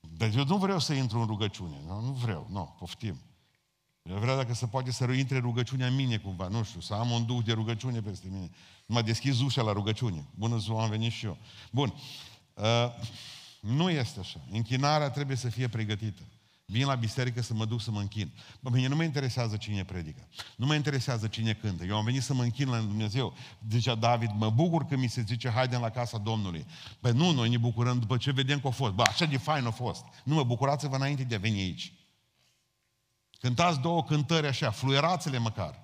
Deci 0.00 0.34
eu 0.34 0.44
nu 0.44 0.56
vreau 0.56 0.78
să 0.78 0.92
intru 0.92 1.18
în 1.18 1.26
rugăciune, 1.26 1.76
nu, 1.86 2.00
nu 2.00 2.12
vreau, 2.12 2.46
nu, 2.50 2.76
poftim. 2.78 3.20
Eu 4.02 4.18
vreau 4.18 4.36
dacă 4.36 4.54
se 4.54 4.66
poate 4.66 4.90
să 4.90 5.04
intre 5.04 5.38
rugăciunea 5.38 5.86
în 5.86 5.94
mine 5.94 6.16
cumva, 6.16 6.48
nu 6.48 6.64
știu, 6.64 6.80
să 6.80 6.94
am 6.94 7.10
un 7.10 7.26
duh 7.26 7.44
de 7.44 7.52
rugăciune 7.52 8.00
peste 8.00 8.28
mine. 8.30 8.50
Mă 8.86 9.02
deschis 9.02 9.40
ușa 9.40 9.62
la 9.62 9.72
rugăciune. 9.72 10.24
Bună 10.34 10.58
ziua, 10.58 10.82
am 10.82 10.90
venit 10.90 11.12
și 11.12 11.24
eu. 11.24 11.38
Bun. 11.70 11.94
Uh, 12.54 12.64
nu 13.60 13.90
este 13.90 14.20
așa. 14.20 14.40
Închinarea 14.50 15.10
trebuie 15.10 15.36
să 15.36 15.48
fie 15.48 15.68
pregătită. 15.68 16.22
Vin 16.70 16.86
la 16.86 16.94
biserică 16.94 17.42
să 17.42 17.54
mă 17.54 17.64
duc 17.64 17.80
să 17.80 17.90
mă 17.90 18.00
închin. 18.00 18.30
Bă, 18.60 18.70
mine 18.70 18.86
nu 18.86 18.96
mă 18.96 19.02
interesează 19.02 19.56
cine 19.56 19.84
predică. 19.84 20.28
Nu 20.56 20.66
mă 20.66 20.74
interesează 20.74 21.26
cine 21.26 21.52
cântă. 21.52 21.84
Eu 21.84 21.96
am 21.96 22.04
venit 22.04 22.22
să 22.22 22.34
mă 22.34 22.42
închin 22.42 22.68
la 22.68 22.78
Dumnezeu. 22.78 23.34
Zicea 23.70 23.94
David, 23.94 24.30
mă 24.34 24.50
bucur 24.50 24.84
că 24.84 24.96
mi 24.96 25.08
se 25.08 25.22
zice, 25.22 25.48
haidem 25.48 25.80
la 25.80 25.90
casa 25.90 26.18
Domnului. 26.18 26.66
Păi 27.00 27.12
nu, 27.12 27.30
noi 27.30 27.48
ne 27.48 27.58
bucurăm 27.58 27.98
după 27.98 28.16
ce 28.16 28.32
vedem 28.32 28.60
că 28.60 28.66
a 28.66 28.70
fost. 28.70 28.92
Bă, 28.92 29.02
așa 29.02 29.24
de 29.24 29.36
fain 29.36 29.66
a 29.66 29.70
fost. 29.70 30.04
Nu 30.24 30.34
mă 30.34 30.44
bucurați-vă 30.44 30.96
înainte 30.96 31.22
de 31.22 31.34
a 31.34 31.38
veni 31.38 31.60
aici. 31.60 31.92
Cântați 33.40 33.80
două 33.80 34.04
cântări 34.04 34.46
așa, 34.46 34.70
fluierați-le 34.70 35.38
măcar. 35.38 35.82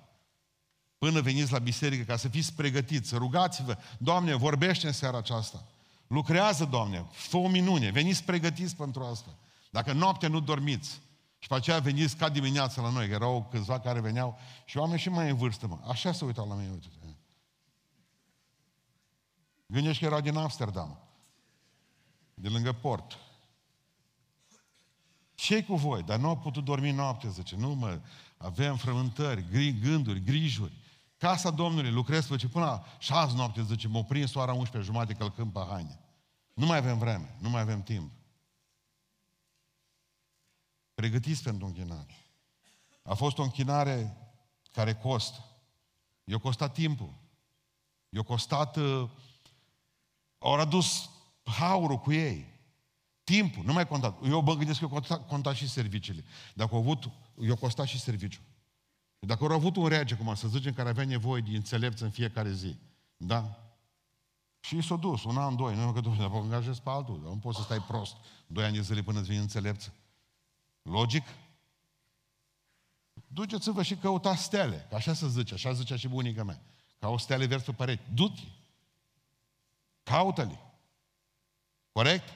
Până 0.97 1.21
veniți 1.21 1.51
la 1.51 1.59
biserică, 1.59 2.03
ca 2.03 2.17
să 2.17 2.27
fiți 2.27 2.53
pregătiți, 2.53 3.09
să 3.09 3.15
rugați-vă. 3.15 3.77
Doamne, 3.97 4.35
vorbește 4.35 4.87
în 4.87 4.93
seara 4.93 5.17
aceasta. 5.17 5.63
Lucrează, 6.07 6.65
Doamne, 6.65 7.05
fă 7.11 7.37
o 7.37 7.47
minune, 7.47 7.89
veniți 7.89 8.23
pregătiți 8.23 8.75
pentru 8.75 9.03
asta. 9.03 9.29
Dacă 9.77 9.93
noapte 9.93 10.27
nu 10.27 10.39
dormiți 10.39 11.01
și 11.37 11.47
pe 11.47 11.55
aceea 11.55 11.79
veniți 11.79 12.15
ca 12.15 12.29
dimineața 12.29 12.81
la 12.81 12.89
noi, 12.89 13.07
că 13.07 13.13
erau 13.13 13.47
câțiva 13.51 13.79
care 13.79 13.99
veneau 13.99 14.37
și 14.65 14.77
oameni 14.77 14.99
și 14.99 15.09
mai 15.09 15.29
în 15.29 15.35
vârstă, 15.35 15.67
mă. 15.67 15.79
Așa 15.87 16.11
se 16.11 16.25
uitau 16.25 16.47
la 16.47 16.55
mine, 16.55 16.71
uite. 16.71 16.87
Gândești 19.65 19.99
că 19.99 20.05
erau 20.05 20.21
din 20.21 20.35
Amsterdam, 20.35 20.99
de 22.33 22.49
lângă 22.49 22.71
port. 22.71 23.17
ce 25.35 25.63
cu 25.63 25.75
voi? 25.75 26.03
Dar 26.03 26.19
nu 26.19 26.27
au 26.27 26.37
putut 26.37 26.63
dormi 26.63 26.91
noapte, 26.91 27.29
zice. 27.29 27.55
Nu, 27.55 27.73
mă, 27.73 27.99
avem 28.37 28.75
frământări, 28.75 29.73
gânduri, 29.81 30.23
grijuri. 30.23 30.77
Casa 31.17 31.49
Domnului, 31.49 31.91
lucrez 31.91 32.27
pe 32.27 32.35
ce 32.35 32.47
până 32.47 32.65
la 32.65 32.83
șase 32.97 33.35
noapte, 33.35 33.63
zice, 33.63 33.87
m-au 33.87 34.03
prins 34.03 34.33
ora 34.33 34.53
11 34.53 34.91
jumate 34.91 35.13
călcând 35.13 35.51
pe 35.51 35.59
haine. 35.69 35.99
Nu 36.53 36.65
mai 36.65 36.77
avem 36.77 36.97
vreme, 36.97 37.35
nu 37.39 37.49
mai 37.49 37.61
avem 37.61 37.83
timp. 37.83 38.11
Pregătiți 40.97 41.43
pentru 41.43 41.65
închinare. 41.65 42.15
A 43.03 43.13
fost 43.13 43.37
o 43.37 43.43
închinare 43.43 44.17
care 44.71 44.93
costă. 44.93 45.45
I-a 46.23 46.37
costat 46.37 46.73
timpul. 46.73 47.13
I-a 48.09 48.21
costat... 48.21 48.75
Uh, 48.75 49.09
au 50.37 50.53
adus 50.53 51.09
haurul 51.43 51.97
cu 51.97 52.11
ei. 52.11 52.45
Timpul, 53.23 53.63
nu 53.63 53.73
mai 53.73 53.87
contat. 53.87 54.25
Eu 54.25 54.41
mă 54.41 54.55
gândesc 54.55 54.79
că 54.79 54.83
eu 54.85 54.91
contat, 54.91 55.27
contat 55.27 55.55
și 55.55 55.69
serviciile. 55.69 56.23
Dacă 56.53 56.75
au 56.75 56.79
avut, 56.79 57.09
eu 57.41 57.55
costat 57.55 57.87
și 57.87 57.99
serviciu. 57.99 58.39
Dacă 59.19 59.43
au 59.43 59.51
avut 59.51 59.75
un 59.75 59.87
rege, 59.87 60.15
cum 60.15 60.35
să 60.35 60.47
zicem, 60.47 60.73
care 60.73 60.89
avea 60.89 61.05
nevoie 61.05 61.41
de 61.41 61.55
înțelepți 61.55 62.03
în 62.03 62.09
fiecare 62.09 62.51
zi, 62.51 62.75
da? 63.17 63.59
Și 64.59 64.81
s-a 64.81 64.95
dus, 64.95 65.23
un 65.23 65.37
an, 65.37 65.55
doi, 65.55 65.75
nu 65.75 65.91
că 65.91 66.01
tu 66.01 66.09
dar 66.09 66.29
angajezi 66.33 66.81
pe 66.81 66.89
altul, 66.89 67.19
dar 67.23 67.31
nu 67.31 67.37
poți 67.37 67.57
să 67.57 67.63
stai 67.63 67.81
prost 67.81 68.15
doi 68.47 68.63
ani 68.63 68.75
de 68.75 68.81
zile 68.81 69.01
până 69.01 69.19
îți 69.19 69.27
vine 69.27 69.41
înțelepți. 69.41 69.91
Logic? 70.87 71.23
Duceți-vă 73.27 73.83
și 73.83 73.95
căutați 73.95 74.43
stele, 74.43 74.85
că 74.89 74.95
așa 74.95 75.13
se 75.13 75.27
zice, 75.27 75.53
așa 75.53 75.71
zicea 75.71 75.95
și 75.95 76.07
bunica 76.07 76.43
mea. 76.43 76.61
Ca 76.99 77.07
o 77.07 77.17
stele 77.17 77.45
vers 77.45 77.63
pe 77.63 77.71
pereți. 77.71 78.01
Du-te! 78.13 78.41
Caută-le! 80.03 80.59
Corect? 81.91 82.33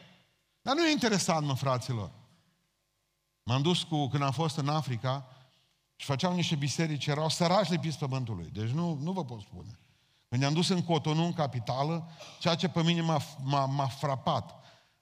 Dar 0.62 0.76
nu 0.76 0.86
e 0.86 0.91
interesant, 0.91 1.45
mă, 1.45 1.56
fraților. 1.56 2.12
M-am 3.43 3.62
dus 3.62 3.84
cu, 3.84 4.08
când 4.08 4.24
am 4.24 4.32
fost 4.32 4.58
în 4.58 4.70
Africa 4.70 5.28
și 5.95 6.06
făceau 6.06 6.34
niște 6.34 6.56
biserici, 6.56 7.08
erau 7.08 7.30
săraci 7.30 7.70
lipiți 7.70 7.97
pământului. 7.97 8.49
Deci 8.54 8.70
nu, 8.70 8.93
nu 8.93 9.12
vă 9.12 9.26
pot 9.26 9.41
spune. 9.41 9.80
Când 10.30 10.41
ne-am 10.41 10.54
dus 10.54 10.70
în 10.70 10.84
Cotonou, 10.84 11.26
în 11.26 11.34
capitală, 11.34 12.10
ceea 12.39 12.56
ce 12.56 12.70
pe 12.70 12.84
mine 12.84 13.02
m-a, 13.02 13.22
m-a, 13.43 13.66
m-a 13.66 13.88
frapat. 13.88 14.56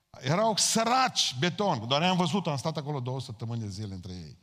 Erau 0.10 0.56
săraci 0.58 1.36
beton. 1.40 1.88
Doar 1.88 2.04
am 2.04 2.18
văzut, 2.18 2.48
am 2.48 2.58
stat 2.58 2.78
acolo 2.78 3.00
două 3.00 3.22
săptămâni 3.22 3.62
de 3.62 3.70
zile 3.70 3.94
între 3.94 4.12
ei. 4.12 4.38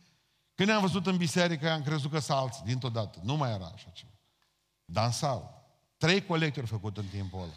Când 0.55 0.69
ne-am 0.69 0.81
văzut 0.81 1.07
în 1.07 1.17
biserică, 1.17 1.71
am 1.71 1.83
crezut 1.83 2.11
că 2.11 2.19
salți, 2.19 2.65
dintr-o 2.65 2.89
dată. 2.89 3.21
Nu 3.23 3.37
mai 3.37 3.53
era 3.53 3.67
așa 3.75 3.91
ceva. 3.91 4.13
Dansau. 4.85 5.65
Trei 5.97 6.25
colecte 6.25 6.61
au 6.61 6.67
făcut 6.67 6.97
în 6.97 7.07
timpul 7.07 7.41
ăla. 7.41 7.53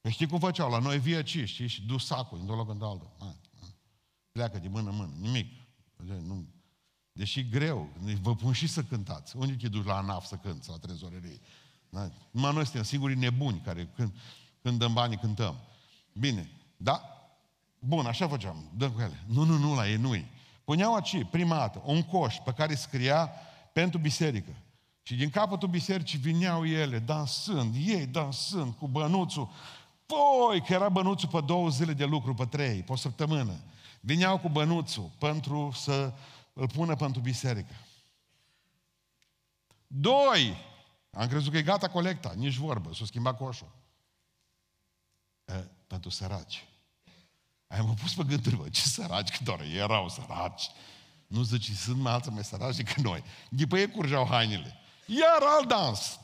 Că 0.00 0.08
știi 0.08 0.26
cum 0.26 0.38
făceau? 0.38 0.70
La 0.70 0.78
noi 0.78 0.98
vii 0.98 1.22
ci, 1.22 1.48
știi? 1.48 1.66
Și 1.66 1.82
du 1.82 1.98
sacul, 1.98 2.38
într-o 2.38 2.54
loc 2.54 2.70
în 2.70 2.82
altă. 2.82 3.12
Pleacă 4.32 4.58
de 4.58 4.68
mână 4.68 4.90
în 4.90 4.96
mână. 4.96 5.12
Nimic. 5.20 5.52
Nu. 5.96 6.46
Deși 7.12 7.48
greu, 7.48 7.88
vă 8.20 8.34
pun 8.34 8.52
și 8.52 8.66
să 8.66 8.82
cântați. 8.82 9.36
Unde 9.36 9.56
te 9.56 9.68
duci 9.68 9.84
la 9.84 9.96
ANAF 9.96 10.26
să 10.26 10.34
cânți, 10.34 10.68
la 10.68 10.78
trezorerie? 10.78 11.40
Da? 11.88 12.10
Numai 12.30 12.52
noi 12.52 12.64
suntem 12.64 12.82
singurii 12.82 13.16
nebuni 13.16 13.60
care 13.60 13.86
când, 13.86 14.14
când 14.62 14.78
dăm 14.78 14.92
banii 14.92 15.16
cântăm. 15.16 15.56
Bine, 16.12 16.50
da? 16.76 17.17
Bun, 17.78 18.06
așa 18.06 18.28
făceam, 18.28 18.70
dăm 18.76 18.90
cu 18.90 19.00
ele. 19.00 19.24
Nu, 19.26 19.44
nu, 19.44 19.56
nu, 19.56 19.74
la 19.74 19.88
ei 19.88 19.96
nu 19.96 20.24
Puneau 20.64 20.94
aici, 20.94 21.24
prima 21.30 21.56
dată, 21.56 21.82
un 21.84 22.02
coș 22.02 22.36
pe 22.44 22.52
care 22.52 22.74
scria 22.74 23.32
pentru 23.72 23.98
biserică. 23.98 24.56
Și 25.02 25.14
din 25.14 25.30
capătul 25.30 25.68
bisericii 25.68 26.18
vineau 26.18 26.66
ele, 26.66 26.98
dansând, 26.98 27.74
ei 27.74 28.06
dansând 28.06 28.74
cu 28.74 28.88
bănuțul. 28.88 29.50
Poi, 30.06 30.62
că 30.62 30.72
era 30.72 30.88
bănuțul 30.88 31.28
pe 31.28 31.40
două 31.40 31.68
zile 31.68 31.92
de 31.92 32.04
lucru, 32.04 32.34
pe 32.34 32.44
trei, 32.44 32.82
pe 32.82 32.92
o 32.92 32.96
săptămână. 32.96 33.54
Vineau 34.00 34.38
cu 34.38 34.48
bănuțul 34.48 35.10
pentru 35.18 35.70
să 35.74 36.12
îl 36.52 36.68
pună 36.68 36.96
pentru 36.96 37.20
biserică. 37.20 37.74
Doi, 39.86 40.56
am 41.10 41.28
crezut 41.28 41.52
că 41.52 41.58
e 41.58 41.62
gata 41.62 41.88
colecta, 41.88 42.32
nici 42.36 42.56
vorbă, 42.56 42.94
s-a 42.94 43.04
schimbat 43.04 43.36
coșul. 43.36 43.70
E, 45.44 45.52
pentru 45.86 46.10
săraci. 46.10 46.66
Ai 47.68 47.80
mă 47.86 47.94
pus 48.02 48.14
pe 48.14 48.22
gânduri, 48.22 48.56
bă, 48.56 48.68
ce 48.68 48.80
săraci, 48.80 49.30
că 49.30 49.38
doar 49.44 49.60
erau 49.60 50.08
săraci. 50.08 50.70
Nu 51.26 51.42
zici, 51.42 51.70
sunt 51.70 52.00
mai 52.00 52.12
alții 52.12 52.32
mai 52.32 52.44
săraci 52.44 52.76
decât 52.76 53.02
noi. 53.02 53.22
După 53.48 53.78
ei 53.78 53.90
curgeau 53.90 54.26
hainele. 54.26 54.76
Iar 55.06 55.42
alt 55.56 55.68
dans. 55.68 56.18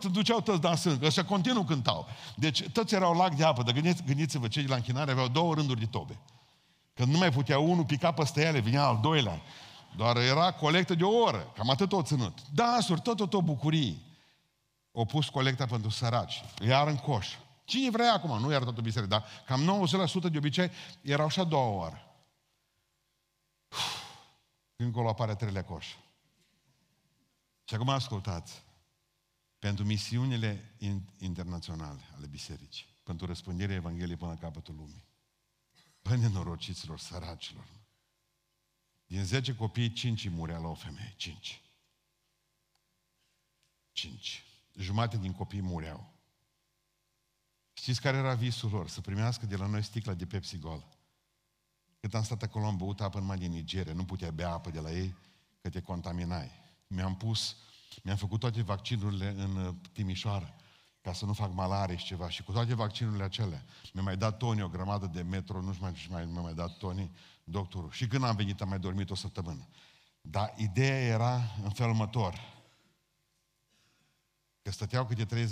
Se 0.00 0.08
duceau 0.08 0.40
toți 0.40 0.60
dansând. 0.60 1.02
Ăștia 1.02 1.24
continuu 1.24 1.62
cântau. 1.62 2.08
Deci 2.36 2.68
toți 2.68 2.94
erau 2.94 3.16
lac 3.16 3.34
de 3.34 3.44
apă. 3.44 3.62
Dar 3.62 3.74
gândiți, 3.74 4.02
gândiți-vă, 4.06 4.48
cei 4.48 4.62
de 4.62 4.68
la 4.68 4.74
închinare 4.74 5.10
aveau 5.10 5.28
două 5.28 5.54
rânduri 5.54 5.80
de 5.80 5.86
tobe. 5.86 6.18
Când 6.94 7.12
nu 7.12 7.18
mai 7.18 7.30
putea 7.30 7.58
unul 7.58 7.84
pica 7.84 8.12
peste 8.12 8.44
ele, 8.44 8.60
vinea 8.60 8.84
al 8.84 8.98
doilea. 9.02 9.40
Doar 9.96 10.16
era 10.16 10.52
colectă 10.52 10.94
de 10.94 11.04
o 11.04 11.18
oră. 11.18 11.52
Cam 11.56 11.70
atât 11.70 11.92
o 11.92 12.02
ținut. 12.02 12.38
Dansuri, 12.54 13.00
tot, 13.00 13.16
tot, 13.16 13.30
tot 13.30 13.42
bucurii. 13.42 14.02
O 14.92 15.04
pus 15.04 15.28
colecta 15.28 15.66
pentru 15.66 15.90
săraci. 15.90 16.44
Iar 16.66 16.86
în 16.86 16.96
coș. 16.96 17.28
Cine 17.68 17.90
vrea 17.90 18.12
acum? 18.12 18.40
Nu 18.40 18.50
iar 18.50 18.62
toată 18.62 18.80
biserica, 18.80 19.18
dar 19.18 19.44
cam 19.46 19.86
90% 20.28 20.30
de 20.30 20.38
obicei 20.38 20.70
erau 21.02 21.26
așa 21.26 21.44
două 21.44 21.84
ore. 21.84 22.06
Încolo 24.76 25.08
apare 25.08 25.34
treilea 25.34 25.64
coș. 25.64 25.86
Și 27.64 27.74
acum 27.74 27.88
ascultați. 27.88 28.62
Pentru 29.58 29.84
misiunile 29.84 30.74
internaționale 31.18 32.00
ale 32.16 32.26
bisericii, 32.26 32.86
pentru 33.02 33.26
răspândirea 33.26 33.74
Evangheliei 33.74 34.16
până 34.16 34.30
la 34.30 34.38
capătul 34.38 34.74
lumii. 34.74 35.04
Bă, 36.02 36.16
nenorociților, 36.16 36.98
săracilor. 36.98 37.66
Din 39.06 39.24
10 39.24 39.54
copii, 39.54 39.92
5 39.92 40.28
murea 40.28 40.58
la 40.58 40.68
o 40.68 40.74
femeie. 40.74 41.14
5. 41.16 41.62
5. 43.92 44.44
Jumate 44.74 45.16
din 45.16 45.32
copii 45.32 45.60
mureau. 45.60 46.16
Știți 47.78 48.00
care 48.00 48.16
era 48.16 48.34
visul 48.34 48.70
lor? 48.70 48.88
Să 48.88 49.00
primească 49.00 49.46
de 49.46 49.56
la 49.56 49.66
noi 49.66 49.82
sticla 49.82 50.14
de 50.14 50.26
Pepsi 50.26 50.58
Gol. 50.58 50.86
Cât 52.00 52.14
am 52.14 52.22
stat 52.22 52.42
acolo, 52.42 52.66
am 52.66 52.76
băut 52.76 53.00
apă 53.00 53.18
numai 53.18 53.38
din 53.38 53.50
Nigeria, 53.50 53.92
nu 53.92 54.04
putea 54.04 54.30
bea 54.30 54.52
apă 54.52 54.70
de 54.70 54.80
la 54.80 54.92
ei, 54.92 55.14
că 55.60 55.68
te 55.68 55.80
contaminai. 55.80 56.50
Mi-am 56.86 57.16
pus, 57.16 57.56
mi-am 58.02 58.16
făcut 58.16 58.40
toate 58.40 58.62
vaccinurile 58.62 59.34
în 59.36 59.56
uh, 59.56 59.74
Timișoara, 59.92 60.54
ca 61.00 61.12
să 61.12 61.24
nu 61.24 61.32
fac 61.32 61.52
malare 61.52 61.96
și 61.96 62.04
ceva. 62.04 62.28
Și 62.30 62.42
cu 62.42 62.52
toate 62.52 62.74
vaccinurile 62.74 63.24
acelea, 63.24 63.64
mi-a 63.92 64.02
mai 64.02 64.16
dat 64.16 64.36
Toni 64.36 64.62
o 64.62 64.68
grămadă 64.68 65.06
de 65.06 65.22
metro, 65.22 65.60
nu 65.60 65.72
știu 65.72 65.84
mai, 65.84 66.06
mai, 66.10 66.24
mi-a 66.24 66.40
mai 66.40 66.54
dat 66.54 66.76
Toni, 66.76 67.10
doctorul. 67.44 67.90
Și 67.90 68.06
când 68.06 68.24
am 68.24 68.36
venit, 68.36 68.60
am 68.60 68.68
mai 68.68 68.78
dormit 68.78 69.10
o 69.10 69.14
săptămână. 69.14 69.68
Dar 70.20 70.54
ideea 70.56 71.00
era 71.00 71.40
în 71.62 71.70
felul 71.70 71.92
următor. 71.92 72.57
Că 74.68 74.74
stăteau 74.74 75.06
câte 75.06 75.46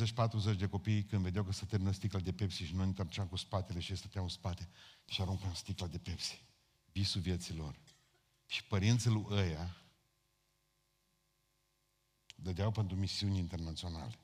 30-40 0.54 0.56
de 0.56 0.66
copii 0.68 1.04
când 1.04 1.22
vedeau 1.22 1.44
că 1.44 1.52
se 1.52 1.64
termină 1.64 1.90
sticla 1.90 2.20
de 2.20 2.32
Pepsi 2.32 2.62
și 2.62 2.74
noi 2.74 2.86
întorceam 2.86 3.26
cu 3.26 3.36
spatele 3.36 3.80
și 3.80 3.90
ei 3.90 3.96
stăteau 3.96 4.22
în 4.22 4.28
spate 4.28 4.68
și 5.04 5.20
aruncam 5.20 5.54
sticla 5.54 5.86
de 5.86 5.98
Pepsi. 5.98 6.44
Visul 6.92 7.20
vieților. 7.20 7.78
Și 8.46 8.64
părinții 8.64 9.10
lui 9.10 9.26
ăia 9.30 9.76
dădeau 12.34 12.70
pentru 12.70 12.96
misiuni 12.96 13.38
internaționale. 13.38 14.18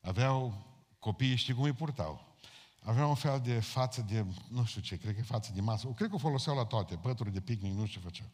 Aveau 0.00 0.66
copiii, 0.98 1.36
știi 1.36 1.54
cum 1.54 1.62
îi 1.62 1.72
purtau? 1.72 2.36
Aveau 2.80 3.08
un 3.08 3.14
fel 3.14 3.40
de 3.40 3.60
față 3.60 4.00
de, 4.00 4.26
nu 4.48 4.64
știu 4.64 4.80
ce, 4.80 4.96
cred 4.96 5.16
că 5.16 5.22
față 5.22 5.52
de 5.54 5.60
masă. 5.60 5.86
Cred 5.88 6.08
că 6.08 6.14
o 6.14 6.18
foloseau 6.18 6.56
la 6.56 6.64
toate, 6.64 6.96
pături 6.96 7.32
de 7.32 7.40
picnic, 7.40 7.72
nu 7.72 7.86
știu 7.86 8.00
ce 8.00 8.06
făceau. 8.06 8.30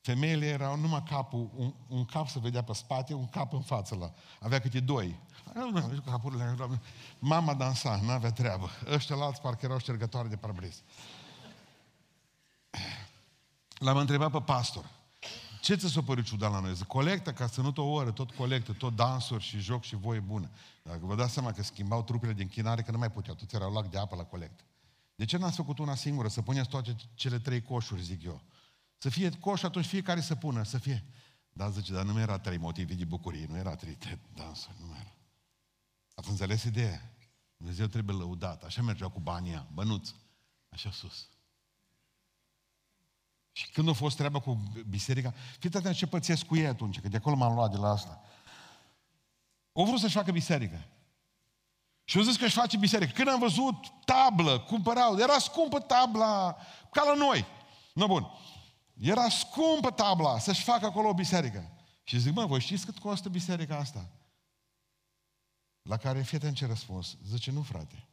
Femeile 0.00 0.46
erau 0.46 0.76
numai 0.76 1.02
capul, 1.02 1.50
un, 1.54 1.74
un 1.88 2.04
cap 2.04 2.28
se 2.28 2.38
vedea 2.38 2.62
pe 2.62 2.72
spate, 2.72 3.14
un 3.14 3.28
cap 3.28 3.52
în 3.52 3.60
față 3.60 3.94
la. 3.94 4.12
Avea 4.40 4.60
câte 4.60 4.80
doi. 4.80 5.18
Capurile, 6.04 6.56
mama 7.18 7.54
dansa, 7.54 8.00
nu 8.02 8.10
avea 8.10 8.32
treabă. 8.32 8.70
Ăștia 8.90 9.16
la 9.16 9.24
alți 9.24 9.40
parcă 9.40 9.64
erau 9.66 9.78
ștergătoare 9.78 10.28
de 10.28 10.36
parbriz. 10.36 10.82
L-am 13.78 13.96
întrebat 13.96 14.30
pe 14.30 14.40
pastor. 14.40 14.90
Ce 15.60 15.74
ți 15.74 15.88
s-a 15.88 16.02
părut 16.02 16.24
ciudat 16.24 16.50
la 16.50 16.60
noi? 16.60 16.74
Zic, 16.74 16.86
colectă, 16.86 17.32
ca 17.32 17.46
să 17.46 17.60
nu 17.60 17.72
o 17.76 17.82
oră, 17.82 18.10
tot 18.10 18.30
colectă, 18.30 18.72
tot 18.72 18.96
dansuri 18.96 19.44
și 19.44 19.58
joc 19.58 19.82
și 19.82 19.96
voie 19.96 20.20
bună. 20.20 20.50
Dacă 20.82 21.00
vă 21.02 21.14
dați 21.14 21.32
seama 21.32 21.52
că 21.52 21.62
schimbau 21.62 22.02
trupele 22.02 22.32
din 22.32 22.48
chinare, 22.48 22.82
că 22.82 22.90
nu 22.90 22.98
mai 22.98 23.10
puteau, 23.10 23.34
toți 23.34 23.54
erau 23.54 23.72
lac 23.72 23.90
de 23.90 23.98
apă 23.98 24.16
la 24.16 24.24
colectă. 24.24 24.62
De 25.14 25.24
ce 25.24 25.36
n-ați 25.36 25.56
făcut 25.56 25.78
una 25.78 25.94
singură? 25.94 26.28
Să 26.28 26.42
puneți 26.42 26.68
toate 26.68 26.96
cele 27.14 27.38
trei 27.38 27.62
coșuri, 27.62 28.02
zic 28.02 28.24
eu. 28.24 28.40
Să 29.02 29.08
fie 29.08 29.38
coș, 29.38 29.62
atunci 29.62 29.86
fiecare 29.86 30.20
să 30.20 30.34
pună, 30.34 30.62
să 30.62 30.78
fie. 30.78 31.04
Da, 31.52 31.70
zice, 31.70 31.92
dar 31.92 32.04
nu 32.04 32.20
era 32.20 32.38
trei 32.38 32.56
motive 32.56 32.94
de 32.94 33.04
bucurie, 33.04 33.46
nu 33.48 33.56
era 33.56 33.74
trei 33.74 33.98
dansuri, 34.34 34.76
nu 34.80 34.94
era. 34.94 35.14
Ați 36.14 36.28
înțeles 36.28 36.62
ideea? 36.62 37.14
Dumnezeu 37.56 37.86
trebuie 37.86 38.16
lăudat. 38.16 38.62
Așa 38.62 38.82
mergeau 38.82 39.10
cu 39.10 39.20
banii 39.20 39.66
bănuți. 39.72 40.14
Așa 40.68 40.90
sus. 40.90 41.28
Și 43.52 43.70
când 43.70 43.88
a 43.88 43.92
fost 43.92 44.16
treaba 44.16 44.40
cu 44.40 44.62
biserica, 44.88 45.34
fiți 45.58 45.76
atenți 45.76 45.98
ce 45.98 46.06
pățesc 46.06 46.44
cu 46.44 46.56
ei 46.56 46.66
atunci, 46.66 47.00
că 47.00 47.08
de 47.08 47.16
acolo 47.16 47.36
m-am 47.36 47.54
luat 47.54 47.70
de 47.70 47.76
la 47.76 47.88
asta. 47.88 48.20
O 49.72 49.84
vrut 49.84 50.00
să-și 50.00 50.16
facă 50.16 50.32
biserică. 50.32 50.86
Și 52.04 52.16
eu 52.16 52.22
zis 52.22 52.36
că 52.36 52.44
își 52.44 52.54
face 52.54 52.76
biserică. 52.76 53.12
Când 53.12 53.28
am 53.28 53.38
văzut 53.38 53.74
tablă, 54.04 54.60
cumpărau, 54.60 55.18
era 55.18 55.38
scumpă 55.38 55.80
tabla, 55.80 56.56
ca 56.90 57.02
la 57.02 57.14
noi. 57.14 57.46
Nu 57.92 58.06
bun. 58.06 58.26
Era 59.00 59.28
scumpă 59.28 59.90
tabla 59.90 60.38
să-și 60.38 60.62
facă 60.62 60.86
acolo 60.86 61.08
o 61.08 61.14
biserică. 61.14 61.70
Și 62.02 62.18
zic, 62.18 62.32
mă, 62.32 62.46
voi 62.46 62.60
știți 62.60 62.84
cât 62.84 62.98
costă 62.98 63.28
biserica 63.28 63.76
asta? 63.76 64.10
La 65.82 65.96
care 65.96 66.22
fii 66.22 66.38
în 66.42 66.54
ce 66.54 66.66
răspuns. 66.66 67.16
Zice, 67.24 67.50
nu, 67.50 67.62
frate. 67.62 68.08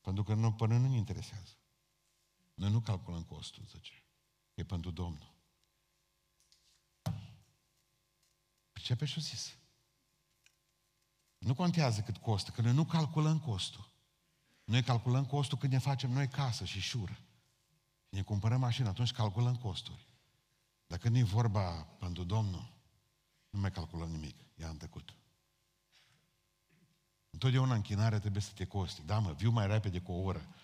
Pentru 0.00 0.22
că 0.22 0.34
nu, 0.34 0.52
până 0.52 0.78
nu 0.78 0.88
ne 0.88 0.96
interesează. 0.96 1.56
Noi 2.54 2.70
nu 2.70 2.80
calculăm 2.80 3.22
costul, 3.22 3.64
zice. 3.70 3.92
E 4.54 4.64
pentru 4.64 4.90
Domnul. 4.90 5.34
Pricepe 8.72 9.04
și-o 9.04 9.20
zis. 9.20 9.54
Nu 11.38 11.54
contează 11.54 12.00
cât 12.00 12.16
costă, 12.16 12.50
că 12.50 12.62
noi 12.62 12.72
nu 12.72 12.84
calculăm 12.84 13.38
costul. 13.38 13.90
Noi 14.64 14.82
calculăm 14.82 15.26
costul 15.26 15.58
când 15.58 15.72
ne 15.72 15.78
facem 15.78 16.10
noi 16.10 16.28
casă 16.28 16.64
și 16.64 16.80
șură. 16.80 17.18
Ne 18.10 18.22
cumpărăm 18.22 18.60
mașină, 18.60 18.88
atunci 18.88 19.12
calculăm 19.12 19.56
costuri. 19.56 20.08
Dacă 20.86 21.08
nu 21.08 21.18
e 21.18 21.22
vorba 21.22 21.82
pentru 21.82 22.24
Domnul, 22.24 22.72
nu 23.50 23.60
mai 23.60 23.70
calculăm 23.70 24.10
nimic. 24.10 24.36
Ia 24.54 24.68
în 24.68 24.76
tăcut. 24.76 25.14
Întotdeauna 27.30 27.74
închinarea 27.74 28.18
trebuie 28.18 28.42
să 28.42 28.52
te 28.54 28.64
coste. 28.64 29.02
Da, 29.02 29.18
mă, 29.18 29.32
viu 29.32 29.50
mai 29.50 29.66
repede 29.66 30.00
cu 30.00 30.12
o 30.12 30.22
oră. 30.22 30.54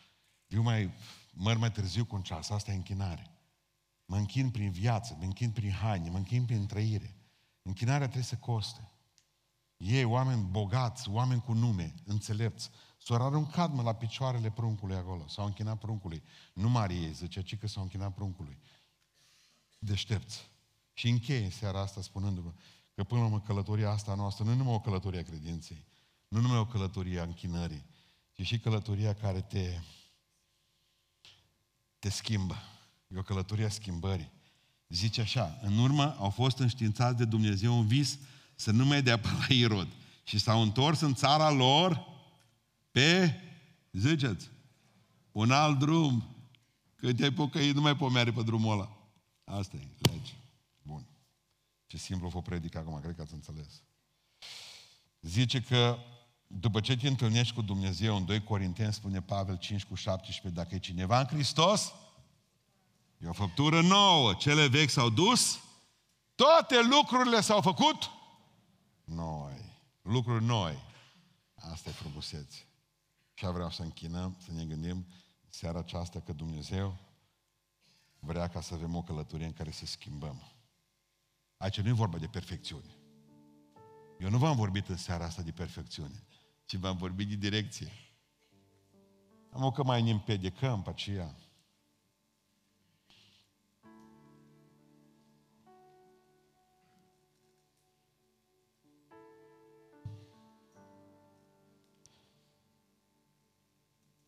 Viu 0.46 0.62
mai, 0.62 0.90
măr 1.32 1.56
mai 1.56 1.72
târziu 1.72 2.04
cu 2.04 2.14
un 2.14 2.22
ceas. 2.22 2.50
Asta 2.50 2.70
e 2.72 2.74
închinare. 2.74 3.30
Mă 4.04 4.16
închin 4.16 4.50
prin 4.50 4.70
viață, 4.70 5.16
mă 5.18 5.24
închin 5.24 5.50
prin 5.50 5.70
haine, 5.70 6.10
mă 6.10 6.16
închin 6.16 6.44
prin 6.44 6.66
trăire. 6.66 7.16
Închinarea 7.62 8.06
trebuie 8.06 8.22
să 8.24 8.36
coste. 8.36 8.90
Ei, 9.76 10.04
oameni 10.04 10.42
bogați, 10.42 11.08
oameni 11.08 11.40
cu 11.40 11.52
nume, 11.52 11.94
înțelepți, 12.04 12.70
s-au 12.96 13.26
aruncat 13.26 13.72
mă 13.72 13.82
la 13.82 13.92
picioarele 13.92 14.50
pruncului 14.50 14.96
acolo, 14.96 15.28
s-au 15.28 15.46
închinat 15.46 15.78
pruncului. 15.78 16.22
Nu 16.52 16.68
Mariei, 16.68 17.12
zice, 17.12 17.42
ci 17.42 17.56
că 17.56 17.66
s-au 17.66 17.82
închinat 17.82 18.14
pruncului. 18.14 18.58
Deștepți. 19.78 20.50
Și 20.92 21.08
încheie 21.08 21.44
în 21.44 21.50
seara 21.50 21.80
asta 21.80 22.02
spunându-vă 22.02 22.52
că 22.94 23.04
până 23.04 23.20
la 23.20 23.26
urmă 23.26 23.40
călătoria 23.40 23.90
asta 23.90 24.14
noastră 24.14 24.44
nu 24.44 24.50
e 24.50 24.54
numai 24.54 24.74
o 24.74 24.80
călătorie 24.80 25.20
a 25.20 25.22
credinței, 25.22 25.84
nu 26.28 26.40
numai 26.40 26.58
o 26.58 26.66
călătorie 26.66 27.20
a 27.20 27.22
închinării, 27.22 27.84
ci 28.32 28.46
și 28.46 28.58
călătoria 28.58 29.14
care 29.14 29.40
te, 29.40 29.80
te 31.98 32.08
schimbă. 32.08 32.56
E 33.08 33.18
o 33.18 33.22
călătorie 33.22 33.64
a 33.64 33.68
schimbării. 33.68 34.30
Zice 34.88 35.20
așa, 35.20 35.58
în 35.62 35.78
urmă 35.78 36.16
au 36.18 36.30
fost 36.30 36.58
înștiințați 36.58 37.16
de 37.16 37.24
Dumnezeu 37.24 37.78
un 37.78 37.86
vis 37.86 38.18
să 38.54 38.70
nu 38.70 38.84
mai 38.84 39.02
dea 39.02 39.18
pe 39.18 39.28
la 39.28 39.54
Irod. 39.54 39.88
Și 40.24 40.38
s-au 40.38 40.62
întors 40.62 41.00
în 41.00 41.14
țara 41.14 41.50
lor 41.50 42.06
pe, 42.96 43.40
ziceți, 43.92 44.50
un 45.32 45.50
alt 45.50 45.78
drum. 45.78 46.24
Când 46.94 47.16
te-ai 47.16 47.30
pocăit, 47.30 47.74
nu 47.74 47.80
mai 47.80 47.96
pomeri 47.96 48.32
pe 48.32 48.42
drumul 48.42 48.72
ăla. 48.72 48.96
Asta 49.44 49.76
e, 49.76 49.88
lege. 50.10 50.32
Bun. 50.82 51.06
Ce 51.86 51.96
simplu 51.96 52.28
vă 52.28 52.42
predic 52.42 52.74
acum, 52.74 53.00
cred 53.00 53.14
că 53.14 53.22
ați 53.22 53.34
înțeles. 53.34 53.82
Zice 55.20 55.60
că 55.60 55.98
după 56.46 56.80
ce 56.80 56.96
te 56.96 57.08
întâlnești 57.08 57.54
cu 57.54 57.62
Dumnezeu, 57.62 58.16
în 58.16 58.24
2 58.24 58.42
Corinteni 58.42 58.92
spune 58.92 59.22
Pavel 59.22 59.56
5 59.56 59.84
cu 59.84 59.94
17, 59.94 60.60
dacă 60.60 60.74
e 60.74 60.78
cineva 60.78 61.20
în 61.20 61.26
Hristos, 61.26 61.92
e 63.18 63.28
o 63.28 63.32
făptură 63.32 63.80
nouă. 63.80 64.34
Cele 64.34 64.66
vechi 64.66 64.90
s-au 64.90 65.10
dus, 65.10 65.60
toate 66.34 66.82
lucrurile 66.82 67.40
s-au 67.40 67.60
făcut 67.60 68.10
noi. 69.04 69.74
Lucruri 70.02 70.44
noi. 70.44 70.78
Asta 71.54 71.88
e 71.88 71.92
frumusețe. 71.92 72.66
Și 73.38 73.46
vreau 73.46 73.70
să 73.70 73.82
închinăm, 73.82 74.36
să 74.38 74.52
ne 74.52 74.64
gândim 74.64 75.06
seara 75.48 75.78
aceasta 75.78 76.20
că 76.20 76.32
Dumnezeu 76.32 76.96
vrea 78.18 78.48
ca 78.48 78.60
să 78.60 78.74
avem 78.74 78.94
o 78.94 79.02
călătorie 79.02 79.46
în 79.46 79.52
care 79.52 79.70
să 79.70 79.86
schimbăm. 79.86 80.42
Aici 81.56 81.80
nu 81.80 81.88
e 81.88 81.92
vorba 81.92 82.18
de 82.18 82.26
perfecțiune. 82.26 82.94
Eu 84.18 84.30
nu 84.30 84.38
v-am 84.38 84.56
vorbit 84.56 84.88
în 84.88 84.96
seara 84.96 85.24
asta 85.24 85.42
de 85.42 85.50
perfecțiune, 85.50 86.24
ci 86.64 86.74
v-am 86.74 86.96
vorbit 86.96 87.28
de 87.28 87.34
direcție. 87.34 87.92
Am 89.50 89.64
o 89.64 89.70
că 89.70 89.84
mai 89.84 90.02
ne 90.02 90.10
împedecăm 90.10 90.82
pe 90.82 90.90
aceea. 90.90 91.34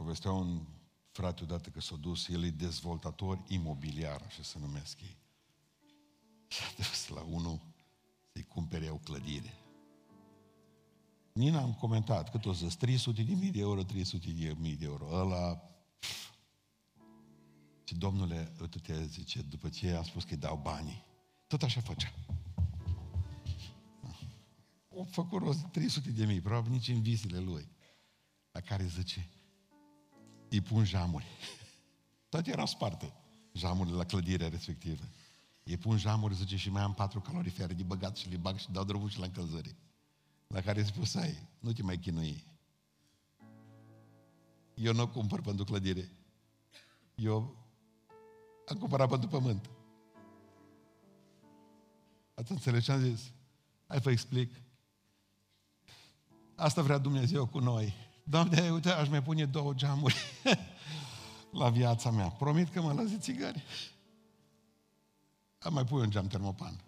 Povestea 0.08 0.32
un 0.32 0.66
frate 1.10 1.42
odată 1.42 1.70
că 1.70 1.80
s-a 1.80 1.96
dus, 1.96 2.28
el 2.28 2.44
e 2.44 2.50
dezvoltator 2.50 3.44
imobiliar, 3.48 4.22
așa 4.26 4.42
se 4.42 4.58
numesc 4.58 5.00
ei. 5.00 5.16
Și 6.46 6.62
a 6.62 6.74
dus 6.76 7.08
la 7.08 7.22
unul 7.22 7.60
să-i 8.32 8.44
cumpere 8.44 8.90
o 8.90 8.96
clădire. 8.96 9.54
Nina 11.32 11.60
am 11.60 11.74
comentat, 11.74 12.30
cât 12.30 12.44
o 12.44 12.52
zis, 12.52 12.74
300 12.74 13.22
de 13.22 13.34
mii 13.34 13.50
de 13.50 13.58
euro, 13.60 13.82
300 13.82 14.30
de 14.30 14.54
mii 14.58 14.76
de 14.76 14.84
euro. 14.84 15.08
Ăla, 15.12 15.62
și 17.84 17.94
domnule, 17.94 18.52
uite, 18.60 19.04
zice, 19.04 19.42
după 19.42 19.68
ce 19.68 19.90
a 19.90 20.02
spus 20.02 20.24
că 20.24 20.30
îi 20.32 20.40
dau 20.40 20.56
banii, 20.56 21.04
tot 21.46 21.62
așa 21.62 21.80
făcea. 21.80 22.12
O 24.88 25.04
făcut 25.04 25.42
rost 25.42 25.64
300 25.64 26.10
de 26.10 26.24
mii, 26.24 26.40
probabil 26.40 26.70
nici 26.70 26.88
în 26.88 27.02
visele 27.02 27.38
lui. 27.38 27.68
La 28.52 28.60
care 28.60 28.86
zice, 28.86 29.28
îi 30.50 30.60
pun 30.60 30.84
jamuri. 30.84 31.26
Toate 32.28 32.50
erau 32.50 32.66
sparte, 32.66 33.12
jamurile 33.52 33.96
la 33.96 34.04
clădirea 34.04 34.48
respectivă. 34.48 35.04
Îi 35.64 35.76
pun 35.76 35.98
jamuri, 35.98 36.34
zice, 36.34 36.56
și 36.56 36.70
mai 36.70 36.82
am 36.82 36.94
patru 36.94 37.20
calorifere 37.20 37.74
de 37.74 37.82
băgat 37.82 38.16
și 38.16 38.28
le 38.28 38.36
bag 38.36 38.56
și 38.58 38.70
dau 38.70 38.84
drumul 38.84 39.08
și 39.08 39.18
la 39.18 39.24
încălzări. 39.24 39.76
La 40.46 40.60
care 40.60 40.80
îți 40.80 40.88
spus, 40.88 41.14
ai, 41.14 41.48
nu 41.60 41.72
te 41.72 41.82
mai 41.82 41.98
chinui. 41.98 42.44
Eu 44.74 44.92
nu 44.92 45.08
cumpăr 45.08 45.40
pentru 45.40 45.64
clădire. 45.64 46.08
Eu 47.14 47.56
am 48.68 48.78
cumpărat 48.78 49.08
pentru 49.08 49.28
pământ. 49.28 49.70
Ați 52.34 52.52
înțeles 52.52 52.84
ce 52.84 52.92
am 52.92 53.00
zis? 53.00 53.32
Hai 53.86 54.00
să 54.00 54.10
explic. 54.10 54.54
Asta 56.54 56.82
vrea 56.82 56.98
Dumnezeu 56.98 57.46
cu 57.46 57.58
noi. 57.58 57.94
Doamne, 58.30 58.70
uite, 58.70 58.90
aș 58.90 59.08
mai 59.08 59.22
pune 59.22 59.44
două 59.44 59.72
geamuri 59.72 60.16
la 61.60 61.68
viața 61.68 62.10
mea. 62.10 62.28
Promit 62.28 62.68
că 62.68 62.80
mă 62.80 62.92
lăsi 62.92 63.18
țigări. 63.18 63.64
Am 65.58 65.72
mai 65.72 65.84
pui 65.84 66.00
un 66.00 66.10
geam 66.10 66.26
termopan. 66.26 66.80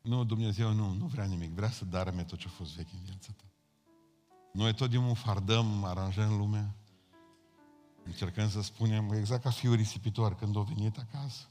Nu, 0.00 0.24
Dumnezeu 0.24 0.72
nu, 0.72 0.92
nu 0.92 1.06
vrea 1.06 1.24
nimic. 1.24 1.50
Vrea 1.50 1.70
să 1.70 1.84
darme 1.84 2.24
tot 2.24 2.38
ce 2.38 2.46
a 2.48 2.50
fost 2.50 2.76
vechi 2.76 2.92
în 2.92 2.98
viața 3.04 3.28
ta. 3.36 3.44
Noi 4.52 4.74
tot 4.74 4.90
din 4.90 5.14
fardăm, 5.14 5.84
aranjăm 5.84 6.36
lumea. 6.36 6.74
Încercăm 8.04 8.50
să 8.50 8.62
spunem, 8.62 9.12
exact 9.12 9.42
ca 9.42 9.50
fiul 9.50 9.74
risipitor, 9.74 10.34
când 10.34 10.56
a 10.56 10.60
venit 10.60 10.98
acasă. 10.98 11.48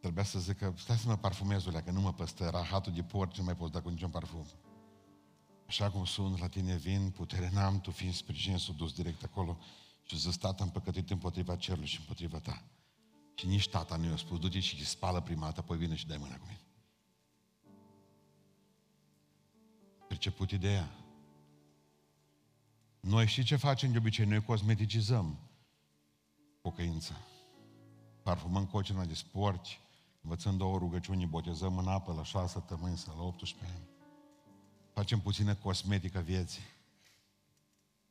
Trebuia 0.00 0.24
să 0.24 0.38
zică, 0.38 0.74
stai 0.76 0.96
să 0.96 1.08
mă 1.08 1.16
parfumez, 1.16 1.64
că 1.64 1.90
nu 1.90 2.00
mă 2.00 2.12
păstă 2.12 2.48
rahatul 2.48 2.92
de 2.92 3.02
porc, 3.02 3.36
nu 3.36 3.44
mai 3.44 3.56
poți 3.56 3.72
da 3.72 3.80
cu 3.80 3.88
niciun 3.88 4.10
parfum. 4.10 4.46
Așa 5.66 5.90
cum 5.90 6.04
sunt, 6.04 6.38
la 6.38 6.48
tine 6.48 6.76
vin, 6.76 7.10
putere 7.10 7.50
n-am, 7.52 7.80
tu 7.80 7.90
fiind 7.90 8.14
sprijin, 8.14 8.58
s-a 8.58 8.72
dus 8.72 8.92
direct 8.92 9.22
acolo 9.22 9.58
și 10.04 10.18
zis, 10.18 10.36
tata, 10.36 10.62
am 10.62 10.70
păcătit 10.70 11.10
împotriva 11.10 11.56
cerului 11.56 11.88
și 11.88 11.98
împotriva 11.98 12.38
ta. 12.38 12.64
Și 13.34 13.46
nici 13.46 13.68
tata 13.68 13.96
nu 13.96 14.08
i-a 14.08 14.16
spus, 14.16 14.38
du-te 14.38 14.60
și 14.60 14.86
spală 14.86 15.20
prima 15.20 15.44
dată, 15.44 15.60
apoi 15.60 15.76
vine 15.76 15.94
și 15.94 16.06
dai 16.06 16.16
mâna 16.16 16.36
cu 16.36 16.44
mine. 16.46 16.60
Priceput 20.08 20.50
ideea? 20.50 20.90
Noi 23.00 23.26
știi 23.26 23.42
ce 23.42 23.56
facem 23.56 23.92
de 23.92 23.98
obicei? 23.98 24.26
Noi 24.26 24.42
cosmeticizăm 24.42 25.38
pocăința. 26.60 27.14
Parfumăm 28.22 28.66
cocina 28.66 29.04
de 29.04 29.14
sport, 29.14 29.66
învățăm 30.22 30.56
două 30.56 30.78
rugăciuni, 30.78 31.26
botezăm 31.26 31.78
în 31.78 31.88
apă 31.88 32.12
la 32.12 32.24
șase 32.24 32.52
săptămâni 32.52 32.96
sau 32.96 33.16
la 33.16 33.22
18 33.22 33.76
ani. 33.76 33.91
Facem 34.92 35.20
puțină 35.20 35.54
cosmetică 35.54 36.20
vieții. 36.20 36.62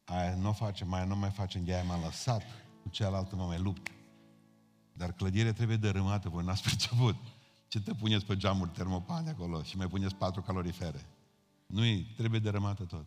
Aia 0.03 0.35
nu 0.35 0.49
o 0.49 0.53
facem, 0.53 0.93
aia 0.93 1.05
nu 1.05 1.15
mai 1.15 1.29
facem, 1.29 1.63
de 1.63 1.73
aia 1.73 1.83
m-am 1.83 2.03
lăsat, 2.03 2.43
cu 2.81 2.89
cealaltă 2.89 3.35
mă 3.35 3.45
mai 3.45 3.59
lupt. 3.59 3.91
Dar 4.93 5.13
clădirea 5.13 5.53
trebuie 5.53 5.77
dărâmată, 5.77 6.29
voi 6.29 6.43
n-ați 6.43 6.63
perceput. 6.63 7.15
Ce 7.67 7.81
te 7.81 7.93
puneți 7.93 8.25
pe 8.25 8.37
geamuri 8.37 8.69
termopane 8.69 9.29
acolo 9.29 9.63
și 9.63 9.77
mai 9.77 9.87
puneți 9.87 10.15
patru 10.15 10.41
calorifere? 10.41 11.05
Nu-i, 11.65 12.13
trebuie 12.17 12.39
dărâmată 12.39 12.83
tot. 12.83 13.05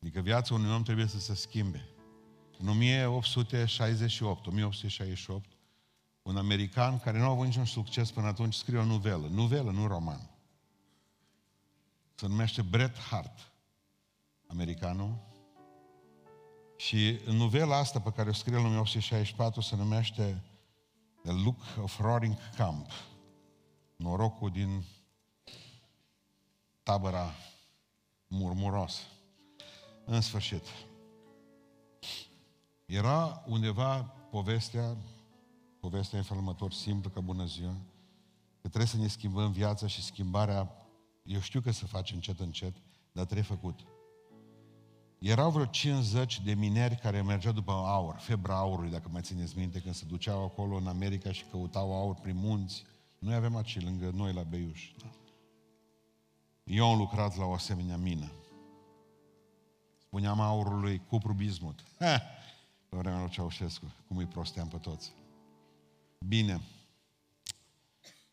Adică 0.00 0.20
viața 0.20 0.54
unui 0.54 0.70
om 0.70 0.82
trebuie 0.82 1.06
să 1.06 1.18
se 1.18 1.34
schimbe. 1.34 1.88
În 2.58 2.68
1868, 2.68 4.46
1868, 4.46 5.48
un 6.22 6.36
american 6.36 6.98
care 6.98 7.18
nu 7.18 7.24
a 7.24 7.28
avut 7.28 7.46
niciun 7.46 7.64
succes 7.64 8.10
până 8.10 8.26
atunci 8.26 8.54
scrie 8.54 8.78
o 8.78 8.84
nuvelă. 8.84 9.26
Nuvelă, 9.26 9.70
nu 9.70 9.86
roman. 9.86 10.35
Se 12.18 12.26
numește 12.26 12.62
Bret 12.62 12.98
Hart, 12.98 13.52
americanul. 14.46 15.18
Și 16.76 17.20
în 17.24 17.36
novela 17.36 17.76
asta 17.76 18.00
pe 18.00 18.12
care 18.12 18.28
o 18.28 18.32
scrie 18.32 18.56
în 18.56 18.64
1864 18.64 19.60
se 19.60 19.76
numește 19.76 20.42
The 21.22 21.32
Look 21.32 21.58
of 21.82 22.00
Roaring 22.00 22.36
Camp. 22.56 22.90
Norocul 23.96 24.50
din 24.50 24.84
tabăra 26.82 27.34
murmuroasă. 28.26 29.02
În 30.04 30.20
sfârșit. 30.20 30.62
Era 32.84 33.44
undeva 33.46 34.02
povestea, 34.30 34.96
povestea 35.80 36.18
în 36.18 36.24
felul 36.24 36.70
simplă 36.70 37.10
ca 37.10 37.20
bună 37.20 37.44
ziua, 37.44 37.74
că 38.62 38.68
trebuie 38.68 38.86
să 38.86 38.96
ne 38.96 39.08
schimbăm 39.08 39.52
viața 39.52 39.86
și 39.86 40.02
schimbarea, 40.02 40.85
eu 41.26 41.40
știu 41.40 41.60
că 41.60 41.70
se 41.70 41.86
face 41.86 42.14
încet, 42.14 42.40
încet, 42.40 42.76
dar 43.12 43.24
trebuie 43.24 43.44
făcut. 43.44 43.80
Erau 45.18 45.50
vreo 45.50 45.64
50 45.64 46.40
de 46.40 46.54
mineri 46.54 46.96
care 46.96 47.22
mergeau 47.22 47.52
după 47.52 47.72
aur, 47.72 48.16
febra 48.18 48.56
aurului, 48.56 48.90
dacă 48.90 49.08
mai 49.12 49.22
țineți 49.22 49.58
minte, 49.58 49.80
când 49.80 49.94
se 49.94 50.04
duceau 50.04 50.44
acolo 50.44 50.76
în 50.76 50.86
America 50.86 51.32
și 51.32 51.44
căutau 51.50 51.94
aur 51.94 52.14
prin 52.14 52.36
munți. 52.36 52.84
Noi 53.18 53.34
avem 53.34 53.56
aici, 53.56 53.82
lângă 53.82 54.10
noi, 54.14 54.32
la 54.32 54.42
Beiuș. 54.42 54.92
Da? 54.98 55.10
Eu 56.64 56.90
am 56.90 56.98
lucrat 56.98 57.36
la 57.36 57.44
o 57.44 57.52
asemenea 57.52 57.96
mină. 57.96 58.30
Spuneam 59.98 60.40
aurului 60.40 61.02
cupru 61.08 61.32
bismut. 61.32 61.84
Ha! 61.98 62.20
Pe 62.88 62.96
vremea 62.96 63.20
lui 63.20 63.30
Ceaușescu, 63.30 63.94
cum 64.08 64.16
îi 64.16 64.26
prosteam 64.26 64.68
pe 64.68 64.76
toți. 64.76 65.12
Bine. 66.26 66.60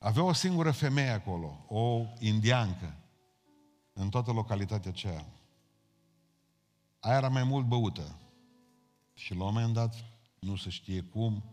Avea 0.04 0.24
o 0.24 0.34
singură 0.34 0.72
femeie 0.72 1.10
acolo, 1.10 1.66
o 1.68 2.06
indiancă, 2.20 2.96
în 3.94 4.10
toată 4.10 4.32
localitatea 4.32 4.92
aceea. 4.92 5.26
Aia 7.00 7.18
era 7.18 7.30
mai 7.30 7.44
mult 7.44 7.66
băută. 7.66 8.18
Și 9.14 9.36
la 9.36 9.44
un 9.44 9.54
moment 9.54 9.74
dat, 9.74 9.96
nu 10.40 10.56
se 10.56 10.70
știe 10.70 11.02
cum, 11.02 11.44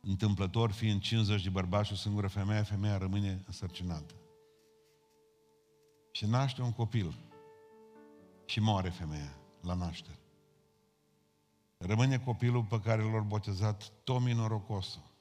întâmplător 0.00 0.70
fiind 0.70 1.00
50 1.00 1.42
de 1.42 1.48
bărbați 1.48 1.86
și 1.86 1.92
o 1.92 1.96
singură 1.96 2.26
femeie, 2.26 2.62
femeia 2.62 2.98
rămâne 2.98 3.42
însărcinată. 3.46 4.14
Și 6.12 6.26
naște 6.26 6.62
un 6.62 6.72
copil. 6.72 7.18
Și 8.44 8.60
moare 8.60 8.90
femeia 8.90 9.36
la 9.60 9.74
naștere. 9.74 10.18
Rămâne 11.76 12.18
copilul 12.18 12.64
pe 12.64 12.80
care 12.80 13.02
l-au 13.02 13.22
botezat 13.22 13.92
Tomi 14.04 14.32
Norocosu. 14.32 15.13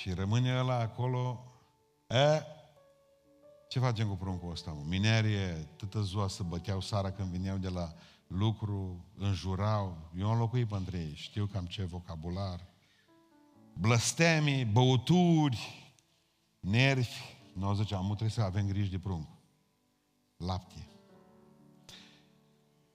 Și 0.00 0.12
rămâne 0.12 0.58
ăla 0.58 0.78
acolo, 0.78 1.44
e, 2.08 2.42
ce 3.68 3.78
facem 3.78 4.08
cu 4.08 4.16
pruncul 4.16 4.50
ăsta, 4.50 4.70
mă? 4.70 4.82
Minerie, 4.84 5.68
tătă 5.76 6.02
ziua 6.02 6.28
să 6.28 6.42
băteau 6.42 6.80
sara 6.80 7.12
când 7.12 7.30
vineau 7.30 7.56
de 7.56 7.68
la 7.68 7.94
lucru, 8.26 9.04
înjurau. 9.18 10.10
Eu 10.18 10.30
am 10.30 10.38
locuit 10.38 10.72
între 10.72 10.98
ei, 10.98 11.14
știu 11.14 11.46
cam 11.46 11.66
ce 11.66 11.84
vocabular. 11.84 12.66
Blăstemii, 13.72 14.64
băuturi, 14.64 15.92
nervi. 16.60 17.20
Nu 17.54 17.74
ziceam, 17.74 18.00
am 18.00 18.06
trebuie 18.06 18.30
să 18.30 18.42
avem 18.42 18.66
grijă 18.66 18.90
de 18.90 18.98
prunc. 18.98 19.28
Lapte. 20.36 20.88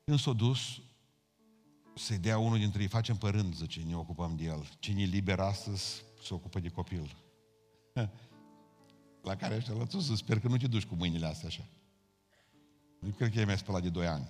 Când 0.04 0.20
s-a 0.20 0.34
dus, 0.34 0.60
să-i 1.96 2.18
dea 2.18 2.38
unul 2.38 2.58
dintre 2.58 2.82
ei, 2.82 2.88
facem 2.88 3.18
pe 3.18 3.30
rând, 3.30 3.56
zice, 3.56 3.84
ne 3.84 3.96
ocupăm 3.96 4.36
de 4.36 4.44
el. 4.44 4.70
Cine 4.80 5.02
e 5.02 5.06
liber 5.06 5.40
astăzi, 5.40 6.04
se 6.22 6.34
ocupă 6.34 6.60
de 6.60 6.70
copil. 6.70 7.16
La 9.22 9.36
care 9.36 9.56
ăștia 9.56 9.74
l 9.74 9.88
sus, 9.88 10.18
sper 10.18 10.40
că 10.40 10.48
nu 10.48 10.58
te 10.58 10.68
duci 10.68 10.86
cu 10.86 10.96
mâinile 10.96 11.26
astea 11.26 11.48
așa. 11.48 11.66
Nu 13.00 13.10
cred 13.10 13.32
că 13.32 13.40
e 13.40 13.46
mai 13.46 13.58
spălat 13.58 13.82
de 13.82 13.90
2 13.90 14.08
ani. 14.08 14.28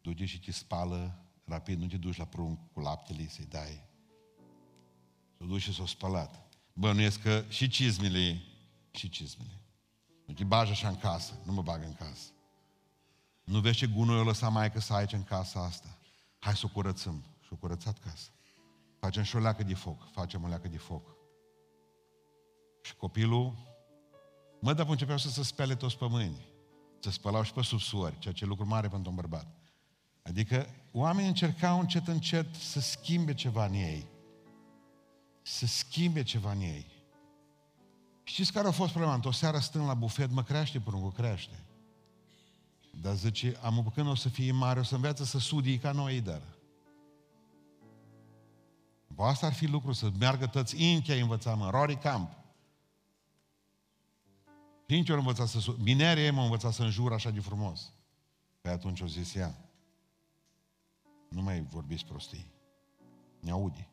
Du-te 0.00 0.24
și 0.24 0.40
te 0.40 0.52
spală 0.52 1.24
rapid, 1.44 1.78
nu 1.78 1.86
te 1.86 1.96
duci 1.96 2.16
la 2.16 2.24
prunc 2.24 2.58
cu 2.72 2.80
laptele 2.80 3.28
să-i 3.28 3.46
dai. 3.48 3.82
S-o 5.38 5.44
duci 5.44 5.60
și 5.60 5.72
s-o 5.72 5.86
spălat. 5.86 6.48
Bănuiesc 6.72 7.22
că 7.22 7.44
și 7.48 7.68
cizmile, 7.68 8.42
și 8.90 9.08
cizmile. 9.08 9.60
Nu 10.24 10.34
te 10.34 10.44
bagi 10.44 10.70
așa 10.70 10.88
în 10.88 10.96
casă, 10.96 11.32
nu 11.44 11.52
mă 11.52 11.62
bag 11.62 11.82
în 11.82 11.94
casă. 11.94 12.30
Nu 13.44 13.60
vezi 13.60 13.76
ce 13.76 13.86
gunoiul 13.86 14.24
lăsa 14.24 14.48
mai 14.48 14.72
că 14.72 14.80
să 14.80 14.94
aici 14.94 15.12
în 15.12 15.24
casa 15.24 15.64
asta. 15.64 15.98
Hai 16.38 16.56
să 16.56 16.62
o 16.64 16.68
curățăm. 16.68 17.24
Și 17.40 17.52
o 17.52 17.56
curățat 17.56 17.98
casa. 17.98 18.30
Facem 18.98 19.22
și 19.22 19.36
o 19.36 19.38
leacă 19.38 19.62
de 19.62 19.74
foc. 19.74 20.10
Facem 20.10 20.44
o 20.44 20.48
leacă 20.48 20.68
de 20.68 20.78
foc. 20.78 21.16
Și 22.82 22.96
copilul, 22.96 23.54
mă, 24.60 24.72
dar 24.72 24.86
începeau 24.88 25.18
să 25.18 25.28
se 25.28 25.42
spele 25.42 25.74
toți 25.74 25.98
pe 25.98 26.06
mâini. 26.08 26.46
Să 27.00 27.10
spălau 27.10 27.42
și 27.42 27.52
pe 27.52 27.62
subsuori, 27.62 28.18
ceea 28.18 28.34
ce 28.34 28.44
e 28.44 28.46
lucru 28.46 28.66
mare 28.66 28.88
pentru 28.88 29.10
un 29.10 29.16
bărbat. 29.16 29.46
Adică 30.22 30.66
oamenii 30.92 31.28
încercau 31.28 31.80
încet, 31.80 32.08
încet 32.08 32.54
să 32.54 32.80
schimbe 32.80 33.34
ceva 33.34 33.66
în 33.66 33.72
ei. 33.72 34.06
Să 35.42 35.66
schimbe 35.66 36.22
ceva 36.22 36.52
în 36.52 36.60
ei. 36.60 36.86
Știți 38.22 38.52
care 38.52 38.68
a 38.68 38.70
fost 38.70 38.90
problema? 38.90 39.14
Într-o 39.14 39.30
seară 39.30 39.58
stând 39.58 39.86
la 39.86 39.94
bufet, 39.94 40.30
mă 40.30 40.42
crește 40.42 40.80
pruncul, 40.80 41.12
crește. 41.12 41.64
Dar 43.00 43.14
zice, 43.14 43.58
am 43.62 43.90
când 43.94 44.08
o 44.08 44.14
să 44.14 44.28
fie 44.28 44.52
mare, 44.52 44.80
o 44.80 44.82
să 44.82 44.94
învețe 44.94 45.24
să 45.24 45.38
sudii 45.38 45.78
ca 45.78 45.92
noi, 45.92 46.20
dar. 46.20 46.42
Asta 49.24 49.46
ar 49.46 49.52
fi 49.52 49.66
lucru, 49.66 49.92
să 49.92 50.10
meargă 50.18 50.46
toți 50.46 50.84
Inchea 50.84 51.14
învăța, 51.14 51.54
mă, 51.54 51.70
Rory 51.70 51.96
Camp. 51.96 52.36
Cinci 54.86 55.08
ori 55.08 55.18
învățat 55.18 55.46
să... 55.46 55.74
Minerii 55.78 56.30
m-au 56.30 56.44
învățat 56.44 56.72
să 56.72 56.82
înjur 56.82 57.12
așa 57.12 57.30
de 57.30 57.40
frumos. 57.40 57.92
Pe 58.60 58.68
atunci 58.68 59.00
o 59.00 59.06
zis 59.06 59.34
ea, 59.34 59.54
nu 61.28 61.42
mai 61.42 61.60
vorbiți 61.60 62.04
prostii. 62.04 62.52
Ne 63.40 63.50
aude. 63.50 63.88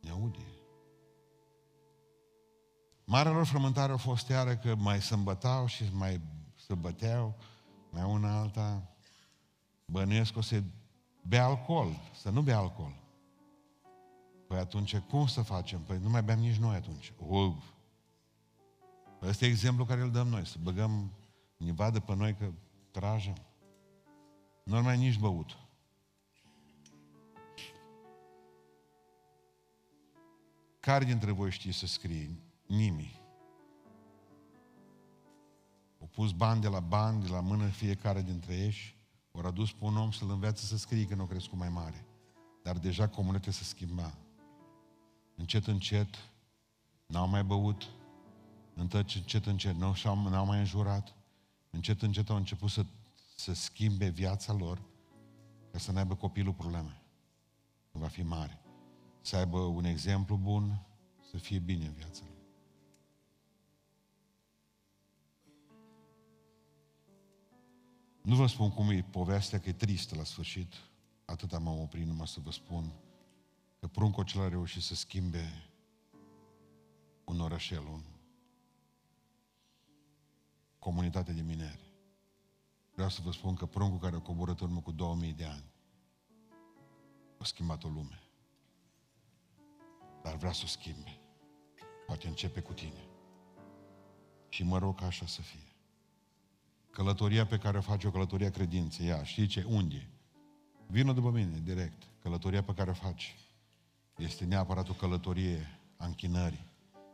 Ne 0.00 0.10
aude. 0.10 0.46
Marea 3.04 3.32
lor 3.32 3.46
frământare 3.46 3.92
a 3.92 3.96
fost 3.96 4.28
iară 4.28 4.56
că 4.56 4.74
mai 4.74 5.02
se 5.02 5.14
îmbătau 5.14 5.66
și 5.66 5.84
mai 5.92 6.20
se 6.66 6.74
băteau, 6.74 7.38
mai 7.90 8.02
una 8.02 8.38
alta. 8.38 8.94
Bănuiesc 9.84 10.36
o 10.36 10.40
să 10.40 10.62
bea 11.28 11.44
alcool, 11.44 11.88
să 12.14 12.30
nu 12.30 12.42
bea 12.42 12.58
alcool. 12.58 13.02
Păi 14.46 14.58
atunci 14.58 14.96
cum 14.96 15.26
să 15.26 15.42
facem? 15.42 15.80
Păi 15.80 15.98
nu 15.98 16.08
mai 16.08 16.22
beam 16.22 16.38
nici 16.38 16.56
noi 16.56 16.74
atunci. 16.74 17.12
Uf. 17.26 17.64
Ăsta 19.22 19.44
e 19.44 19.48
exemplu 19.48 19.84
care 19.84 20.00
îl 20.00 20.10
dăm 20.10 20.26
noi, 20.26 20.46
să 20.46 20.56
băgăm, 20.62 21.12
ne 21.56 21.72
vadă 21.72 22.00
pe 22.00 22.14
noi 22.14 22.34
că 22.34 22.52
trajem. 22.90 23.36
Nu 24.62 24.82
mai 24.82 24.98
nici 24.98 25.18
băut. 25.18 25.58
Care 30.80 31.04
dintre 31.04 31.30
voi 31.30 31.50
știe 31.50 31.72
să 31.72 31.86
scrie? 31.86 32.38
Nimeni. 32.66 33.20
Au 36.00 36.06
pus 36.06 36.32
bani 36.32 36.60
de 36.60 36.68
la 36.68 36.80
bani, 36.80 37.22
de 37.22 37.28
la 37.28 37.40
mână 37.40 37.66
fiecare 37.66 38.22
dintre 38.22 38.54
ei 38.54 38.94
au 39.34 39.46
adus 39.46 39.72
pe 39.72 39.84
un 39.84 39.96
om 39.96 40.10
să-l 40.10 40.30
învețe 40.30 40.64
să 40.64 40.76
scrie 40.76 41.06
când 41.06 41.20
o 41.20 41.26
crescut 41.26 41.58
mai 41.58 41.68
mare. 41.68 42.06
Dar 42.62 42.78
deja 42.78 43.08
comunitatea 43.08 43.52
se 43.52 43.64
schimba. 43.64 44.14
Încet, 45.36 45.66
încet, 45.66 46.08
n-au 47.06 47.28
mai 47.28 47.44
băut, 47.44 47.88
încet, 48.74 49.46
încet, 49.46 49.74
n-au 49.74 50.46
mai 50.46 50.58
înjurat, 50.58 51.14
încet, 51.70 52.02
încet 52.02 52.30
au 52.30 52.36
început 52.36 52.70
să, 52.70 52.84
să 53.36 53.54
schimbe 53.54 54.08
viața 54.08 54.52
lor 54.52 54.82
ca 55.70 55.78
să 55.78 55.92
n-aibă 55.92 56.14
copilul 56.14 56.52
probleme. 56.52 57.02
Nu 57.90 58.00
va 58.00 58.08
fi 58.08 58.22
mare. 58.22 58.58
Să 59.20 59.36
aibă 59.36 59.58
un 59.58 59.84
exemplu 59.84 60.36
bun, 60.36 60.86
să 61.30 61.36
fie 61.36 61.58
bine 61.58 61.86
în 61.86 61.92
viața 61.92 62.22
lui. 62.24 62.33
Nu 68.24 68.34
vă 68.34 68.46
spun 68.46 68.70
cum 68.70 68.90
e 68.90 69.02
povestea, 69.02 69.60
că 69.60 69.68
e 69.68 69.72
tristă 69.72 70.16
la 70.16 70.24
sfârșit. 70.24 70.72
Atâta 71.24 71.58
m-am 71.58 71.80
oprit 71.80 72.06
numai 72.06 72.26
să 72.26 72.40
vă 72.40 72.50
spun 72.50 72.92
că 73.80 73.86
pruncul 73.86 74.22
acela 74.22 74.44
a 74.44 74.48
reușit 74.48 74.82
să 74.82 74.94
schimbe 74.94 75.70
un 77.24 77.40
orășel, 77.40 77.86
un 77.86 78.02
comunitate 80.78 81.32
de 81.32 81.40
mineri. 81.40 81.90
Vreau 82.94 83.08
să 83.08 83.20
vă 83.24 83.32
spun 83.32 83.54
că 83.54 83.66
pruncul 83.66 83.98
care 83.98 84.16
a 84.16 84.20
coborât 84.20 84.60
urmă 84.60 84.80
cu 84.80 84.90
2000 84.92 85.32
de 85.32 85.44
ani 85.44 85.72
a 87.38 87.44
schimbat 87.44 87.84
o 87.84 87.88
lume. 87.88 88.22
Dar 90.22 90.36
vrea 90.36 90.52
să 90.52 90.62
o 90.64 90.68
schimbe. 90.68 91.20
Poate 92.06 92.28
începe 92.28 92.60
cu 92.60 92.72
tine. 92.72 93.08
Și 94.48 94.62
mă 94.62 94.78
rog 94.78 94.98
ca 94.98 95.06
așa 95.06 95.26
să 95.26 95.42
fie. 95.42 95.63
Călătoria 96.94 97.46
pe 97.46 97.58
care 97.58 97.78
o 97.78 97.80
face 97.80 98.06
o 98.06 98.10
călătoria 98.10 98.50
credinței, 98.50 99.06
ea, 99.06 99.22
știi 99.22 99.46
ce? 99.46 99.66
Unde? 99.68 100.08
Vină 100.86 101.12
după 101.12 101.30
mine, 101.30 101.60
direct. 101.64 102.02
Călătoria 102.22 102.62
pe 102.62 102.74
care 102.74 102.90
o 102.90 102.92
faci 102.92 103.34
este 104.16 104.44
neapărat 104.44 104.88
o 104.88 104.92
călătorie 104.92 105.80
a 105.96 106.06
închinării 106.06 106.64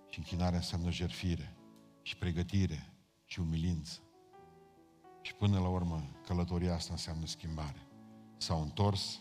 Și 0.08 0.18
închinarea 0.18 0.58
înseamnă 0.58 0.90
jerfire 0.90 1.56
și 2.02 2.16
pregătire 2.16 2.92
și 3.24 3.40
umilință. 3.40 4.00
Și 5.22 5.34
până 5.34 5.58
la 5.58 5.68
urmă, 5.68 6.10
călătoria 6.26 6.74
asta 6.74 6.92
înseamnă 6.92 7.26
schimbare. 7.26 7.86
S-au 8.36 8.62
întors 8.62 9.20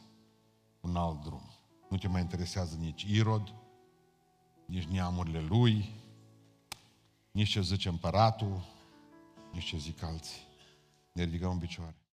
un 0.80 0.95
alt 0.95 1.22
drum. 1.22 1.49
Nu 1.89 1.97
te 1.97 2.07
mai 2.07 2.22
interesează 2.22 2.76
nici 2.76 3.03
Irod, 3.03 3.53
nici 4.66 4.86
neamurile 4.86 5.39
lui, 5.39 5.89
nici 7.32 7.49
ce 7.49 7.62
zice 7.62 7.89
împăratul, 7.89 8.62
nici 9.51 9.66
ce 9.66 9.78
zic 9.78 10.03
alții. 10.03 10.47
Ne 11.12 11.24
ridicăm 11.24 11.51
în 11.51 11.60
picioare. 11.60 11.99